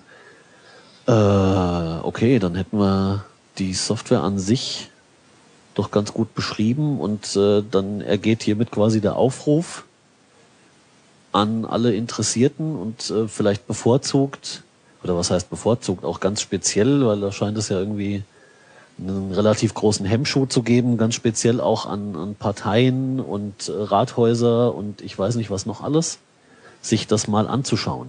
Äh, 1.07 1.11
okay, 1.11 2.39
dann 2.39 2.55
hätten 2.55 2.79
wir 2.79 3.25
die 3.59 3.75
Software 3.75 4.23
an 4.23 4.39
sich 4.39 4.89
doch 5.75 5.91
ganz 5.91 6.13
gut 6.13 6.35
beschrieben 6.35 7.01
und 7.01 7.35
äh, 7.35 7.63
dann 7.69 8.03
ergeht 8.03 8.43
hiermit 8.43 8.71
quasi 8.71 9.01
der 9.01 9.17
Aufruf 9.17 9.85
an 11.33 11.65
alle 11.65 11.95
Interessierten 11.95 12.77
und 12.77 13.11
äh, 13.11 13.27
vielleicht 13.27 13.67
bevorzugt, 13.67 14.63
oder 15.03 15.17
was 15.17 15.31
heißt 15.31 15.51
bevorzugt, 15.51 16.05
auch 16.05 16.21
ganz 16.21 16.41
speziell, 16.43 17.05
weil 17.07 17.21
da 17.21 17.33
scheint 17.33 17.57
es 17.57 17.69
ja 17.69 17.79
irgendwie 17.79 18.23
einen 18.99 19.33
relativ 19.33 19.75
großen 19.75 20.07
Hemmschuh 20.07 20.47
zu 20.47 20.63
geben, 20.63 20.97
ganz 20.97 21.15
speziell 21.15 21.61
auch 21.61 21.87
an, 21.87 22.15
an 22.17 22.35
Parteien 22.35 23.21
und 23.21 23.69
äh, 23.69 23.73
Rathäuser 23.73 24.75
und 24.75 25.01
ich 25.03 25.19
weiß 25.19 25.37
nicht 25.37 25.51
was 25.51 25.67
noch 25.67 25.83
alles, 25.83 26.19
sich 26.81 27.07
das 27.07 27.29
mal 27.29 27.49
anzuschauen. 27.49 28.09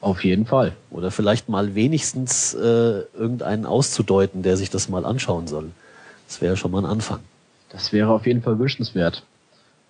Auf 0.00 0.24
jeden 0.24 0.46
Fall. 0.46 0.76
Oder 0.90 1.10
vielleicht 1.10 1.48
mal 1.48 1.74
wenigstens 1.74 2.54
äh, 2.54 2.58
irgendeinen 3.16 3.66
auszudeuten, 3.66 4.42
der 4.42 4.56
sich 4.56 4.70
das 4.70 4.88
mal 4.88 5.04
anschauen 5.04 5.48
soll. 5.48 5.70
Das 6.28 6.40
wäre 6.40 6.56
schon 6.56 6.70
mal 6.70 6.84
ein 6.84 6.90
Anfang. 6.90 7.20
Das 7.70 7.92
wäre 7.92 8.10
auf 8.10 8.26
jeden 8.26 8.42
Fall 8.42 8.58
wünschenswert. 8.58 9.24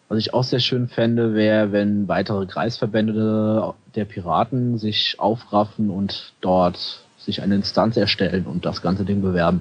Was 0.08 0.18
ich 0.18 0.32
auch 0.32 0.44
sehr 0.44 0.60
schön 0.60 0.88
fände, 0.88 1.34
wäre, 1.34 1.70
wenn 1.70 2.08
weitere 2.08 2.46
Kreisverbände 2.46 3.74
der 3.94 4.04
Piraten 4.06 4.78
sich 4.78 5.16
aufraffen 5.18 5.90
und 5.90 6.32
dort 6.40 7.02
sich 7.18 7.42
eine 7.42 7.56
Instanz 7.56 7.98
erstellen 7.98 8.46
und 8.46 8.64
das 8.64 8.80
ganze 8.80 9.04
Ding 9.04 9.20
bewerben. 9.20 9.60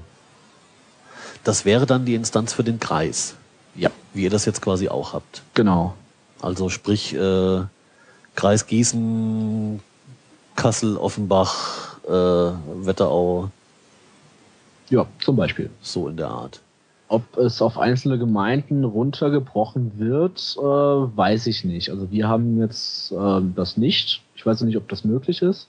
Das 1.44 1.64
wäre 1.64 1.86
dann 1.86 2.04
die 2.04 2.14
Instanz 2.14 2.52
für 2.52 2.64
den 2.64 2.78
Kreis. 2.80 3.34
Ja. 3.74 3.90
Wie 4.12 4.24
ihr 4.24 4.30
das 4.30 4.44
jetzt 4.44 4.60
quasi 4.60 4.88
auch 4.88 5.12
habt. 5.12 5.42
Genau. 5.54 5.94
Also 6.40 6.68
sprich 6.68 7.14
äh, 7.14 7.60
Kreis 8.34 8.66
Gießen, 8.66 9.80
Kassel, 10.56 10.96
Offenbach, 10.96 11.98
äh, 12.06 12.10
Wetterau. 12.10 13.50
Ja, 14.90 15.06
zum 15.20 15.36
Beispiel. 15.36 15.70
So 15.82 16.08
in 16.08 16.16
der 16.16 16.28
Art. 16.28 16.60
Ob 17.08 17.36
es 17.36 17.62
auf 17.62 17.78
einzelne 17.78 18.18
Gemeinden 18.18 18.84
runtergebrochen 18.84 19.92
wird, 19.98 20.56
äh, 20.58 20.62
weiß 20.62 21.46
ich 21.46 21.64
nicht. 21.64 21.90
Also 21.90 22.10
wir 22.10 22.28
haben 22.28 22.60
jetzt 22.60 23.12
äh, 23.12 23.40
das 23.54 23.76
nicht. 23.76 24.22
Ich 24.36 24.44
weiß 24.44 24.60
nicht, 24.62 24.76
ob 24.76 24.88
das 24.88 25.04
möglich 25.04 25.42
ist. 25.42 25.68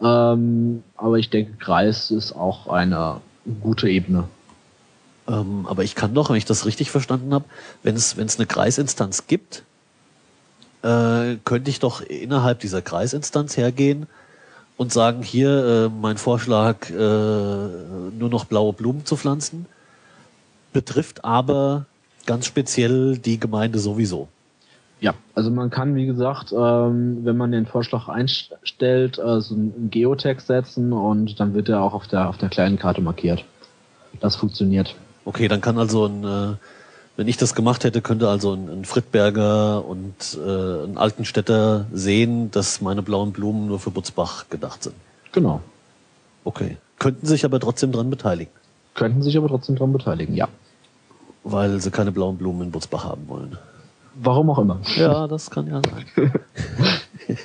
Ähm, 0.00 0.82
aber 0.96 1.18
ich 1.18 1.30
denke, 1.30 1.52
Kreis 1.58 2.10
ist 2.10 2.32
auch 2.32 2.66
eine 2.68 3.20
gute 3.60 3.88
Ebene. 3.88 4.24
Ähm, 5.32 5.66
aber 5.66 5.82
ich 5.82 5.94
kann 5.94 6.12
doch, 6.14 6.28
wenn 6.28 6.36
ich 6.36 6.44
das 6.44 6.66
richtig 6.66 6.90
verstanden 6.90 7.32
habe, 7.32 7.46
wenn 7.82 7.96
es, 7.96 8.16
wenn 8.16 8.26
es 8.26 8.38
eine 8.38 8.46
Kreisinstanz 8.46 9.26
gibt, 9.26 9.64
äh, 10.82 11.36
könnte 11.44 11.70
ich 11.70 11.80
doch 11.80 12.02
innerhalb 12.02 12.60
dieser 12.60 12.82
Kreisinstanz 12.82 13.56
hergehen 13.56 14.06
und 14.76 14.92
sagen, 14.92 15.22
hier 15.22 15.64
äh, 15.64 15.88
mein 15.88 16.18
Vorschlag, 16.18 16.90
äh, 16.90 16.94
nur 16.94 18.28
noch 18.28 18.44
blaue 18.44 18.72
Blumen 18.74 19.06
zu 19.06 19.16
pflanzen 19.16 19.66
betrifft 20.72 21.24
aber 21.24 21.86
ganz 22.26 22.46
speziell 22.46 23.18
die 23.18 23.38
Gemeinde 23.38 23.78
sowieso. 23.78 24.28
Ja, 25.00 25.14
also 25.34 25.50
man 25.50 25.70
kann, 25.70 25.96
wie 25.96 26.06
gesagt, 26.06 26.52
ähm, 26.52 27.24
wenn 27.24 27.36
man 27.36 27.52
den 27.52 27.66
Vorschlag 27.66 28.08
einstellt, 28.08 29.18
äh, 29.18 29.40
so 29.40 29.54
einen 29.54 29.88
Geotext 29.90 30.46
setzen 30.46 30.92
und 30.92 31.40
dann 31.40 31.54
wird 31.54 31.68
er 31.68 31.82
auch 31.82 31.92
auf 31.92 32.06
der, 32.06 32.28
auf 32.28 32.38
der 32.38 32.48
kleinen 32.48 32.78
Karte 32.78 33.00
markiert. 33.00 33.44
Das 34.20 34.36
funktioniert. 34.36 34.94
Okay, 35.24 35.48
dann 35.48 35.60
kann 35.60 35.78
also 35.78 36.06
ein, 36.06 36.24
äh, 36.24 36.56
wenn 37.16 37.28
ich 37.28 37.36
das 37.36 37.54
gemacht 37.54 37.84
hätte, 37.84 38.00
könnte 38.02 38.28
also 38.28 38.54
ein, 38.54 38.68
ein 38.68 38.84
Friedberger 38.84 39.84
und 39.84 40.38
äh, 40.44 40.84
ein 40.84 40.98
Altenstädter 40.98 41.86
sehen, 41.92 42.50
dass 42.50 42.80
meine 42.80 43.02
blauen 43.02 43.32
Blumen 43.32 43.66
nur 43.66 43.78
für 43.78 43.90
Butzbach 43.90 44.48
gedacht 44.48 44.82
sind. 44.82 44.96
Genau. 45.32 45.60
Okay. 46.44 46.76
Könnten 46.98 47.26
sich 47.26 47.44
aber 47.44 47.60
trotzdem 47.60 47.92
dran 47.92 48.10
beteiligen. 48.10 48.52
Könnten 48.94 49.22
sich 49.22 49.36
aber 49.36 49.48
trotzdem 49.48 49.76
dran 49.76 49.92
beteiligen, 49.92 50.34
ja. 50.34 50.48
Weil 51.44 51.80
sie 51.80 51.90
keine 51.90 52.12
blauen 52.12 52.36
Blumen 52.36 52.62
in 52.62 52.70
Butzbach 52.70 53.04
haben 53.04 53.28
wollen. 53.28 53.58
Warum 54.14 54.50
auch 54.50 54.58
immer. 54.58 54.80
Ja, 54.96 55.26
das 55.26 55.50
kann 55.50 55.66
ja 55.66 55.80
sein. 55.84 56.32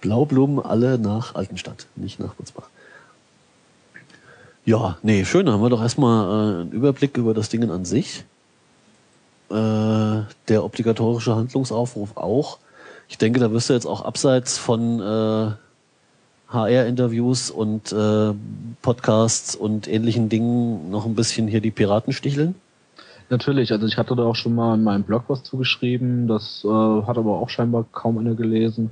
Blaublumen 0.00 0.64
alle 0.64 0.98
nach 0.98 1.34
Altenstadt, 1.34 1.86
nicht 1.96 2.20
nach 2.20 2.34
Butzbach. 2.34 2.68
Ja, 4.66 4.96
nee, 5.02 5.24
schön. 5.26 5.50
Haben 5.50 5.62
wir 5.62 5.68
doch 5.68 5.82
erstmal 5.82 6.24
äh, 6.24 6.60
einen 6.62 6.72
Überblick 6.72 7.18
über 7.18 7.34
das 7.34 7.50
Ding 7.50 7.70
an 7.70 7.84
sich. 7.84 8.24
Äh, 9.50 9.54
der 10.48 10.64
obligatorische 10.64 11.36
Handlungsaufruf 11.36 12.16
auch. 12.16 12.58
Ich 13.08 13.18
denke, 13.18 13.40
da 13.40 13.52
wirst 13.52 13.68
du 13.68 13.74
jetzt 13.74 13.86
auch 13.86 14.02
abseits 14.02 14.56
von 14.56 15.00
äh, 15.00 15.50
HR-Interviews 16.48 17.50
und 17.50 17.92
äh, 17.92 18.32
Podcasts 18.80 19.54
und 19.54 19.86
ähnlichen 19.86 20.30
Dingen 20.30 20.90
noch 20.90 21.04
ein 21.04 21.14
bisschen 21.14 21.46
hier 21.46 21.60
die 21.60 21.70
Piraten 21.70 22.14
sticheln. 22.14 22.54
Natürlich, 23.28 23.70
also 23.70 23.86
ich 23.86 23.98
hatte 23.98 24.16
da 24.16 24.22
auch 24.22 24.36
schon 24.36 24.54
mal 24.54 24.74
in 24.74 24.82
meinem 24.84 25.02
Blog 25.02 25.24
was 25.28 25.42
zugeschrieben, 25.42 26.26
das 26.26 26.64
äh, 26.64 26.68
hat 26.68 27.18
aber 27.18 27.38
auch 27.38 27.50
scheinbar 27.50 27.84
kaum 27.92 28.16
einer 28.16 28.34
gelesen. 28.34 28.90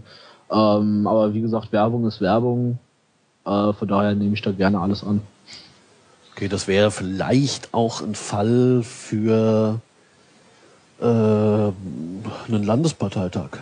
Ähm, 0.50 1.06
aber 1.06 1.32
wie 1.32 1.40
gesagt, 1.40 1.72
Werbung 1.72 2.06
ist 2.06 2.20
Werbung, 2.20 2.78
äh, 3.46 3.72
von 3.72 3.88
daher 3.88 4.14
nehme 4.14 4.34
ich 4.34 4.42
da 4.42 4.52
gerne 4.52 4.80
alles 4.80 5.02
an. 5.02 5.22
Okay, 6.34 6.48
das 6.48 6.66
wäre 6.66 6.90
vielleicht 6.90 7.72
auch 7.74 8.00
ein 8.00 8.14
Fall 8.14 8.82
für 8.82 9.80
äh, 11.00 11.04
einen 11.04 11.72
Landesparteitag. 12.48 13.58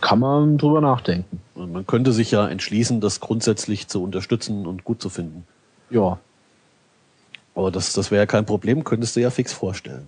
Kann 0.00 0.18
man 0.18 0.56
drüber 0.58 0.80
nachdenken. 0.80 1.40
Man 1.54 1.86
könnte 1.86 2.12
sich 2.12 2.30
ja 2.30 2.48
entschließen, 2.48 3.00
das 3.00 3.20
grundsätzlich 3.20 3.88
zu 3.88 4.02
unterstützen 4.02 4.66
und 4.66 4.84
gut 4.84 5.02
zu 5.02 5.10
finden. 5.10 5.44
Ja, 5.90 6.18
aber 7.58 7.72
das, 7.72 7.92
das 7.92 8.12
wäre 8.12 8.22
ja 8.22 8.26
kein 8.26 8.46
Problem, 8.46 8.84
könntest 8.84 9.16
du 9.16 9.20
ja 9.20 9.30
fix 9.30 9.52
vorstellen. 9.52 10.06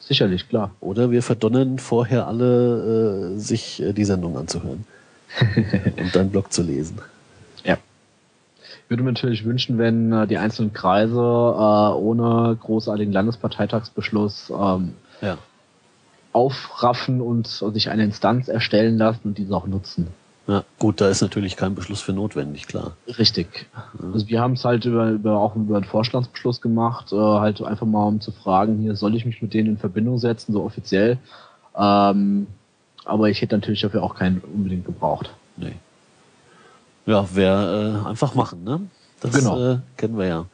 Sicherlich, 0.00 0.48
klar. 0.48 0.74
Oder 0.80 1.12
wir 1.12 1.22
verdonnern 1.22 1.78
vorher 1.78 2.26
alle, 2.26 3.36
äh, 3.36 3.38
sich 3.38 3.80
äh, 3.80 3.92
die 3.92 4.04
Sendung 4.04 4.36
anzuhören 4.36 4.84
und 5.96 6.16
deinen 6.16 6.30
Blog 6.30 6.52
zu 6.52 6.62
lesen. 6.62 6.98
Ja. 7.62 7.78
Ich 8.90 8.92
würde 8.92 9.04
mir 9.04 9.12
natürlich 9.12 9.44
wünschen, 9.44 9.78
wenn 9.78 10.12
äh, 10.12 10.26
die 10.26 10.36
einzelnen 10.36 10.72
Kreise 10.72 11.14
äh, 11.14 11.94
ohne 11.94 12.56
großartigen 12.60 13.12
Landesparteitagsbeschluss 13.12 14.50
ähm, 14.50 14.94
ja. 15.20 15.38
aufraffen 16.32 17.20
und 17.20 17.46
sich 17.46 17.88
eine 17.88 18.02
Instanz 18.02 18.48
erstellen 18.48 18.98
lassen 18.98 19.20
und 19.28 19.38
diese 19.38 19.54
auch 19.54 19.68
nutzen. 19.68 20.08
Ja, 20.48 20.64
gut, 20.80 21.00
da 21.00 21.08
ist 21.08 21.22
natürlich 21.22 21.56
kein 21.56 21.76
Beschluss 21.76 22.00
für 22.00 22.12
notwendig, 22.12 22.66
klar. 22.66 22.96
Richtig. 23.06 23.68
Ja. 23.72 24.12
Also 24.12 24.26
wir 24.26 24.40
haben 24.40 24.54
es 24.54 24.64
halt 24.64 24.84
über, 24.84 25.08
über 25.10 25.38
auch 25.38 25.54
über 25.54 25.76
einen 25.76 25.84
Vorstandsbeschluss 25.84 26.60
gemacht, 26.60 27.12
äh, 27.12 27.16
halt 27.16 27.62
einfach 27.62 27.86
mal 27.86 28.08
um 28.08 28.20
zu 28.20 28.32
fragen, 28.32 28.78
hier 28.78 28.96
soll 28.96 29.14
ich 29.14 29.24
mich 29.24 29.40
mit 29.40 29.54
denen 29.54 29.68
in 29.68 29.78
Verbindung 29.78 30.18
setzen, 30.18 30.52
so 30.52 30.64
offiziell. 30.64 31.18
Ähm, 31.76 32.48
aber 33.04 33.30
ich 33.30 33.40
hätte 33.40 33.54
natürlich 33.54 33.82
dafür 33.82 34.02
auch 34.02 34.16
keinen 34.16 34.40
unbedingt 34.40 34.84
gebraucht. 34.84 35.30
Nee. 35.56 35.76
Ja, 37.10 37.28
wäre 37.34 38.02
äh, 38.04 38.08
einfach 38.08 38.36
machen, 38.36 38.62
ne? 38.62 38.82
Das 39.20 39.34
genau. 39.34 39.72
äh, 39.72 39.78
kennen 39.96 40.16
wir 40.16 40.26
ja. 40.26 40.46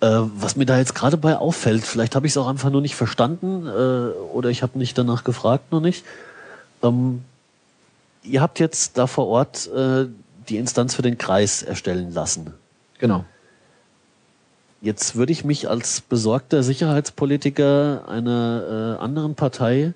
Äh, 0.00 0.28
was 0.36 0.54
mir 0.54 0.64
da 0.64 0.78
jetzt 0.78 0.94
gerade 0.94 1.16
bei 1.16 1.36
auffällt, 1.36 1.84
vielleicht 1.84 2.14
habe 2.14 2.24
ich 2.26 2.32
es 2.32 2.36
auch 2.36 2.46
einfach 2.46 2.70
nur 2.70 2.80
nicht 2.80 2.94
verstanden 2.94 3.66
äh, 3.66 4.12
oder 4.32 4.48
ich 4.48 4.62
habe 4.62 4.78
nicht 4.78 4.96
danach 4.96 5.24
gefragt, 5.24 5.72
noch 5.72 5.80
nicht. 5.80 6.04
Ähm, 6.84 7.24
ihr 8.22 8.40
habt 8.40 8.60
jetzt 8.60 8.96
da 8.96 9.08
vor 9.08 9.26
Ort 9.26 9.68
äh, 9.74 10.06
die 10.48 10.56
Instanz 10.56 10.94
für 10.94 11.02
den 11.02 11.18
Kreis 11.18 11.64
erstellen 11.64 12.14
lassen. 12.14 12.54
Genau. 13.00 13.24
Jetzt 14.80 15.16
würde 15.16 15.32
ich 15.32 15.44
mich 15.44 15.68
als 15.68 16.00
besorgter 16.00 16.62
Sicherheitspolitiker 16.62 18.08
einer 18.08 18.98
äh, 19.00 19.02
anderen 19.02 19.34
Partei 19.34 19.94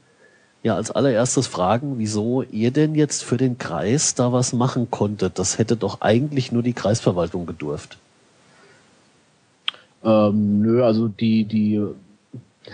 ja 0.63 0.77
als 0.77 0.91
allererstes 0.91 1.47
fragen, 1.47 1.99
wieso 1.99 2.43
ihr 2.43 2.71
denn 2.71 2.95
jetzt 2.95 3.25
für 3.25 3.37
den 3.37 3.59
Kreis 3.59 4.15
da 4.15 4.33
was 4.33 4.53
machen 4.53 4.91
konntet. 4.91 5.39
Das 5.39 5.59
hätte 5.59 5.77
doch 5.77 6.01
eigentlich 6.01 6.53
nur 6.53 6.63
die 6.63 6.73
Kreisverwaltung 6.73 7.47
gedurft. 7.47 7.99
Ähm, 10.05 10.63
nö, 10.63 10.85
also 10.85 11.09
die, 11.09 11.45
die 11.45 11.81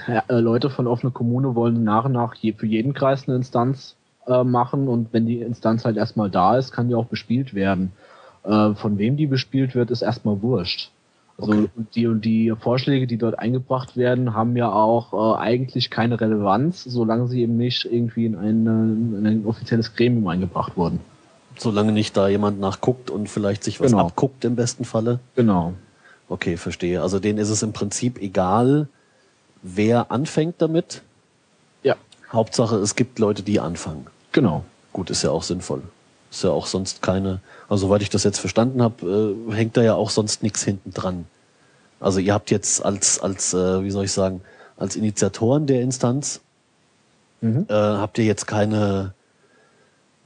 äh, 0.06 0.40
Leute 0.40 0.70
von 0.70 0.86
offene 0.86 1.12
Kommune 1.12 1.54
wollen 1.54 1.84
nach 1.84 2.04
und 2.04 2.12
nach 2.12 2.34
je, 2.34 2.52
für 2.52 2.66
jeden 2.66 2.94
Kreis 2.94 3.26
eine 3.26 3.36
Instanz 3.36 3.96
äh, 4.26 4.44
machen 4.44 4.88
und 4.88 5.12
wenn 5.12 5.26
die 5.26 5.40
Instanz 5.40 5.84
halt 5.84 5.96
erstmal 5.96 6.30
da 6.30 6.56
ist, 6.56 6.72
kann 6.72 6.88
die 6.88 6.94
auch 6.94 7.06
bespielt 7.06 7.54
werden. 7.54 7.92
Äh, 8.44 8.74
von 8.74 8.98
wem 8.98 9.16
die 9.16 9.26
bespielt 9.26 9.74
wird, 9.74 9.90
ist 9.90 10.02
erstmal 10.02 10.42
wurscht. 10.42 10.90
Also 11.40 11.52
okay. 11.52 11.68
die 11.94 12.06
und 12.08 12.24
die 12.24 12.52
Vorschläge, 12.58 13.06
die 13.06 13.16
dort 13.16 13.38
eingebracht 13.38 13.96
werden, 13.96 14.34
haben 14.34 14.56
ja 14.56 14.72
auch 14.72 15.36
äh, 15.36 15.38
eigentlich 15.40 15.88
keine 15.88 16.20
Relevanz, 16.20 16.82
solange 16.82 17.28
sie 17.28 17.42
eben 17.42 17.56
nicht 17.56 17.84
irgendwie 17.84 18.26
in, 18.26 18.36
eine, 18.36 18.70
in 19.18 19.26
ein 19.26 19.46
offizielles 19.46 19.94
Gremium 19.94 20.26
eingebracht 20.26 20.76
wurden. 20.76 20.98
Solange 21.56 21.92
nicht 21.92 22.16
da 22.16 22.28
jemand 22.28 22.58
nachguckt 22.58 23.10
und 23.10 23.28
vielleicht 23.28 23.62
sich 23.62 23.80
was 23.80 23.92
genau. 23.92 24.06
abguckt 24.06 24.44
im 24.44 24.56
besten 24.56 24.84
Falle. 24.84 25.20
Genau. 25.36 25.74
Okay, 26.28 26.56
verstehe. 26.56 27.02
Also 27.02 27.20
denen 27.20 27.38
ist 27.38 27.50
es 27.50 27.62
im 27.62 27.72
Prinzip 27.72 28.20
egal, 28.20 28.88
wer 29.62 30.10
anfängt 30.10 30.56
damit. 30.58 31.02
Ja. 31.84 31.96
Hauptsache, 32.32 32.76
es 32.76 32.96
gibt 32.96 33.18
Leute, 33.20 33.42
die 33.42 33.60
anfangen. 33.60 34.06
Genau. 34.32 34.64
Gut, 34.92 35.10
ist 35.10 35.22
ja 35.22 35.30
auch 35.30 35.44
sinnvoll. 35.44 35.82
Ist 36.30 36.44
ja 36.44 36.50
auch 36.50 36.66
sonst 36.66 37.02
keine, 37.02 37.40
also 37.68 37.86
soweit 37.86 38.02
ich 38.02 38.10
das 38.10 38.24
jetzt 38.24 38.38
verstanden 38.38 38.82
habe, 38.82 39.36
äh, 39.50 39.52
hängt 39.54 39.76
da 39.76 39.82
ja 39.82 39.94
auch 39.94 40.10
sonst 40.10 40.42
nichts 40.42 40.62
hinten 40.62 40.92
dran. 40.92 41.26
Also 42.00 42.20
ihr 42.20 42.34
habt 42.34 42.50
jetzt 42.50 42.84
als, 42.84 43.18
als 43.20 43.54
äh, 43.54 43.82
wie 43.82 43.90
soll 43.90 44.04
ich 44.04 44.12
sagen, 44.12 44.42
als 44.76 44.94
Initiatoren 44.94 45.66
der 45.66 45.82
Instanz, 45.82 46.40
mhm. 47.40 47.66
äh, 47.68 47.74
habt 47.74 48.18
ihr 48.18 48.24
jetzt 48.24 48.46
keine, 48.46 49.14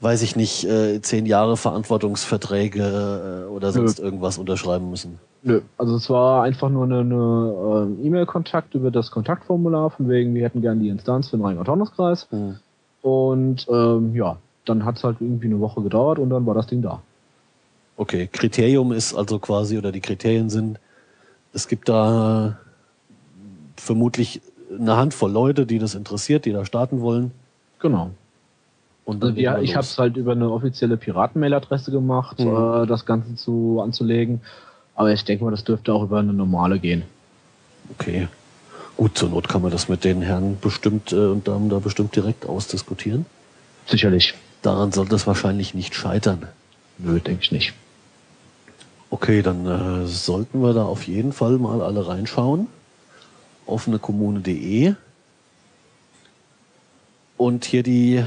weiß 0.01 0.21
ich 0.21 0.35
nicht, 0.35 0.65
äh, 0.65 1.01
zehn 1.01 1.25
Jahre 1.25 1.57
Verantwortungsverträge 1.57 3.45
äh, 3.47 3.49
oder 3.49 3.71
sonst 3.71 3.99
Nö. 3.99 4.05
irgendwas 4.05 4.37
unterschreiben 4.37 4.89
müssen. 4.89 5.19
Nö, 5.41 5.61
also 5.77 5.95
es 5.95 6.09
war 6.09 6.43
einfach 6.43 6.69
nur 6.69 6.85
eine, 6.85 6.99
eine 6.99 7.97
äh, 8.01 8.07
E-Mail-Kontakt 8.07 8.75
über 8.75 8.91
das 8.91 9.11
Kontaktformular, 9.11 9.89
von 9.89 10.07
wegen, 10.07 10.33
wir 10.35 10.43
hätten 10.43 10.61
gerne 10.61 10.81
die 10.81 10.89
Instanz 10.89 11.29
für 11.29 11.37
den 11.37 11.45
Rhein-Taunus-Kreis. 11.45 12.27
Mhm. 12.31 12.59
Und 13.01 13.67
ähm, 13.69 14.15
ja, 14.15 14.37
dann 14.65 14.85
hat 14.85 14.97
es 14.97 15.03
halt 15.03 15.17
irgendwie 15.19 15.47
eine 15.47 15.59
Woche 15.59 15.81
gedauert 15.81 16.19
und 16.19 16.29
dann 16.29 16.45
war 16.45 16.55
das 16.55 16.67
Ding 16.67 16.81
da. 16.81 17.01
Okay, 17.95 18.27
Kriterium 18.31 18.91
ist 18.91 19.13
also 19.13 19.39
quasi, 19.39 19.77
oder 19.77 19.91
die 19.91 20.01
Kriterien 20.01 20.49
sind, 20.49 20.79
es 21.53 21.67
gibt 21.67 21.89
da 21.89 22.57
vermutlich 23.77 24.41
eine 24.77 24.97
Handvoll 24.97 25.31
Leute, 25.31 25.65
die 25.65 25.77
das 25.77 25.93
interessiert, 25.93 26.45
die 26.45 26.51
da 26.51 26.65
starten 26.65 27.01
wollen. 27.01 27.31
Genau. 27.79 28.11
Und 29.05 29.21
also 29.23 29.35
wir, 29.35 29.59
ich 29.59 29.75
habe 29.75 29.83
es 29.83 29.97
halt 29.97 30.17
über 30.17 30.31
eine 30.31 30.49
offizielle 30.49 30.97
Piraten-Mail-Adresse 30.97 31.91
gemacht, 31.91 32.39
mhm. 32.39 32.83
äh, 32.83 32.87
das 32.87 33.05
Ganze 33.05 33.35
zu 33.35 33.81
anzulegen. 33.83 34.41
Aber 34.95 35.11
ich 35.11 35.23
denke 35.25 35.43
mal, 35.43 35.51
das 35.51 35.63
dürfte 35.63 35.93
auch 35.93 36.03
über 36.03 36.19
eine 36.19 36.33
normale 36.33 36.79
gehen. 36.79 37.03
Okay. 37.91 38.27
Gut, 38.95 39.17
zur 39.17 39.29
Not 39.29 39.49
kann 39.49 39.61
man 39.61 39.71
das 39.71 39.89
mit 39.89 40.03
den 40.03 40.21
Herren 40.21 40.57
bestimmt 40.61 41.11
äh, 41.11 41.15
und 41.15 41.47
Damen 41.47 41.69
da 41.69 41.79
bestimmt 41.79 42.15
direkt 42.15 42.45
ausdiskutieren. 42.45 43.25
Sicherlich. 43.87 44.35
Daran 44.63 44.91
sollte 44.93 45.15
es 45.15 45.27
wahrscheinlich 45.27 45.73
nicht 45.73 45.93
scheitern. 45.93 46.47
Nö, 46.97 47.19
denke 47.19 47.43
ich 47.43 47.51
nicht. 47.51 47.73
Okay, 49.09 49.43
dann 49.43 49.67
äh, 49.67 50.07
sollten 50.07 50.63
wir 50.63 50.73
da 50.73 50.85
auf 50.85 51.05
jeden 51.05 51.33
Fall 51.33 51.59
mal 51.59 51.81
alle 51.81 52.07
reinschauen. 52.07 52.67
Offenekommune.de. 53.67 54.95
Und 57.37 57.65
hier 57.65 57.83
die, 57.83 58.23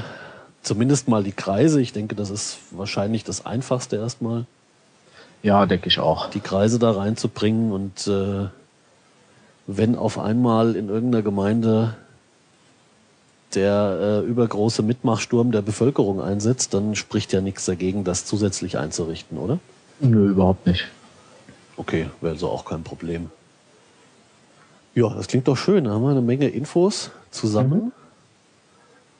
zumindest 0.61 1.07
mal 1.07 1.23
die 1.23 1.31
Kreise. 1.31 1.81
Ich 1.81 1.91
denke, 1.91 2.15
das 2.15 2.29
ist 2.29 2.59
wahrscheinlich 2.71 3.23
das 3.23 3.45
Einfachste 3.45 3.97
erstmal. 3.97 4.45
Ja, 5.41 5.65
denke 5.65 5.87
ich 5.87 5.99
auch. 5.99 6.29
Die 6.29 6.39
Kreise 6.39 6.77
da 6.77 6.91
reinzubringen 6.91 7.71
und 7.71 8.07
äh, 8.07 8.47
wenn 9.65 9.95
auf 9.95 10.19
einmal 10.19 10.75
in 10.75 10.89
irgendeiner 10.89 11.23
Gemeinde 11.23 11.95
der 13.55 14.23
äh, 14.25 14.27
übergroße 14.27 14.83
Mitmachsturm 14.83 15.51
der 15.51 15.61
Bevölkerung 15.61 16.21
einsetzt, 16.21 16.73
dann 16.73 16.95
spricht 16.95 17.33
ja 17.33 17.41
nichts 17.41 17.65
dagegen, 17.65 18.03
das 18.03 18.25
zusätzlich 18.25 18.77
einzurichten, 18.77 19.37
oder? 19.37 19.59
Nö, 19.99 20.29
überhaupt 20.29 20.67
nicht. 20.67 20.87
Okay, 21.77 22.07
wäre 22.21 22.33
also 22.33 22.49
auch 22.49 22.65
kein 22.65 22.83
Problem. 22.83 23.29
Ja, 24.95 25.13
das 25.13 25.27
klingt 25.27 25.47
doch 25.47 25.57
schön. 25.57 25.83
Da 25.83 25.91
haben 25.91 26.01
wir 26.01 26.09
eine 26.09 26.21
Menge 26.21 26.47
Infos 26.47 27.11
zusammen. 27.29 27.91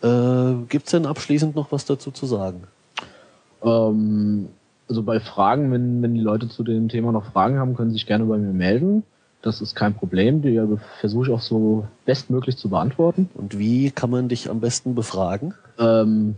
Mhm. 0.01 0.07
Äh, 0.09 0.65
Gibt 0.69 0.87
es 0.87 0.91
denn 0.91 1.05
abschließend 1.05 1.55
noch 1.55 1.71
was 1.71 1.85
dazu 1.85 2.11
zu 2.11 2.25
sagen? 2.25 2.63
Ähm, 3.63 4.49
also 4.89 5.03
bei 5.03 5.19
Fragen, 5.19 5.71
wenn, 5.71 6.01
wenn 6.01 6.13
die 6.13 6.19
Leute 6.21 6.49
zu 6.49 6.63
dem 6.63 6.89
Thema 6.89 7.11
noch 7.11 7.31
Fragen 7.31 7.59
haben, 7.59 7.75
können 7.75 7.91
sie 7.91 7.95
sich 7.95 8.07
gerne 8.07 8.25
bei 8.25 8.37
mir 8.37 8.53
melden. 8.53 9.03
Das 9.41 9.61
ist 9.61 9.75
kein 9.75 9.93
Problem. 9.93 10.41
Die 10.41 10.59
versuche 10.99 11.27
ich 11.27 11.31
auch 11.31 11.41
so 11.41 11.87
bestmöglich 12.05 12.57
zu 12.57 12.69
beantworten. 12.69 13.29
Und 13.33 13.57
wie 13.57 13.91
kann 13.91 14.09
man 14.09 14.29
dich 14.29 14.49
am 14.49 14.59
besten 14.59 14.95
befragen? 14.95 15.53
Ähm, 15.79 16.35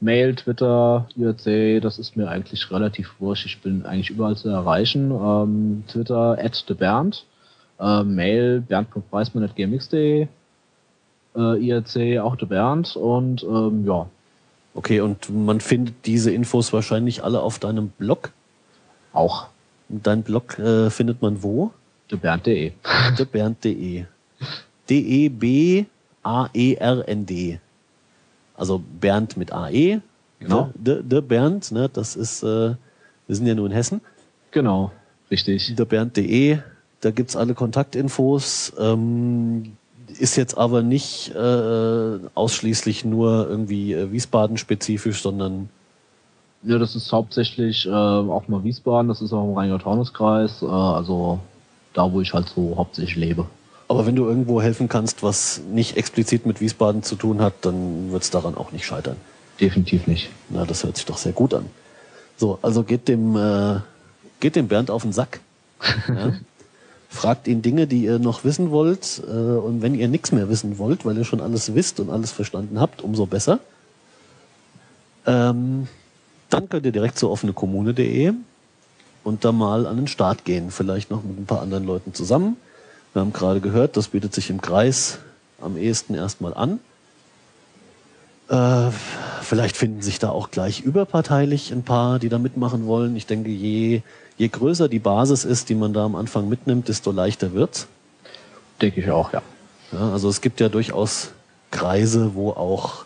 Mail, 0.00 0.34
Twitter, 0.34 1.08
IRC, 1.16 1.80
das 1.80 1.98
ist 1.98 2.16
mir 2.16 2.28
eigentlich 2.28 2.70
relativ 2.70 3.14
wurscht. 3.20 3.46
Ich 3.46 3.62
bin 3.62 3.86
eigentlich 3.86 4.10
überall 4.10 4.36
zu 4.36 4.48
erreichen. 4.48 5.10
Ähm, 5.10 5.84
Twitter 5.88 6.36
at 6.38 6.66
thebernd, 6.66 7.24
äh, 7.80 8.02
Mail 8.02 8.60
bernd.preismann.gmx.de, 8.60 10.26
äh, 11.36 11.66
IRC 11.66 12.20
auch 12.20 12.36
der 12.36 12.46
Bernd 12.46 12.96
und 12.96 13.42
ähm, 13.44 13.86
ja, 13.86 14.06
Okay, 14.74 15.00
und 15.00 15.28
man 15.30 15.60
findet 15.60 16.06
diese 16.06 16.30
Infos 16.30 16.72
wahrscheinlich 16.72 17.22
alle 17.22 17.40
auf 17.40 17.58
deinem 17.58 17.88
Blog? 17.88 18.30
Auch. 19.12 19.48
Dein 19.88 20.22
Blog 20.22 20.58
äh, 20.58 20.88
findet 20.88 21.20
man 21.20 21.42
wo? 21.42 21.72
debernd.de. 22.12 22.72
debernd.de. 23.18 24.04
D-E-B-A-E-R-N-D. 24.88 25.88
Also 28.56 28.82
Bernd 29.00 29.36
mit 29.36 29.52
A-E. 29.52 30.00
Genau. 30.38 30.70
De, 30.74 31.02
de 31.02 31.20
Bernd, 31.20 31.72
ne, 31.72 31.88
das 31.88 32.14
ist, 32.16 32.42
äh, 32.42 32.74
wir 33.26 33.36
sind 33.36 33.46
ja 33.46 33.54
nur 33.54 33.66
in 33.66 33.72
Hessen. 33.72 34.00
Genau, 34.50 34.90
richtig. 35.30 35.74
Debernd.de, 35.74 36.58
da 37.00 37.10
gibt's 37.10 37.36
alle 37.36 37.54
Kontaktinfos. 37.54 38.72
Ähm, 38.78 39.76
ist 40.18 40.36
jetzt 40.36 40.58
aber 40.58 40.82
nicht 40.82 41.34
äh, 41.34 42.18
ausschließlich 42.34 43.04
nur 43.04 43.48
irgendwie 43.48 43.94
äh, 43.94 44.12
Wiesbaden-spezifisch, 44.12 45.22
sondern. 45.22 45.68
Ja, 46.64 46.78
das 46.78 46.94
ist 46.94 47.10
hauptsächlich 47.12 47.86
äh, 47.86 47.90
auch 47.90 48.46
mal 48.48 48.62
Wiesbaden, 48.62 49.08
das 49.08 49.22
ist 49.22 49.32
auch 49.32 49.44
im 49.44 49.54
Rheingau-Taunus-Kreis, 49.54 50.62
äh, 50.62 50.66
also 50.66 51.40
da, 51.92 52.12
wo 52.12 52.20
ich 52.20 52.32
halt 52.32 52.48
so 52.48 52.76
hauptsächlich 52.76 53.16
lebe. 53.16 53.46
Aber 53.88 54.06
wenn 54.06 54.16
du 54.16 54.24
irgendwo 54.26 54.62
helfen 54.62 54.88
kannst, 54.88 55.22
was 55.22 55.60
nicht 55.70 55.96
explizit 55.96 56.46
mit 56.46 56.60
Wiesbaden 56.60 57.02
zu 57.02 57.14
tun 57.14 57.42
hat, 57.42 57.54
dann 57.62 58.10
wird 58.10 58.22
es 58.22 58.30
daran 58.30 58.54
auch 58.54 58.72
nicht 58.72 58.86
scheitern. 58.86 59.16
Definitiv 59.60 60.06
nicht. 60.06 60.30
Na, 60.48 60.64
das 60.64 60.84
hört 60.84 60.96
sich 60.96 61.04
doch 61.04 61.18
sehr 61.18 61.32
gut 61.32 61.52
an. 61.52 61.66
So, 62.36 62.58
also 62.62 62.82
geht 62.84 63.06
dem, 63.08 63.36
äh, 63.36 63.80
geht 64.40 64.56
dem 64.56 64.68
Bernd 64.68 64.90
auf 64.90 65.02
den 65.02 65.12
Sack. 65.12 65.40
Ja? 66.08 66.32
Fragt 67.10 67.46
ihn 67.46 67.60
Dinge, 67.60 67.86
die 67.86 68.04
ihr 68.04 68.18
noch 68.18 68.42
wissen 68.42 68.70
wollt. 68.70 69.22
Äh, 69.28 69.30
und 69.30 69.82
wenn 69.82 69.94
ihr 69.94 70.08
nichts 70.08 70.32
mehr 70.32 70.48
wissen 70.48 70.78
wollt, 70.78 71.04
weil 71.04 71.18
ihr 71.18 71.26
schon 71.26 71.42
alles 71.42 71.74
wisst 71.74 72.00
und 72.00 72.08
alles 72.08 72.32
verstanden 72.32 72.80
habt, 72.80 73.02
umso 73.02 73.26
besser. 73.26 73.60
Ähm, 75.26 75.88
dann 76.48 76.70
könnt 76.70 76.86
ihr 76.86 76.92
direkt 76.92 77.18
zu 77.18 77.30
offenekommune.de 77.30 78.32
und 79.24 79.44
da 79.44 79.52
mal 79.52 79.86
an 79.86 79.96
den 79.96 80.06
Start 80.08 80.44
gehen. 80.44 80.70
Vielleicht 80.70 81.10
noch 81.10 81.22
mit 81.22 81.38
ein 81.38 81.46
paar 81.46 81.62
anderen 81.62 81.84
Leuten 81.84 82.14
zusammen. 82.14 82.56
Wir 83.12 83.20
haben 83.20 83.32
gerade 83.32 83.60
gehört, 83.60 83.96
das 83.96 84.08
bietet 84.08 84.34
sich 84.34 84.50
im 84.50 84.60
Kreis 84.60 85.18
am 85.60 85.76
ehesten 85.76 86.14
erstmal 86.14 86.54
an. 86.54 86.80
Äh, 88.48 88.90
vielleicht 89.42 89.76
finden 89.76 90.02
sich 90.02 90.18
da 90.18 90.30
auch 90.30 90.50
gleich 90.50 90.80
überparteilich 90.80 91.72
ein 91.72 91.82
paar, 91.82 92.18
die 92.18 92.28
da 92.28 92.38
mitmachen 92.38 92.86
wollen. 92.86 93.16
Ich 93.16 93.26
denke, 93.26 93.50
je, 93.50 94.02
je 94.36 94.48
größer 94.48 94.88
die 94.88 94.98
Basis 94.98 95.44
ist, 95.44 95.68
die 95.68 95.74
man 95.74 95.92
da 95.92 96.04
am 96.04 96.16
Anfang 96.16 96.48
mitnimmt, 96.48 96.88
desto 96.88 97.12
leichter 97.12 97.52
wird's. 97.52 97.86
Denke 98.80 99.00
ich 99.00 99.10
auch, 99.10 99.32
ja. 99.32 99.42
ja 99.92 100.12
also 100.12 100.28
es 100.28 100.40
gibt 100.40 100.60
ja 100.60 100.68
durchaus 100.68 101.30
Kreise, 101.70 102.34
wo 102.34 102.50
auch, 102.50 103.04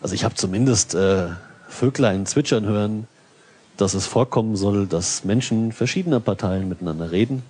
also 0.00 0.14
ich 0.14 0.24
habe 0.24 0.34
zumindest 0.34 0.94
äh, 0.94 1.28
Vöglein 1.68 2.26
zwitschern 2.26 2.64
hören, 2.64 3.06
dass 3.76 3.94
es 3.94 4.06
vorkommen 4.06 4.56
soll, 4.56 4.86
dass 4.86 5.24
Menschen 5.24 5.72
verschiedener 5.72 6.20
Parteien 6.20 6.68
miteinander 6.68 7.10
reden. 7.10 7.42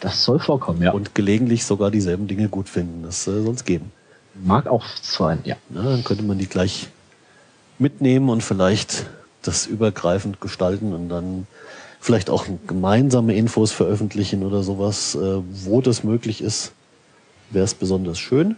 Das 0.00 0.24
soll 0.24 0.40
vorkommen, 0.40 0.82
ja. 0.82 0.92
Und 0.92 1.14
gelegentlich 1.14 1.64
sogar 1.64 1.90
dieselben 1.90 2.26
Dinge 2.26 2.48
gut 2.48 2.68
finden. 2.68 3.02
Das 3.04 3.26
äh, 3.26 3.42
soll 3.42 3.54
es 3.54 3.64
geben. 3.64 3.92
Mag 4.34 4.66
auch 4.66 4.84
sein, 5.00 5.40
ja. 5.44 5.56
ja. 5.74 5.82
Dann 5.82 6.04
könnte 6.04 6.24
man 6.24 6.38
die 6.38 6.46
gleich 6.46 6.88
mitnehmen 7.78 8.28
und 8.28 8.42
vielleicht 8.42 9.06
das 9.42 9.66
übergreifend 9.66 10.40
gestalten 10.40 10.92
und 10.92 11.08
dann 11.08 11.46
vielleicht 12.00 12.30
auch 12.30 12.46
gemeinsame 12.66 13.34
Infos 13.34 13.70
veröffentlichen 13.70 14.44
oder 14.44 14.62
sowas, 14.62 15.14
äh, 15.14 15.40
wo 15.64 15.80
das 15.80 16.02
möglich 16.02 16.42
ist, 16.42 16.72
wäre 17.50 17.64
es 17.64 17.74
besonders 17.74 18.18
schön. 18.18 18.56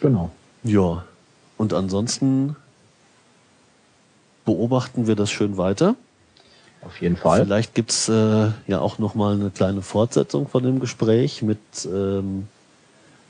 Genau. 0.00 0.30
Ja. 0.62 1.04
Und 1.56 1.72
ansonsten 1.72 2.56
beobachten 4.44 5.06
wir 5.06 5.16
das 5.16 5.30
schön 5.30 5.56
weiter. 5.56 5.96
Auf 6.82 7.00
jeden 7.00 7.16
Fall. 7.16 7.44
Vielleicht 7.44 7.74
gibt's 7.74 8.08
äh, 8.08 8.50
ja 8.66 8.78
auch 8.78 8.98
nochmal 8.98 9.34
eine 9.34 9.50
kleine 9.50 9.82
Fortsetzung 9.82 10.48
von 10.48 10.62
dem 10.62 10.80
Gespräch 10.80 11.42
mit 11.42 11.58
ähm, 11.86 12.46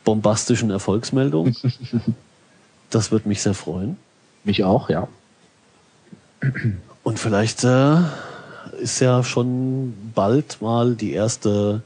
bombastischen 0.04 0.70
Erfolgsmeldungen. 0.70 1.56
das 2.90 3.12
wird 3.12 3.26
mich 3.26 3.42
sehr 3.42 3.54
freuen. 3.54 3.96
Mich 4.42 4.64
auch, 4.64 4.90
ja. 4.90 5.08
Und 7.02 7.18
vielleicht 7.18 7.64
äh, 7.64 7.96
ist 8.80 9.00
ja 9.00 9.22
schon 9.22 9.94
bald 10.14 10.60
mal 10.60 10.94
die 10.94 11.12
erste 11.12 11.82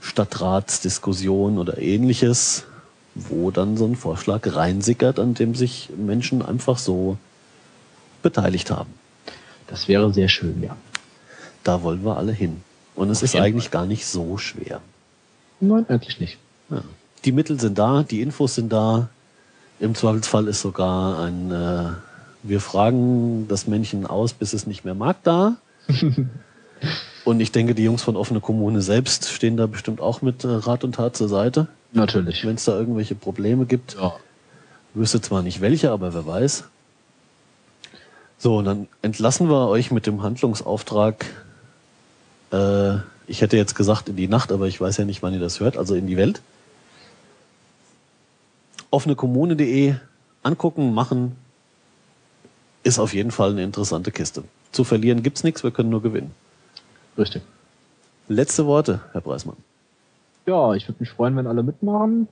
Stadtratsdiskussion 0.00 1.58
oder 1.58 1.78
ähnliches, 1.78 2.64
wo 3.14 3.50
dann 3.50 3.76
so 3.76 3.86
ein 3.86 3.96
Vorschlag 3.96 4.42
reinsickert, 4.44 5.18
an 5.18 5.34
dem 5.34 5.54
sich 5.54 5.90
Menschen 5.96 6.42
einfach 6.42 6.78
so 6.78 7.16
beteiligt 8.26 8.72
haben. 8.72 8.92
Das 9.68 9.86
wäre 9.86 10.12
sehr 10.12 10.28
schön, 10.28 10.60
ja. 10.60 10.76
Da 11.62 11.82
wollen 11.82 12.04
wir 12.04 12.16
alle 12.16 12.32
hin. 12.32 12.62
Und 12.96 13.10
es 13.10 13.18
Auf 13.18 13.24
ist 13.24 13.36
eigentlich 13.36 13.68
Fall. 13.68 13.82
gar 13.82 13.86
nicht 13.86 14.04
so 14.06 14.36
schwer. 14.36 14.80
Nein, 15.60 15.86
eigentlich 15.88 16.18
nicht. 16.18 16.38
Ja. 16.70 16.82
Die 17.24 17.32
Mittel 17.32 17.60
sind 17.60 17.78
da, 17.78 18.02
die 18.02 18.20
Infos 18.20 18.56
sind 18.56 18.72
da. 18.72 19.08
Im 19.78 19.94
Zweifelsfall 19.94 20.48
ist 20.48 20.60
sogar 20.60 21.20
ein 21.20 21.52
äh, 21.52 21.90
Wir 22.42 22.60
fragen 22.60 23.46
das 23.48 23.66
Männchen 23.68 24.06
aus, 24.06 24.32
bis 24.32 24.52
es 24.52 24.66
nicht 24.66 24.84
mehr 24.84 24.94
mag 24.94 25.22
da. 25.22 25.56
und 27.24 27.40
ich 27.40 27.52
denke, 27.52 27.74
die 27.74 27.84
Jungs 27.84 28.02
von 28.02 28.16
Offene 28.16 28.40
Kommune 28.40 28.82
selbst 28.82 29.28
stehen 29.28 29.56
da 29.56 29.66
bestimmt 29.66 30.00
auch 30.00 30.20
mit 30.20 30.42
äh, 30.44 30.48
Rat 30.48 30.82
und 30.82 30.96
Tat 30.96 31.16
zur 31.16 31.28
Seite. 31.28 31.68
Natürlich. 31.92 32.44
Wenn 32.44 32.56
es 32.56 32.64
da 32.64 32.76
irgendwelche 32.76 33.14
Probleme 33.14 33.66
gibt. 33.66 33.94
Ja. 33.94 34.14
Wüsste 34.94 35.20
zwar 35.20 35.42
nicht 35.42 35.60
welche, 35.60 35.90
aber 35.92 36.14
wer 36.14 36.26
weiß. 36.26 36.64
So, 38.38 38.58
und 38.58 38.64
dann 38.64 38.88
entlassen 39.02 39.48
wir 39.48 39.68
euch 39.68 39.90
mit 39.90 40.06
dem 40.06 40.22
Handlungsauftrag. 40.22 41.24
Äh, 42.52 42.96
ich 43.26 43.40
hätte 43.40 43.56
jetzt 43.56 43.74
gesagt 43.74 44.08
in 44.08 44.16
die 44.16 44.28
Nacht, 44.28 44.52
aber 44.52 44.66
ich 44.66 44.80
weiß 44.80 44.98
ja 44.98 45.04
nicht, 45.04 45.22
wann 45.22 45.32
ihr 45.32 45.40
das 45.40 45.60
hört, 45.60 45.76
also 45.76 45.94
in 45.94 46.06
die 46.06 46.16
Welt. 46.16 46.42
Offenekommune.de 48.90 49.94
angucken, 50.42 50.94
machen, 50.94 51.36
ist 52.84 52.98
auf 52.98 53.14
jeden 53.14 53.32
Fall 53.32 53.50
eine 53.50 53.64
interessante 53.64 54.12
Kiste. 54.12 54.44
Zu 54.70 54.84
verlieren 54.84 55.22
gibt's 55.22 55.42
nichts, 55.42 55.64
wir 55.64 55.72
können 55.72 55.90
nur 55.90 56.02
gewinnen. 56.02 56.32
Richtig. 57.18 57.42
Letzte 58.28 58.66
Worte, 58.66 59.00
Herr 59.12 59.20
Preismann. 59.20 59.56
Ja, 60.46 60.74
ich 60.74 60.86
würde 60.86 61.00
mich 61.00 61.10
freuen, 61.10 61.36
wenn 61.36 61.46
alle 61.46 61.62
mitmachen 61.62 62.28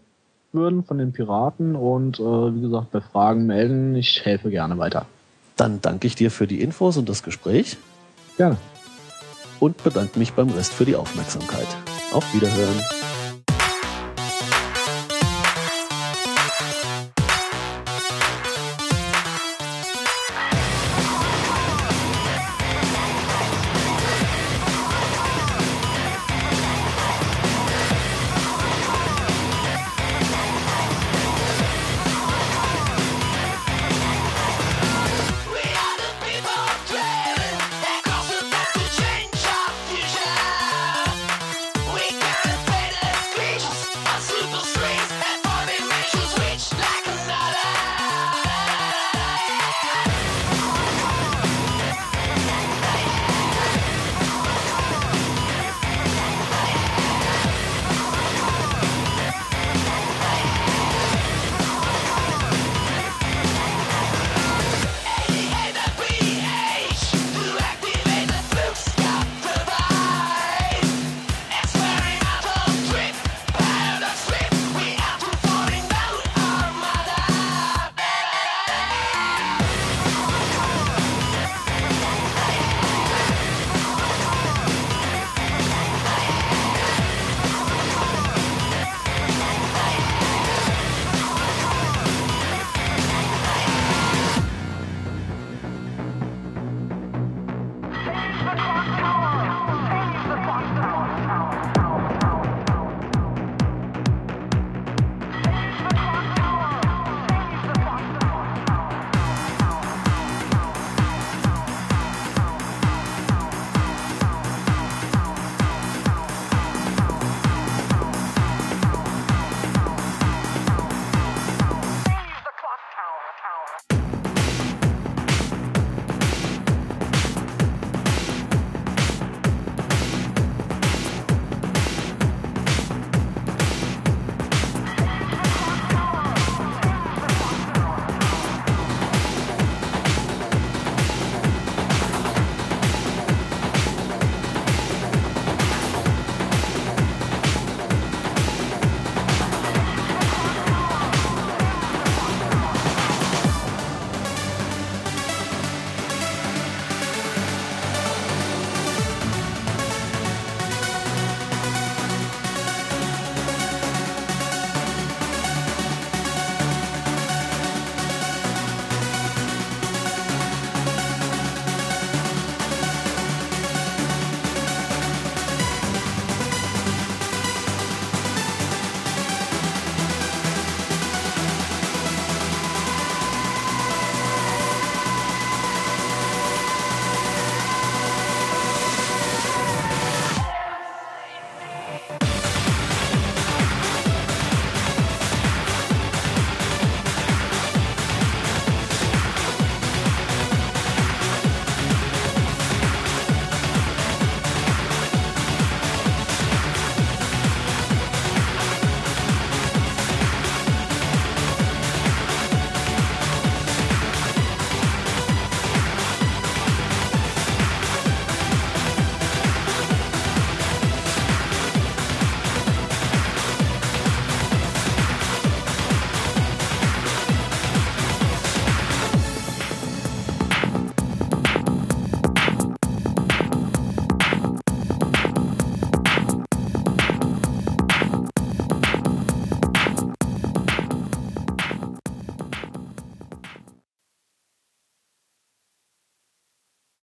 würden 0.52 0.84
von 0.84 0.98
den 0.98 1.12
Piraten 1.12 1.74
und 1.74 2.20
äh, 2.20 2.22
wie 2.22 2.60
gesagt, 2.60 2.92
bei 2.92 3.00
Fragen 3.00 3.46
melden. 3.46 3.96
Ich 3.96 4.24
helfe 4.24 4.50
gerne 4.50 4.78
weiter. 4.78 5.06
Dann 5.56 5.80
danke 5.80 6.06
ich 6.06 6.14
dir 6.14 6.30
für 6.30 6.46
die 6.46 6.60
Infos 6.60 6.96
und 6.96 7.08
das 7.08 7.22
Gespräch. 7.22 7.76
Gerne. 8.36 8.56
Und 9.60 9.82
bedanke 9.82 10.18
mich 10.18 10.32
beim 10.32 10.50
Rest 10.50 10.72
für 10.72 10.84
die 10.84 10.96
Aufmerksamkeit. 10.96 11.68
Auf 12.12 12.34
Wiederhören. 12.34 12.80